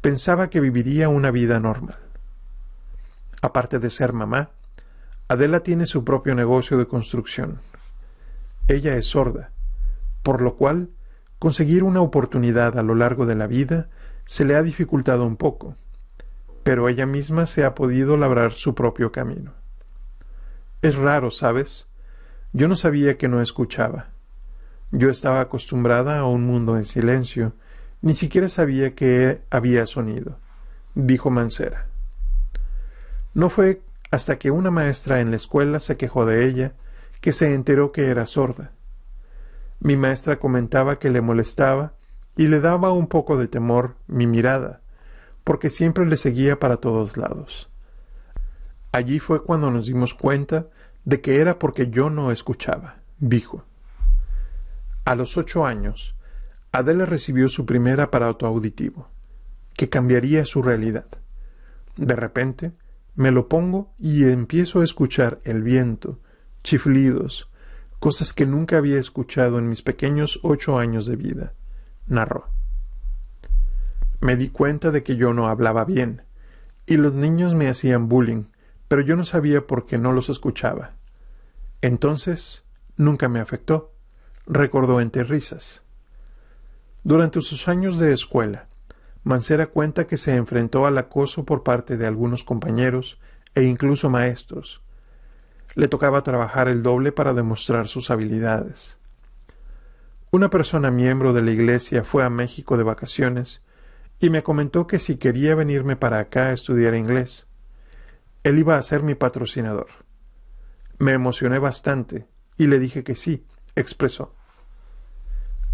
pensaba 0.02 0.50
que 0.50 0.60
viviría 0.60 1.10
una 1.10 1.32
vida 1.32 1.60
normal. 1.60 1.98
Aparte 3.42 3.80
de 3.80 3.90
ser 3.90 4.14
mamá, 4.14 4.52
Adela 5.28 5.62
tiene 5.62 5.86
su 5.86 6.04
propio 6.04 6.36
negocio 6.36 6.78
de 6.78 6.88
construcción. 6.88 7.60
Ella 8.68 8.96
es 8.96 9.08
sorda, 9.08 9.52
por 10.24 10.42
lo 10.42 10.56
cual 10.56 10.90
conseguir 11.40 11.84
una 11.84 12.02
oportunidad 12.02 12.78
a 12.78 12.84
lo 12.84 12.96
largo 12.96 13.26
de 13.26 13.36
la 13.36 13.48
vida 13.48 13.90
se 14.26 14.46
le 14.46 14.56
ha 14.56 14.64
dificultado 14.64 15.26
un 15.26 15.38
poco, 15.38 15.76
pero 16.64 16.90
ella 16.90 17.06
misma 17.06 17.46
se 17.46 17.64
ha 17.64 17.74
podido 17.74 18.18
labrar 18.18 18.52
su 18.54 18.76
propio 18.76 19.12
camino. 19.12 19.54
Es 20.82 20.96
raro, 20.96 21.32
¿sabes? 21.32 21.89
Yo 22.52 22.68
no 22.68 22.76
sabía 22.76 23.18
que 23.18 23.28
no 23.28 23.41
escuchaba. 23.41 24.10
Yo 24.91 25.10
estaba 25.10 25.41
acostumbrada 25.41 26.20
a 26.20 26.26
un 26.26 26.45
mundo 26.45 26.78
en 26.78 26.86
silencio, 26.86 27.54
ni 28.02 28.16
siquiera 28.16 28.50
sabía 28.50 28.95
que 28.95 29.41
había 29.52 29.86
sonido, 29.86 30.39
dijo 30.95 31.30
Mancera. 31.30 31.86
No 33.36 33.50
fue 33.50 33.82
hasta 34.10 34.39
que 34.39 34.50
una 34.50 34.72
maestra 34.72 35.22
en 35.22 35.30
la 35.30 35.38
escuela 35.38 35.80
se 35.80 35.95
quejó 35.95 36.26
de 36.26 36.45
ella 36.45 36.74
que 37.22 37.34
se 37.34 37.54
enteró 37.54 37.91
que 37.91 38.08
era 38.08 38.26
sorda. 38.26 38.72
Mi 39.80 39.95
maestra 39.95 40.39
comentaba 40.39 40.97
que 40.97 41.10
le 41.10 41.22
molestaba 41.22 41.93
y 42.36 42.47
le 42.47 42.60
daba 42.60 42.91
un 42.91 43.08
poco 43.08 43.38
de 43.38 43.47
temor 43.47 43.95
mi 44.08 44.26
mirada, 44.26 44.82
porque 45.43 45.70
siempre 45.70 46.06
le 46.06 46.18
seguía 46.18 46.60
para 46.60 46.78
todos 46.78 47.18
lados. 47.18 47.70
Allí 48.91 49.20
fue 49.20 49.43
cuando 49.43 49.70
nos 49.70 49.86
dimos 49.86 50.14
cuenta 50.16 50.68
de 51.10 51.22
que 51.22 51.41
era 51.41 51.57
porque 51.57 51.89
yo 51.89 52.12
no 52.12 52.32
escuchaba, 52.32 52.99
dijo. 53.18 53.66
A 55.05 55.16
los 55.16 55.38
ocho 55.38 55.66
años, 55.66 56.16
Adela 56.72 57.05
recibió 57.05 57.49
su 57.49 57.66
primer 57.66 57.99
aparato 57.99 58.45
auditivo, 58.45 59.10
que 59.74 59.89
cambiaría 59.89 60.45
su 60.45 60.62
realidad. 60.62 61.07
De 61.97 62.16
repente, 62.16 62.74
me 63.16 63.32
lo 63.32 63.49
pongo 63.49 63.91
y 63.97 64.26
empiezo 64.26 64.82
a 64.82 64.84
escuchar 64.84 65.39
el 65.45 65.64
viento, 65.64 66.20
chiflidos, 66.64 67.49
cosas 67.97 68.32
que 68.32 68.45
nunca 68.45 68.78
había 68.78 68.99
escuchado 68.99 69.57
en 69.57 69.68
mis 69.68 69.82
pequeños 69.82 70.39
ocho 70.43 70.78
años 70.78 71.07
de 71.07 71.16
vida, 71.16 71.53
narró. 72.05 72.49
Me 74.22 74.36
di 74.36 74.49
cuenta 74.49 74.91
de 74.91 75.01
que 75.01 75.16
yo 75.16 75.34
no 75.34 75.47
hablaba 75.47 75.86
bien, 75.86 76.22
y 76.86 76.97
los 76.97 77.16
niños 77.16 77.55
me 77.55 77.68
hacían 77.68 78.10
bullying, 78.10 78.43
pero 78.88 79.01
yo 79.01 79.16
no 79.16 79.26
sabía 79.26 79.66
por 79.66 79.88
qué 79.88 79.97
no 79.97 80.12
los 80.12 80.30
escuchaba. 80.30 80.99
Entonces, 81.82 82.65
nunca 82.97 83.30
me 83.30 83.39
afectó 83.39 83.93
recordó 84.49 84.99
entre 84.99 85.23
risas. 85.23 85.84
Durante 87.03 87.39
sus 87.41 87.67
años 87.67 87.99
de 87.99 88.11
escuela, 88.11 88.67
Mancera 89.23 89.67
cuenta 89.67 90.07
que 90.07 90.17
se 90.17 90.36
enfrentó 90.36 90.86
al 90.86 90.97
acoso 90.97 91.45
por 91.45 91.63
parte 91.63 91.97
de 91.97 92.07
algunos 92.07 92.43
compañeros 92.43 93.19
e 93.53 93.63
incluso 93.63 94.09
maestros. 94.09 94.82
Le 95.75 95.88
tocaba 95.88 96.23
trabajar 96.23 96.67
el 96.67 96.82
doble 96.82 97.11
para 97.11 97.34
demostrar 97.34 97.88
sus 97.88 98.09
habilidades. 98.09 98.97
Una 100.32 100.49
persona 100.49 100.89
miembro 100.89 101.34
de 101.34 101.41
la 101.41 101.51
iglesia 101.51 102.03
fue 102.03 102.23
a 102.23 102.30
México 102.30 102.77
de 102.77 102.84
vacaciones 102.84 103.65
y 104.19 104.30
me 104.30 104.41
comentó 104.41 104.88
que 104.88 104.99
si 104.99 105.17
quería 105.17 105.53
venirme 105.53 105.95
para 105.95 106.19
acá 106.19 106.47
a 106.47 106.53
estudiar 106.53 106.95
inglés. 106.95 107.47
Él 108.43 108.57
iba 108.57 108.77
a 108.77 108.84
ser 108.84 109.03
mi 109.03 109.15
patrocinador. 109.15 110.09
Me 111.00 111.14
emocioné 111.14 111.60
bastante 111.60 112.28
y 112.58 112.68
le 112.68 112.78
dije 112.78 113.04
que 113.04 113.16
sí, 113.16 113.45
expresó. 113.76 114.36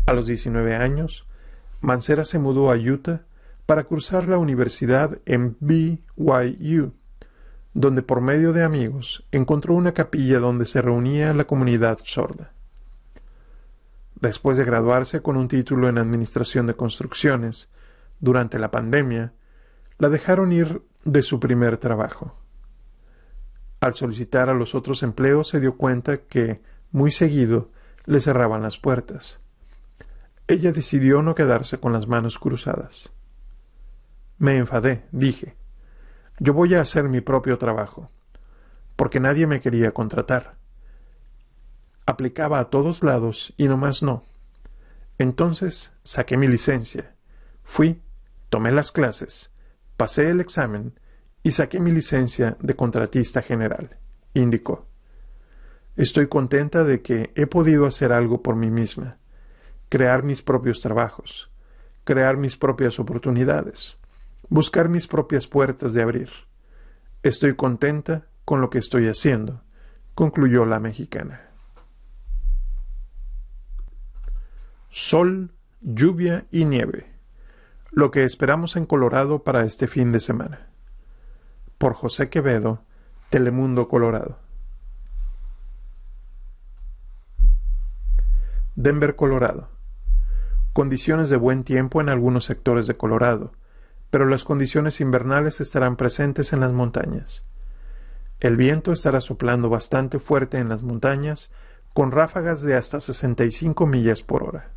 A 0.06 0.14
los 0.14 0.28
19 0.28 0.76
años, 0.76 1.26
Mancera 1.82 2.26
se 2.26 2.38
mudó 2.38 2.72
a 2.72 2.76
Utah 2.76 3.24
para 3.66 3.86
cursar 3.86 4.28
la 4.28 4.38
universidad 4.38 5.20
en 5.26 5.58
BYU, 5.60 6.94
donde 7.74 8.04
por 8.04 8.22
medio 8.22 8.54
de 8.54 8.64
amigos 8.64 9.26
encontró 9.32 9.74
una 9.74 9.94
capilla 9.94 10.40
donde 10.40 10.68
se 10.68 10.82
reunía 10.82 11.34
la 11.34 11.46
comunidad 11.46 11.98
sorda. 12.04 12.54
Después 14.22 14.58
de 14.58 14.64
graduarse 14.64 15.22
con 15.22 15.38
un 15.38 15.48
título 15.48 15.90
en 15.90 15.98
Administración 15.98 16.68
de 16.68 16.76
Construcciones, 16.76 17.72
durante 18.20 18.60
la 18.60 18.72
pandemia, 18.72 19.34
la 19.98 20.10
dejaron 20.10 20.52
ir 20.52 20.84
de 21.04 21.22
su 21.22 21.40
primer 21.40 21.78
trabajo. 21.78 22.38
Al 23.80 23.94
solicitar 23.94 24.50
a 24.50 24.54
los 24.54 24.76
otros 24.76 25.04
empleos 25.04 25.50
se 25.50 25.60
dio 25.60 25.78
cuenta 25.78 26.18
que, 26.18 26.62
muy 26.92 27.12
seguido, 27.12 27.72
le 28.06 28.20
cerraban 28.20 28.62
las 28.62 28.78
puertas. 28.78 29.40
Ella 30.48 30.72
decidió 30.72 31.22
no 31.22 31.36
quedarse 31.36 31.80
con 31.80 31.92
las 31.92 32.08
manos 32.08 32.38
cruzadas. 32.38 33.12
Me 34.38 34.58
enfadé, 34.58 35.06
dije. 35.12 35.56
Yo 36.40 36.54
voy 36.54 36.76
a 36.76 36.82
hacer 36.82 37.10
mi 37.10 37.22
propio 37.22 37.58
trabajo, 37.58 38.10
porque 38.96 39.20
nadie 39.20 39.48
me 39.48 39.62
quería 39.62 39.94
contratar. 39.94 40.56
Aplicaba 42.06 42.60
a 42.60 42.70
todos 42.70 43.04
lados 43.04 43.54
y 43.58 43.68
no 43.68 43.78
más 43.78 44.04
no. 44.04 44.24
Entonces 45.18 45.94
saqué 46.04 46.38
mi 46.38 46.48
licencia. 46.48 47.16
Fui, 47.64 48.02
tomé 48.50 48.72
las 48.72 48.92
clases, 48.92 49.52
pasé 49.98 50.30
el 50.30 50.42
examen 50.42 51.00
y 51.46 51.52
saqué 51.52 51.80
mi 51.80 51.92
licencia 51.92 52.58
de 52.60 52.76
contratista 52.76 53.44
general, 53.44 54.00
indicó. 54.34 54.88
Estoy 55.96 56.28
contenta 56.28 56.84
de 56.84 57.04
que 57.04 57.32
he 57.36 57.46
podido 57.46 57.86
hacer 57.86 58.12
algo 58.12 58.42
por 58.42 58.56
mí 58.56 58.72
misma 58.72 59.20
crear 59.88 60.24
mis 60.24 60.42
propios 60.42 60.82
trabajos, 60.82 61.52
crear 62.04 62.38
mis 62.38 62.58
propias 62.58 63.00
oportunidades, 63.00 64.00
buscar 64.50 64.90
mis 64.90 65.06
propias 65.06 65.46
puertas 65.46 65.94
de 65.94 66.02
abrir. 66.02 66.30
Estoy 67.22 67.56
contenta 67.56 68.26
con 68.44 68.60
lo 68.60 68.72
que 68.72 68.80
estoy 68.80 69.08
haciendo, 69.08 69.62
concluyó 70.16 70.66
la 70.66 70.80
mexicana. 70.80 71.52
Sol, 74.90 75.54
lluvia 75.80 76.48
y 76.50 76.66
nieve. 76.66 77.06
Lo 77.92 78.10
que 78.10 78.24
esperamos 78.24 78.76
en 78.76 78.88
Colorado 78.88 79.44
para 79.44 79.64
este 79.64 79.86
fin 79.86 80.12
de 80.12 80.20
semana. 80.20 80.72
Por 81.86 81.94
José 81.94 82.30
Quevedo, 82.30 82.82
Telemundo 83.30 83.88
Colorado. 83.88 84.40
Denver, 88.74 89.16
Colorado 89.16 89.70
condiciones 90.74 91.30
de 91.30 91.38
buen 91.38 91.64
tiempo 91.64 92.02
en 92.02 92.10
algunos 92.10 92.46
sectores 92.46 92.88
de 92.88 92.98
Colorado, 92.98 93.52
pero 94.10 94.26
las 94.26 94.44
condiciones 94.44 95.00
invernales 95.00 95.62
estarán 95.62 95.96
presentes 95.96 96.54
en 96.54 96.62
las 96.62 96.72
montañas. 96.72 97.46
El 98.40 98.58
viento 98.58 98.92
estará 98.92 99.22
soplando 99.22 99.70
bastante 99.70 100.18
fuerte 100.18 100.58
en 100.58 100.70
las 100.70 100.82
montañas, 100.82 101.52
con 101.94 102.12
ráfagas 102.12 102.64
de 102.64 102.76
hasta 102.76 103.00
65 103.00 103.86
millas 103.86 104.24
por 104.24 104.42
hora. 104.42 104.72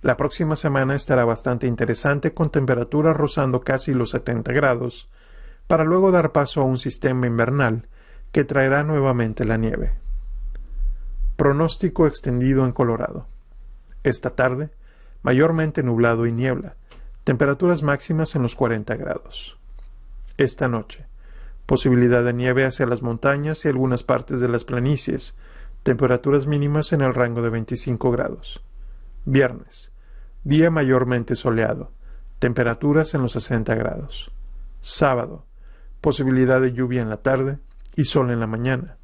La 0.00 0.16
próxima 0.16 0.54
semana 0.54 0.94
estará 0.94 1.24
bastante 1.24 1.66
interesante 1.66 2.34
con 2.34 2.50
temperaturas 2.50 3.16
rozando 3.16 3.62
casi 3.62 3.94
los 3.94 4.10
70 4.10 4.52
grados, 4.52 5.08
para 5.68 5.84
luego 5.84 6.10
dar 6.10 6.32
paso 6.32 6.62
a 6.62 6.64
un 6.64 6.78
sistema 6.78 7.26
invernal 7.26 7.86
que 8.32 8.42
traerá 8.42 8.82
nuevamente 8.82 9.44
la 9.44 9.58
nieve. 9.58 9.92
Pronóstico 11.36 12.06
extendido 12.06 12.64
en 12.64 12.72
Colorado. 12.72 13.26
Esta 14.02 14.30
tarde, 14.30 14.70
mayormente 15.22 15.82
nublado 15.82 16.26
y 16.26 16.32
niebla, 16.32 16.74
temperaturas 17.22 17.82
máximas 17.82 18.34
en 18.34 18.42
los 18.42 18.54
40 18.54 18.96
grados. 18.96 19.58
Esta 20.38 20.68
noche, 20.68 21.06
posibilidad 21.66 22.24
de 22.24 22.32
nieve 22.32 22.64
hacia 22.64 22.86
las 22.86 23.02
montañas 23.02 23.64
y 23.64 23.68
algunas 23.68 24.02
partes 24.02 24.40
de 24.40 24.48
las 24.48 24.64
planicies, 24.64 25.36
temperaturas 25.82 26.46
mínimas 26.46 26.94
en 26.94 27.02
el 27.02 27.14
rango 27.14 27.42
de 27.42 27.50
25 27.50 28.10
grados. 28.10 28.62
Viernes, 29.26 29.92
día 30.44 30.70
mayormente 30.70 31.36
soleado, 31.36 31.92
temperaturas 32.38 33.12
en 33.12 33.22
los 33.22 33.32
60 33.32 33.74
grados. 33.74 34.30
Sábado, 34.80 35.44
posibilidad 36.08 36.58
de 36.58 36.72
lluvia 36.72 37.02
en 37.02 37.10
la 37.10 37.18
tarde 37.18 37.58
y 37.94 38.04
sol 38.04 38.30
en 38.30 38.40
la 38.40 38.46
mañana, 38.46 38.96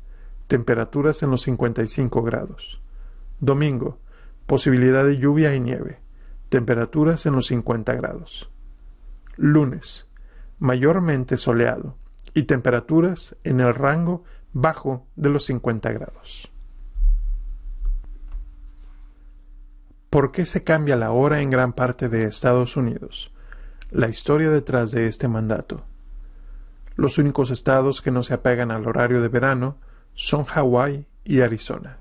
temperaturas 0.46 1.22
en 1.22 1.30
los 1.30 1.42
55 1.42 2.22
grados. 2.22 2.80
Domingo, 3.40 3.98
posibilidad 4.46 5.04
de 5.04 5.18
lluvia 5.18 5.54
y 5.54 5.60
nieve, 5.60 6.00
temperaturas 6.48 7.26
en 7.26 7.34
los 7.34 7.48
50 7.48 7.92
grados. 7.92 8.50
Lunes, 9.36 10.08
mayormente 10.58 11.36
soleado 11.36 11.98
y 12.32 12.44
temperaturas 12.44 13.36
en 13.44 13.60
el 13.60 13.74
rango 13.74 14.24
bajo 14.54 15.06
de 15.14 15.28
los 15.28 15.44
50 15.44 15.92
grados. 15.92 16.50
¿Por 20.08 20.32
qué 20.32 20.46
se 20.46 20.64
cambia 20.64 20.96
la 20.96 21.10
hora 21.10 21.42
en 21.42 21.50
gran 21.50 21.74
parte 21.74 22.08
de 22.08 22.24
Estados 22.24 22.78
Unidos? 22.78 23.30
La 23.90 24.08
historia 24.08 24.48
detrás 24.48 24.90
de 24.90 25.06
este 25.06 25.28
mandato. 25.28 25.84
Los 26.96 27.18
únicos 27.18 27.50
estados 27.50 28.02
que 28.02 28.10
no 28.10 28.22
se 28.22 28.34
apegan 28.34 28.70
al 28.70 28.86
horario 28.86 29.20
de 29.20 29.28
verano 29.28 29.78
son 30.14 30.44
Hawái 30.44 31.06
y 31.24 31.40
Arizona. 31.40 31.98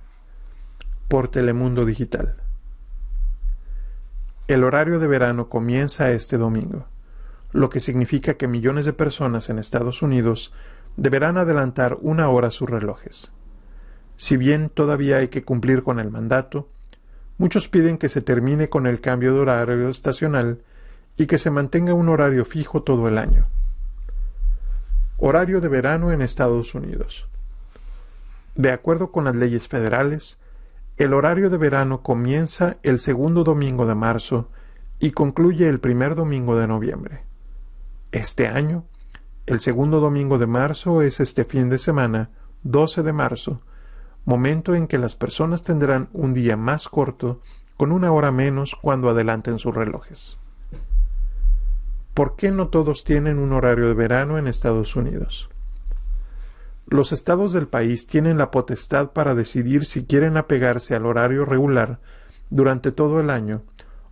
Por 1.07 1.29
Telemundo 1.29 1.85
Digital. 1.85 2.35
El 4.47 4.63
horario 4.63 4.99
de 4.99 5.07
verano 5.07 5.49
comienza 5.49 6.11
este 6.11 6.37
domingo, 6.37 6.85
lo 7.53 7.69
que 7.69 7.79
significa 7.79 8.35
que 8.35 8.47
millones 8.47 8.85
de 8.85 8.93
personas 8.93 9.49
en 9.49 9.57
Estados 9.57 10.01
Unidos 10.01 10.53
deberán 10.95 11.37
adelantar 11.37 11.97
una 12.01 12.29
hora 12.29 12.51
sus 12.51 12.69
relojes. 12.69 13.33
Si 14.17 14.37
bien 14.37 14.69
todavía 14.69 15.17
hay 15.17 15.29
que 15.29 15.43
cumplir 15.43 15.81
con 15.81 15.99
el 15.99 16.11
mandato, 16.11 16.69
muchos 17.37 17.67
piden 17.67 17.97
que 17.97 18.09
se 18.09 18.21
termine 18.21 18.69
con 18.69 18.85
el 18.85 19.01
cambio 19.01 19.33
de 19.33 19.39
horario 19.39 19.89
estacional 19.89 20.61
y 21.17 21.25
que 21.25 21.37
se 21.37 21.49
mantenga 21.49 21.93
un 21.93 22.09
horario 22.09 22.45
fijo 22.45 22.83
todo 22.83 23.07
el 23.07 23.17
año. 23.17 23.47
Horario 25.17 25.61
de 25.61 25.69
verano 25.69 26.11
en 26.11 26.21
Estados 26.21 26.73
Unidos. 26.75 27.27
De 28.55 28.71
acuerdo 28.71 29.11
con 29.11 29.25
las 29.25 29.35
leyes 29.35 29.67
federales, 29.67 30.39
el 30.97 31.13
horario 31.13 31.49
de 31.49 31.57
verano 31.57 32.01
comienza 32.01 32.77
el 32.83 32.99
segundo 32.99 33.43
domingo 33.43 33.85
de 33.85 33.95
marzo 33.95 34.49
y 34.99 35.11
concluye 35.11 35.69
el 35.69 35.79
primer 35.79 36.15
domingo 36.15 36.55
de 36.55 36.67
noviembre. 36.67 37.23
Este 38.11 38.47
año, 38.47 38.85
el 39.45 39.59
segundo 39.59 39.99
domingo 39.99 40.37
de 40.37 40.47
marzo 40.47 41.01
es 41.01 41.19
este 41.19 41.45
fin 41.45 41.69
de 41.69 41.79
semana, 41.79 42.29
12 42.63 43.03
de 43.03 43.13
marzo, 43.13 43.61
momento 44.25 44.75
en 44.75 44.87
que 44.87 44.97
las 44.97 45.15
personas 45.15 45.63
tendrán 45.63 46.09
un 46.13 46.33
día 46.33 46.57
más 46.57 46.87
corto 46.87 47.41
con 47.75 47.91
una 47.91 48.11
hora 48.11 48.31
menos 48.31 48.75
cuando 48.81 49.09
adelanten 49.09 49.59
sus 49.59 49.75
relojes. 49.75 50.39
¿Por 52.13 52.35
qué 52.35 52.51
no 52.51 52.67
todos 52.67 53.03
tienen 53.03 53.39
un 53.39 53.53
horario 53.53 53.87
de 53.87 53.95
verano 53.95 54.37
en 54.37 54.47
Estados 54.47 54.95
Unidos? 54.95 55.49
Los 56.85 57.11
estados 57.11 57.53
del 57.53 57.67
país 57.67 58.05
tienen 58.05 58.37
la 58.37 58.51
potestad 58.51 59.13
para 59.13 59.33
decidir 59.33 59.85
si 59.85 60.05
quieren 60.05 60.37
apegarse 60.37 60.93
al 60.93 61.07
horario 61.07 61.43
regular 61.43 61.99
durante 62.51 62.91
todo 62.91 63.19
el 63.19 63.31
año 63.31 63.63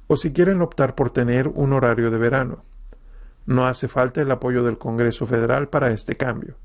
o 0.07 0.17
si 0.17 0.33
quieren 0.33 0.63
optar 0.63 0.95
por 0.95 1.11
tener 1.11 1.47
un 1.49 1.73
horario 1.73 2.09
de 2.09 2.17
verano. 2.17 2.63
No 3.45 3.67
hace 3.67 3.87
falta 3.87 4.21
el 4.21 4.31
apoyo 4.31 4.63
del 4.63 4.79
Congreso 4.79 5.27
Federal 5.27 5.67
para 5.67 5.91
este 5.91 6.17
cambio. 6.17 6.55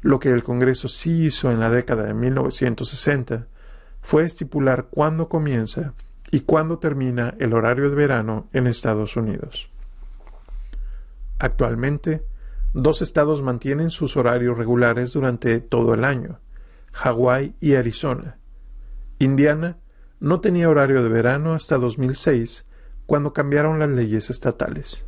Lo 0.00 0.20
que 0.20 0.30
el 0.30 0.44
Congreso 0.44 0.88
sí 0.88 1.24
hizo 1.24 1.50
en 1.50 1.58
la 1.58 1.70
década 1.70 2.04
de 2.04 2.14
1960 2.14 3.48
fue 4.00 4.22
estipular 4.24 4.86
cuándo 4.90 5.28
comienza 5.28 5.94
y 6.30 6.40
cuándo 6.40 6.78
termina 6.78 7.34
el 7.40 7.52
horario 7.52 7.90
de 7.90 7.96
verano 7.96 8.46
en 8.52 8.68
Estados 8.68 9.16
Unidos. 9.16 9.73
Actualmente, 11.38 12.24
dos 12.72 13.02
estados 13.02 13.42
mantienen 13.42 13.90
sus 13.90 14.16
horarios 14.16 14.56
regulares 14.56 15.12
durante 15.12 15.60
todo 15.60 15.94
el 15.94 16.04
año, 16.04 16.40
Hawái 16.92 17.54
y 17.60 17.74
Arizona. 17.74 18.38
Indiana 19.18 19.78
no 20.20 20.40
tenía 20.40 20.68
horario 20.68 21.02
de 21.02 21.08
verano 21.08 21.54
hasta 21.54 21.78
2006, 21.78 22.66
cuando 23.06 23.32
cambiaron 23.32 23.78
las 23.78 23.90
leyes 23.90 24.30
estatales. 24.30 25.04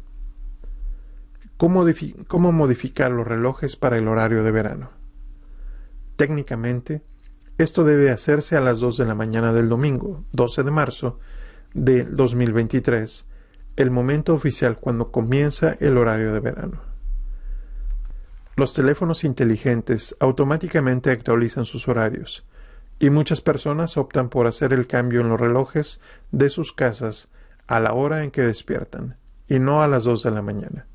¿Cómo, 1.57 1.87
¿Cómo, 2.29 2.53
modificar 2.53 3.11
los 3.11 3.27
relojes 3.27 3.77
para 3.77 3.97
el 3.97 4.09
horario 4.09 4.43
de 4.43 4.51
verano? 4.51 4.91
Técnicamente, 6.16 7.03
esto 7.57 7.85
debe 7.85 8.11
hacerse 8.11 8.57
a 8.57 8.61
las 8.61 8.81
2 8.81 8.99
de 8.99 9.07
la 9.07 9.14
mañana 9.14 9.55
del 9.55 9.70
domingo, 9.70 10.24
12 10.33 10.62
de 10.62 10.70
marzo 10.70 11.18
de 11.72 12.05
2023, 12.05 13.27
el 13.77 13.91
momento 13.91 14.35
oficial 14.35 14.77
cuando 14.77 15.12
comienza 15.12 15.77
el 15.81 15.99
horario 15.99 16.33
de 16.33 16.41
verano. 16.41 16.81
Los 18.57 18.72
teléfonos 18.72 19.24
inteligentes 19.24 20.16
automáticamente 20.18 21.11
actualizan 21.11 21.66
sus 21.66 21.89
horarios, 21.89 22.47
y 22.99 23.11
muchas 23.11 23.43
personas 23.43 23.99
optan 23.99 24.31
por 24.31 24.47
hacer 24.47 24.72
el 24.72 24.87
cambio 24.87 25.20
en 25.20 25.29
los 25.29 25.39
relojes 25.39 26.01
de 26.33 26.49
sus 26.49 26.72
casas 26.72 27.31
a 27.66 27.81
la 27.81 27.93
hora 27.93 28.24
en 28.24 28.31
que 28.31 28.43
despiertan, 28.43 29.18
y 29.47 29.59
no 29.59 29.83
a 29.83 29.89
las 29.89 30.05
dos 30.05 30.22
de 30.22 30.31
la 30.31 30.41
mañana. 30.41 30.87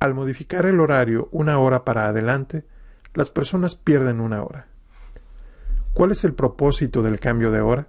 Al 0.00 0.14
modificar 0.14 0.66
el 0.66 0.80
horario 0.80 1.28
una 1.30 1.58
hora 1.58 1.84
para 1.84 2.06
adelante, 2.06 2.64
las 3.14 3.30
personas 3.30 3.76
pierden 3.76 4.20
una 4.20 4.42
hora. 4.42 4.66
¿Cuál 5.92 6.10
es 6.10 6.24
el 6.24 6.34
propósito 6.34 7.02
del 7.02 7.20
cambio 7.20 7.50
de 7.52 7.60
hora? 7.60 7.86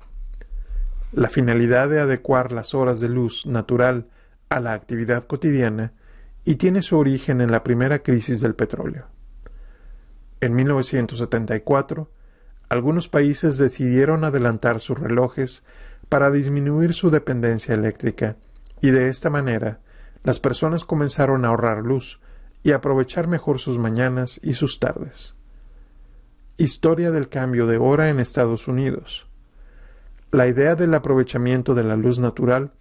La 1.14 1.28
finalidad 1.28 1.90
de 1.90 2.00
adecuar 2.00 2.54
las 2.54 2.74
horas 2.74 3.02
de 3.02 3.10
luz 3.10 3.46
natural 3.46 4.08
a 4.48 4.62
la 4.62 4.72
actividad 4.72 5.26
cotidiana 5.26 5.92
y 6.46 6.56
tiene 6.56 6.82
su 6.82 6.98
origen 6.98 7.42
en 7.42 7.52
la 7.52 7.64
primera 7.64 8.00
crisis 8.00 8.40
del 8.40 8.56
petróleo. 8.56 9.08
En 10.40 10.56
1974, 10.56 12.10
algunos 12.70 13.10
países 13.10 13.58
decidieron 13.58 14.24
adelantar 14.24 14.80
sus 14.80 14.98
relojes 14.98 15.64
para 16.08 16.32
disminuir 16.32 16.94
su 16.94 17.12
dependencia 17.12 17.74
eléctrica 17.74 18.38
y 18.80 18.92
de 18.92 19.10
esta 19.10 19.30
manera 19.30 19.82
las 20.24 20.40
personas 20.40 20.86
comenzaron 20.86 21.44
a 21.44 21.50
ahorrar 21.50 21.84
luz 21.84 22.22
y 22.64 22.72
aprovechar 22.72 23.28
mejor 23.28 23.60
sus 23.60 23.78
mañanas 23.78 24.40
y 24.42 24.54
sus 24.54 24.80
tardes. 24.80 25.36
Historia 26.58 27.12
del 27.12 27.28
cambio 27.28 27.68
de 27.68 27.78
hora 27.78 28.10
en 28.10 28.20
Estados 28.22 28.70
Unidos. 28.70 29.31
La 30.32 30.48
idea 30.48 30.76
del 30.76 30.94
aprovechamiento 30.94 31.76
de 31.76 31.84
la 31.84 31.98
luz 31.98 32.18
natural 32.18 32.72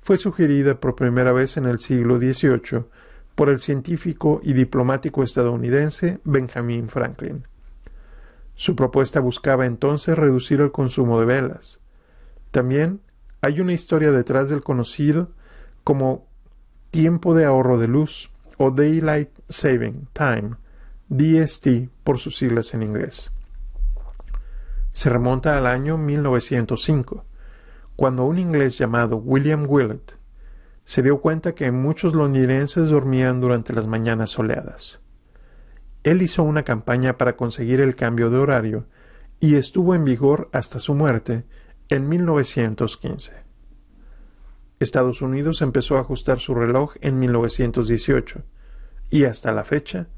fue 0.00 0.16
sugerida 0.16 0.80
por 0.80 0.96
primera 0.96 1.30
vez 1.30 1.56
en 1.56 1.66
el 1.66 1.78
siglo 1.78 2.16
XVIII 2.16 2.86
por 3.36 3.48
el 3.48 3.60
científico 3.60 4.40
y 4.42 4.54
diplomático 4.54 5.22
estadounidense 5.22 6.18
Benjamin 6.24 6.88
Franklin. 6.88 7.46
Su 8.56 8.74
propuesta 8.74 9.20
buscaba 9.20 9.66
entonces 9.66 10.18
reducir 10.18 10.60
el 10.60 10.72
consumo 10.72 11.20
de 11.20 11.26
velas. 11.26 11.80
También 12.50 13.00
hay 13.40 13.60
una 13.60 13.72
historia 13.72 14.10
detrás 14.10 14.48
del 14.48 14.64
conocido 14.64 15.30
como 15.84 16.26
tiempo 16.90 17.36
de 17.36 17.44
ahorro 17.44 17.78
de 17.78 17.86
luz 17.86 18.32
o 18.58 18.72
Daylight 18.72 19.30
Saving 19.48 20.08
Time, 20.12 20.56
DST 21.08 21.88
por 22.02 22.18
sus 22.18 22.36
siglas 22.36 22.74
en 22.74 22.82
inglés 22.82 23.30
se 24.96 25.10
remonta 25.10 25.58
al 25.58 25.66
año 25.66 25.98
1905, 25.98 27.26
cuando 27.96 28.24
un 28.24 28.38
inglés 28.38 28.78
llamado 28.78 29.18
William 29.18 29.66
Willett 29.68 30.16
se 30.86 31.02
dio 31.02 31.20
cuenta 31.20 31.54
que 31.54 31.70
muchos 31.70 32.14
londinenses 32.14 32.88
dormían 32.88 33.38
durante 33.38 33.74
las 33.74 33.86
mañanas 33.86 34.30
soleadas. 34.30 35.00
Él 36.02 36.22
hizo 36.22 36.44
una 36.44 36.62
campaña 36.62 37.18
para 37.18 37.36
conseguir 37.36 37.82
el 37.82 37.94
cambio 37.94 38.30
de 38.30 38.38
horario 38.38 38.86
y 39.38 39.56
estuvo 39.56 39.94
en 39.94 40.06
vigor 40.06 40.48
hasta 40.54 40.80
su 40.80 40.94
muerte 40.94 41.44
en 41.90 42.08
1915. 42.08 43.34
Estados 44.80 45.20
Unidos 45.20 45.60
empezó 45.60 45.98
a 45.98 46.00
ajustar 46.00 46.40
su 46.40 46.54
reloj 46.54 46.94
en 47.02 47.18
1918 47.18 48.44
y 49.10 49.24
hasta 49.24 49.52
la 49.52 49.64
fecha 49.64 50.08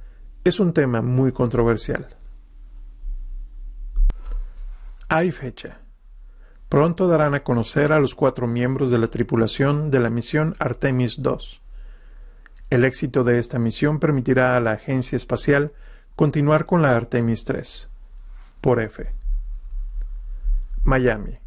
es 0.45 0.61
un 0.61 0.73
tema 0.73 1.03
muy 1.03 1.33
controversial. 1.33 2.18
Hay 5.11 5.31
fecha. 5.31 5.79
Pronto 6.69 7.09
darán 7.09 7.35
a 7.35 7.43
conocer 7.43 7.93
a 7.93 7.99
los 7.99 8.15
cuatro 8.15 8.47
miembros 8.47 8.91
de 8.91 8.99
la 8.99 9.07
tripulación 9.07 9.91
de 9.91 10.01
la 10.01 10.11
misión 10.11 10.55
Artemis 10.59 11.17
II. 11.17 11.61
El 12.69 12.85
éxito 12.85 13.25
de 13.25 13.39
esta 13.39 13.59
misión 13.59 14.01
permitirá 14.01 14.55
a 14.55 14.61
la 14.61 14.73
agencia 14.73 15.17
espacial 15.17 15.73
continuar 16.15 16.67
con 16.67 16.83
la 16.83 16.95
Artemis 16.95 17.47
III. 17.49 17.89
Por 18.61 18.81
F. 18.81 19.11
Miami. 20.85 21.39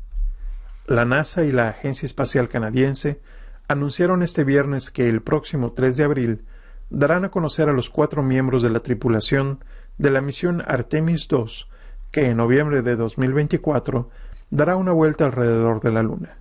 La 0.88 1.06
NASA 1.06 1.44
y 1.44 1.52
la 1.52 1.70
Agencia 1.70 2.08
Espacial 2.08 2.50
Canadiense 2.50 3.22
anunciaron 3.68 4.24
este 4.24 4.44
viernes 4.44 4.90
que 4.90 5.08
el 5.08 5.22
próximo 5.22 5.74
3 5.74 5.98
de 5.98 6.04
abril 6.04 6.46
darán 6.90 7.26
a 7.26 7.30
conocer 7.30 7.70
a 7.70 7.74
los 7.74 7.92
cuatro 7.92 8.24
miembros 8.24 8.64
de 8.64 8.72
la 8.72 8.80
tripulación 8.80 9.64
de 10.00 10.10
la 10.10 10.22
misión 10.22 10.64
Artemis 10.66 11.28
II 11.30 11.68
que 12.12 12.30
en 12.30 12.38
noviembre 12.38 12.82
de 12.82 12.96
2024 12.96 14.10
dará 14.50 14.76
una 14.76 14.92
vuelta 14.92 15.26
alrededor 15.26 15.82
de 15.82 15.92
la 15.92 16.04
Luna. 16.04 16.38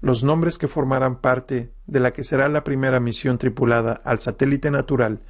Los 0.00 0.24
nombres 0.24 0.58
que 0.58 0.68
formarán 0.68 1.16
parte 1.16 1.72
de 1.86 2.00
la 2.00 2.12
que 2.12 2.24
será 2.24 2.48
la 2.48 2.64
primera 2.64 3.00
misión 3.00 3.38
tripulada 3.38 4.00
al 4.04 4.18
satélite 4.18 4.70
natural 4.70 5.20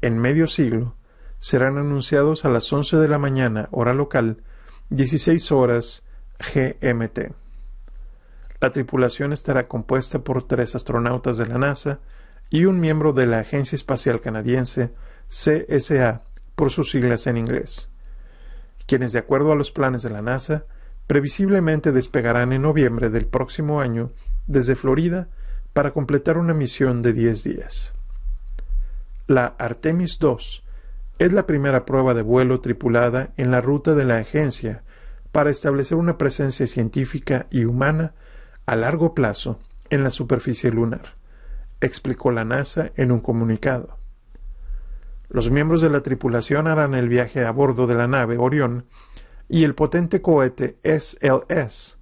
en 0.00 0.18
medio 0.18 0.48
siglo 0.48 0.96
serán 1.38 1.78
anunciados 1.78 2.44
a 2.44 2.48
las 2.48 2.72
11 2.72 2.96
de 2.96 3.08
la 3.08 3.18
mañana 3.18 3.68
hora 3.70 3.92
local, 3.92 4.42
16 4.90 5.52
horas 5.52 6.04
GMT. 6.38 7.32
La 8.60 8.72
tripulación 8.72 9.32
estará 9.32 9.68
compuesta 9.68 10.20
por 10.20 10.42
tres 10.42 10.74
astronautas 10.74 11.36
de 11.36 11.46
la 11.46 11.58
NASA 11.58 12.00
y 12.48 12.64
un 12.64 12.80
miembro 12.80 13.12
de 13.12 13.26
la 13.26 13.40
Agencia 13.40 13.76
Espacial 13.76 14.20
Canadiense, 14.20 14.92
CSA, 15.28 16.22
por 16.54 16.70
sus 16.70 16.90
siglas 16.90 17.26
en 17.26 17.36
inglés 17.36 17.90
quienes, 18.86 19.12
de 19.12 19.18
acuerdo 19.18 19.52
a 19.52 19.56
los 19.56 19.72
planes 19.72 20.02
de 20.02 20.10
la 20.10 20.22
NASA, 20.22 20.64
previsiblemente 21.06 21.92
despegarán 21.92 22.52
en 22.52 22.62
noviembre 22.62 23.10
del 23.10 23.26
próximo 23.26 23.80
año 23.80 24.12
desde 24.46 24.76
Florida 24.76 25.28
para 25.72 25.92
completar 25.92 26.38
una 26.38 26.54
misión 26.54 27.02
de 27.02 27.12
10 27.12 27.44
días. 27.44 27.92
La 29.26 29.54
Artemis 29.58 30.18
II 30.20 30.36
es 31.18 31.32
la 31.32 31.46
primera 31.46 31.84
prueba 31.84 32.14
de 32.14 32.22
vuelo 32.22 32.60
tripulada 32.60 33.30
en 33.36 33.50
la 33.50 33.60
ruta 33.60 33.94
de 33.94 34.04
la 34.04 34.18
agencia 34.18 34.82
para 35.32 35.50
establecer 35.50 35.98
una 35.98 36.16
presencia 36.18 36.66
científica 36.66 37.46
y 37.50 37.64
humana 37.64 38.14
a 38.66 38.76
largo 38.76 39.14
plazo 39.14 39.58
en 39.90 40.02
la 40.02 40.10
superficie 40.10 40.70
lunar, 40.70 41.14
explicó 41.80 42.30
la 42.30 42.44
NASA 42.44 42.90
en 42.96 43.12
un 43.12 43.20
comunicado. 43.20 43.95
Los 45.36 45.50
miembros 45.50 45.82
de 45.82 45.90
la 45.90 46.00
tripulación 46.00 46.66
harán 46.66 46.94
el 46.94 47.10
viaje 47.10 47.44
a 47.44 47.50
bordo 47.50 47.86
de 47.86 47.94
la 47.94 48.08
nave 48.08 48.38
Orión 48.38 48.86
y 49.50 49.64
el 49.64 49.74
potente 49.74 50.22
cohete 50.22 50.78
SLS, 50.82 51.98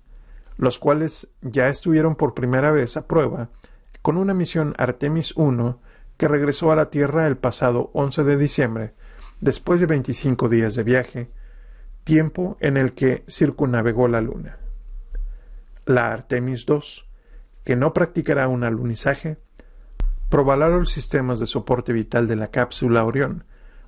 los 0.56 0.78
cuales 0.78 1.26
ya 1.42 1.68
estuvieron 1.68 2.14
por 2.14 2.34
primera 2.34 2.70
vez 2.70 2.96
a 2.96 3.08
prueba 3.08 3.50
con 4.02 4.18
una 4.18 4.34
misión 4.34 4.72
Artemis 4.78 5.32
1 5.34 5.80
que 6.16 6.28
regresó 6.28 6.70
a 6.70 6.76
la 6.76 6.90
Tierra 6.90 7.26
el 7.26 7.36
pasado 7.36 7.90
11 7.94 8.22
de 8.22 8.36
diciembre, 8.36 8.94
después 9.40 9.80
de 9.80 9.86
25 9.86 10.48
días 10.48 10.76
de 10.76 10.84
viaje, 10.84 11.30
tiempo 12.04 12.56
en 12.60 12.76
el 12.76 12.92
que 12.92 13.24
circunnavegó 13.28 14.06
la 14.06 14.20
Luna. 14.20 14.58
La 15.86 16.12
Artemis 16.12 16.66
2, 16.66 17.10
que 17.64 17.74
no 17.74 17.92
practicará 17.94 18.46
un 18.46 18.62
alunizaje, 18.62 19.38
probará 20.34 20.68
los 20.68 20.90
sistemas 20.90 21.38
de 21.38 21.46
soporte 21.46 21.92
vital 21.92 22.26
de 22.26 22.34
la 22.34 22.48
cápsula 22.48 23.04
Orión 23.04 23.44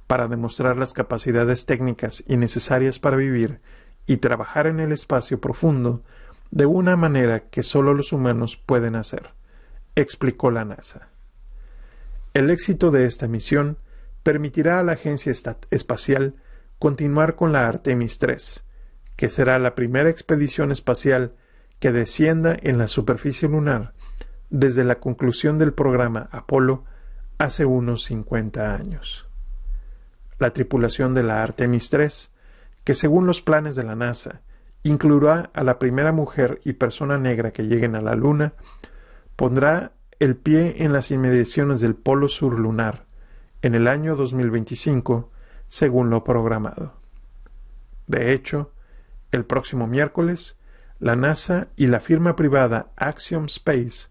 para 0.06 0.28
demostrar 0.28 0.76
las 0.76 0.92
capacidades 0.92 1.66
técnicas 1.66 2.22
y 2.24 2.36
necesarias 2.36 3.00
para 3.00 3.16
vivir 3.16 3.60
y 4.06 4.18
trabajar 4.18 4.68
en 4.68 4.78
el 4.78 4.92
espacio 4.92 5.40
profundo 5.40 6.04
de 6.52 6.64
una 6.66 6.94
manera 6.94 7.48
que 7.50 7.64
solo 7.64 7.94
los 7.94 8.12
humanos 8.12 8.56
pueden 8.56 8.94
hacer, 8.94 9.30
explicó 9.96 10.52
la 10.52 10.64
NASA. 10.64 11.08
El 12.32 12.48
éxito 12.50 12.92
de 12.92 13.06
esta 13.06 13.26
misión 13.26 13.78
permitirá 14.22 14.78
a 14.78 14.84
la 14.84 14.92
Agencia 14.92 15.32
Espacial 15.72 16.36
continuar 16.78 17.34
con 17.34 17.50
la 17.50 17.66
Artemis 17.66 18.18
3, 18.18 18.64
que 19.16 19.30
será 19.30 19.58
la 19.58 19.74
primera 19.74 20.10
expedición 20.10 20.70
espacial 20.70 21.34
que 21.80 21.90
descienda 21.90 22.56
en 22.62 22.78
la 22.78 22.86
superficie 22.86 23.48
lunar 23.48 23.95
desde 24.50 24.84
la 24.84 25.00
conclusión 25.00 25.58
del 25.58 25.72
programa 25.72 26.28
Apolo 26.30 26.84
hace 27.38 27.64
unos 27.64 28.04
50 28.04 28.74
años. 28.74 29.26
La 30.38 30.50
tripulación 30.50 31.14
de 31.14 31.22
la 31.22 31.42
Artemis 31.42 31.90
3, 31.90 32.30
que 32.84 32.94
según 32.94 33.26
los 33.26 33.42
planes 33.42 33.74
de 33.74 33.84
la 33.84 33.96
NASA 33.96 34.42
incluirá 34.82 35.50
a 35.52 35.64
la 35.64 35.78
primera 35.78 36.12
mujer 36.12 36.60
y 36.64 36.74
persona 36.74 37.18
negra 37.18 37.50
que 37.50 37.66
lleguen 37.66 37.96
a 37.96 38.00
la 38.00 38.14
Luna, 38.14 38.54
pondrá 39.34 39.92
el 40.18 40.36
pie 40.36 40.76
en 40.84 40.92
las 40.92 41.10
inmediaciones 41.10 41.80
del 41.80 41.94
Polo 41.94 42.28
Sur 42.28 42.58
lunar 42.58 43.06
en 43.62 43.74
el 43.74 43.88
año 43.88 44.14
2025, 44.14 45.30
según 45.68 46.10
lo 46.10 46.22
programado. 46.22 46.94
De 48.06 48.32
hecho, 48.32 48.72
el 49.32 49.44
próximo 49.44 49.86
miércoles, 49.86 50.58
la 51.00 51.16
NASA 51.16 51.68
y 51.76 51.88
la 51.88 52.00
firma 52.00 52.36
privada 52.36 52.92
Axiom 52.96 53.46
Space 53.46 54.08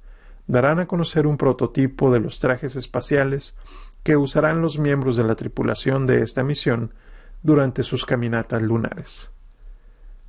darán 0.47 0.79
a 0.79 0.87
conocer 0.87 1.27
un 1.27 1.37
prototipo 1.37 2.11
de 2.11 2.19
los 2.19 2.39
trajes 2.39 2.75
espaciales 2.75 3.55
que 4.03 4.17
usarán 4.17 4.61
los 4.61 4.77
miembros 4.77 5.15
de 5.15 5.23
la 5.23 5.35
tripulación 5.35 6.05
de 6.05 6.21
esta 6.21 6.43
misión 6.43 6.93
durante 7.41 7.83
sus 7.83 8.05
caminatas 8.05 8.61
lunares. 8.61 9.31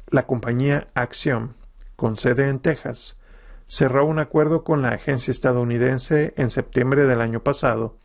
La 0.09 0.27
compañía 0.27 0.87
Axiom, 0.95 1.55
con 1.97 2.17
sede 2.17 2.49
en 2.49 2.61
Texas, 2.61 3.17
cerró 3.67 4.07
un 4.07 4.19
acuerdo 4.19 4.65
con 4.65 4.83
la 4.83 4.91
agencia 4.91 5.31
estadounidense 5.31 6.33
en 6.37 6.51
septiembre 6.51 7.05
del 7.05 7.21
año 7.21 7.43
pasado 7.43 7.99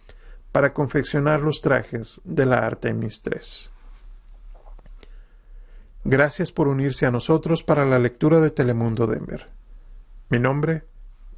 para 0.52 0.74
confeccionar 0.74 1.42
los 1.42 1.62
trajes 1.62 2.20
de 2.26 2.46
la 2.46 2.66
Artemis 2.66 3.22
III. 3.26 3.72
Gracias 6.04 6.52
por 6.52 6.68
unirse 6.68 7.06
a 7.06 7.12
nosotros 7.12 7.64
para 7.64 7.86
la 7.86 8.00
lectura 8.00 8.40
de 8.40 8.50
Telemundo 8.50 9.06
Denver. 9.08 9.50
Mi 10.30 10.40
nombre 10.40 10.84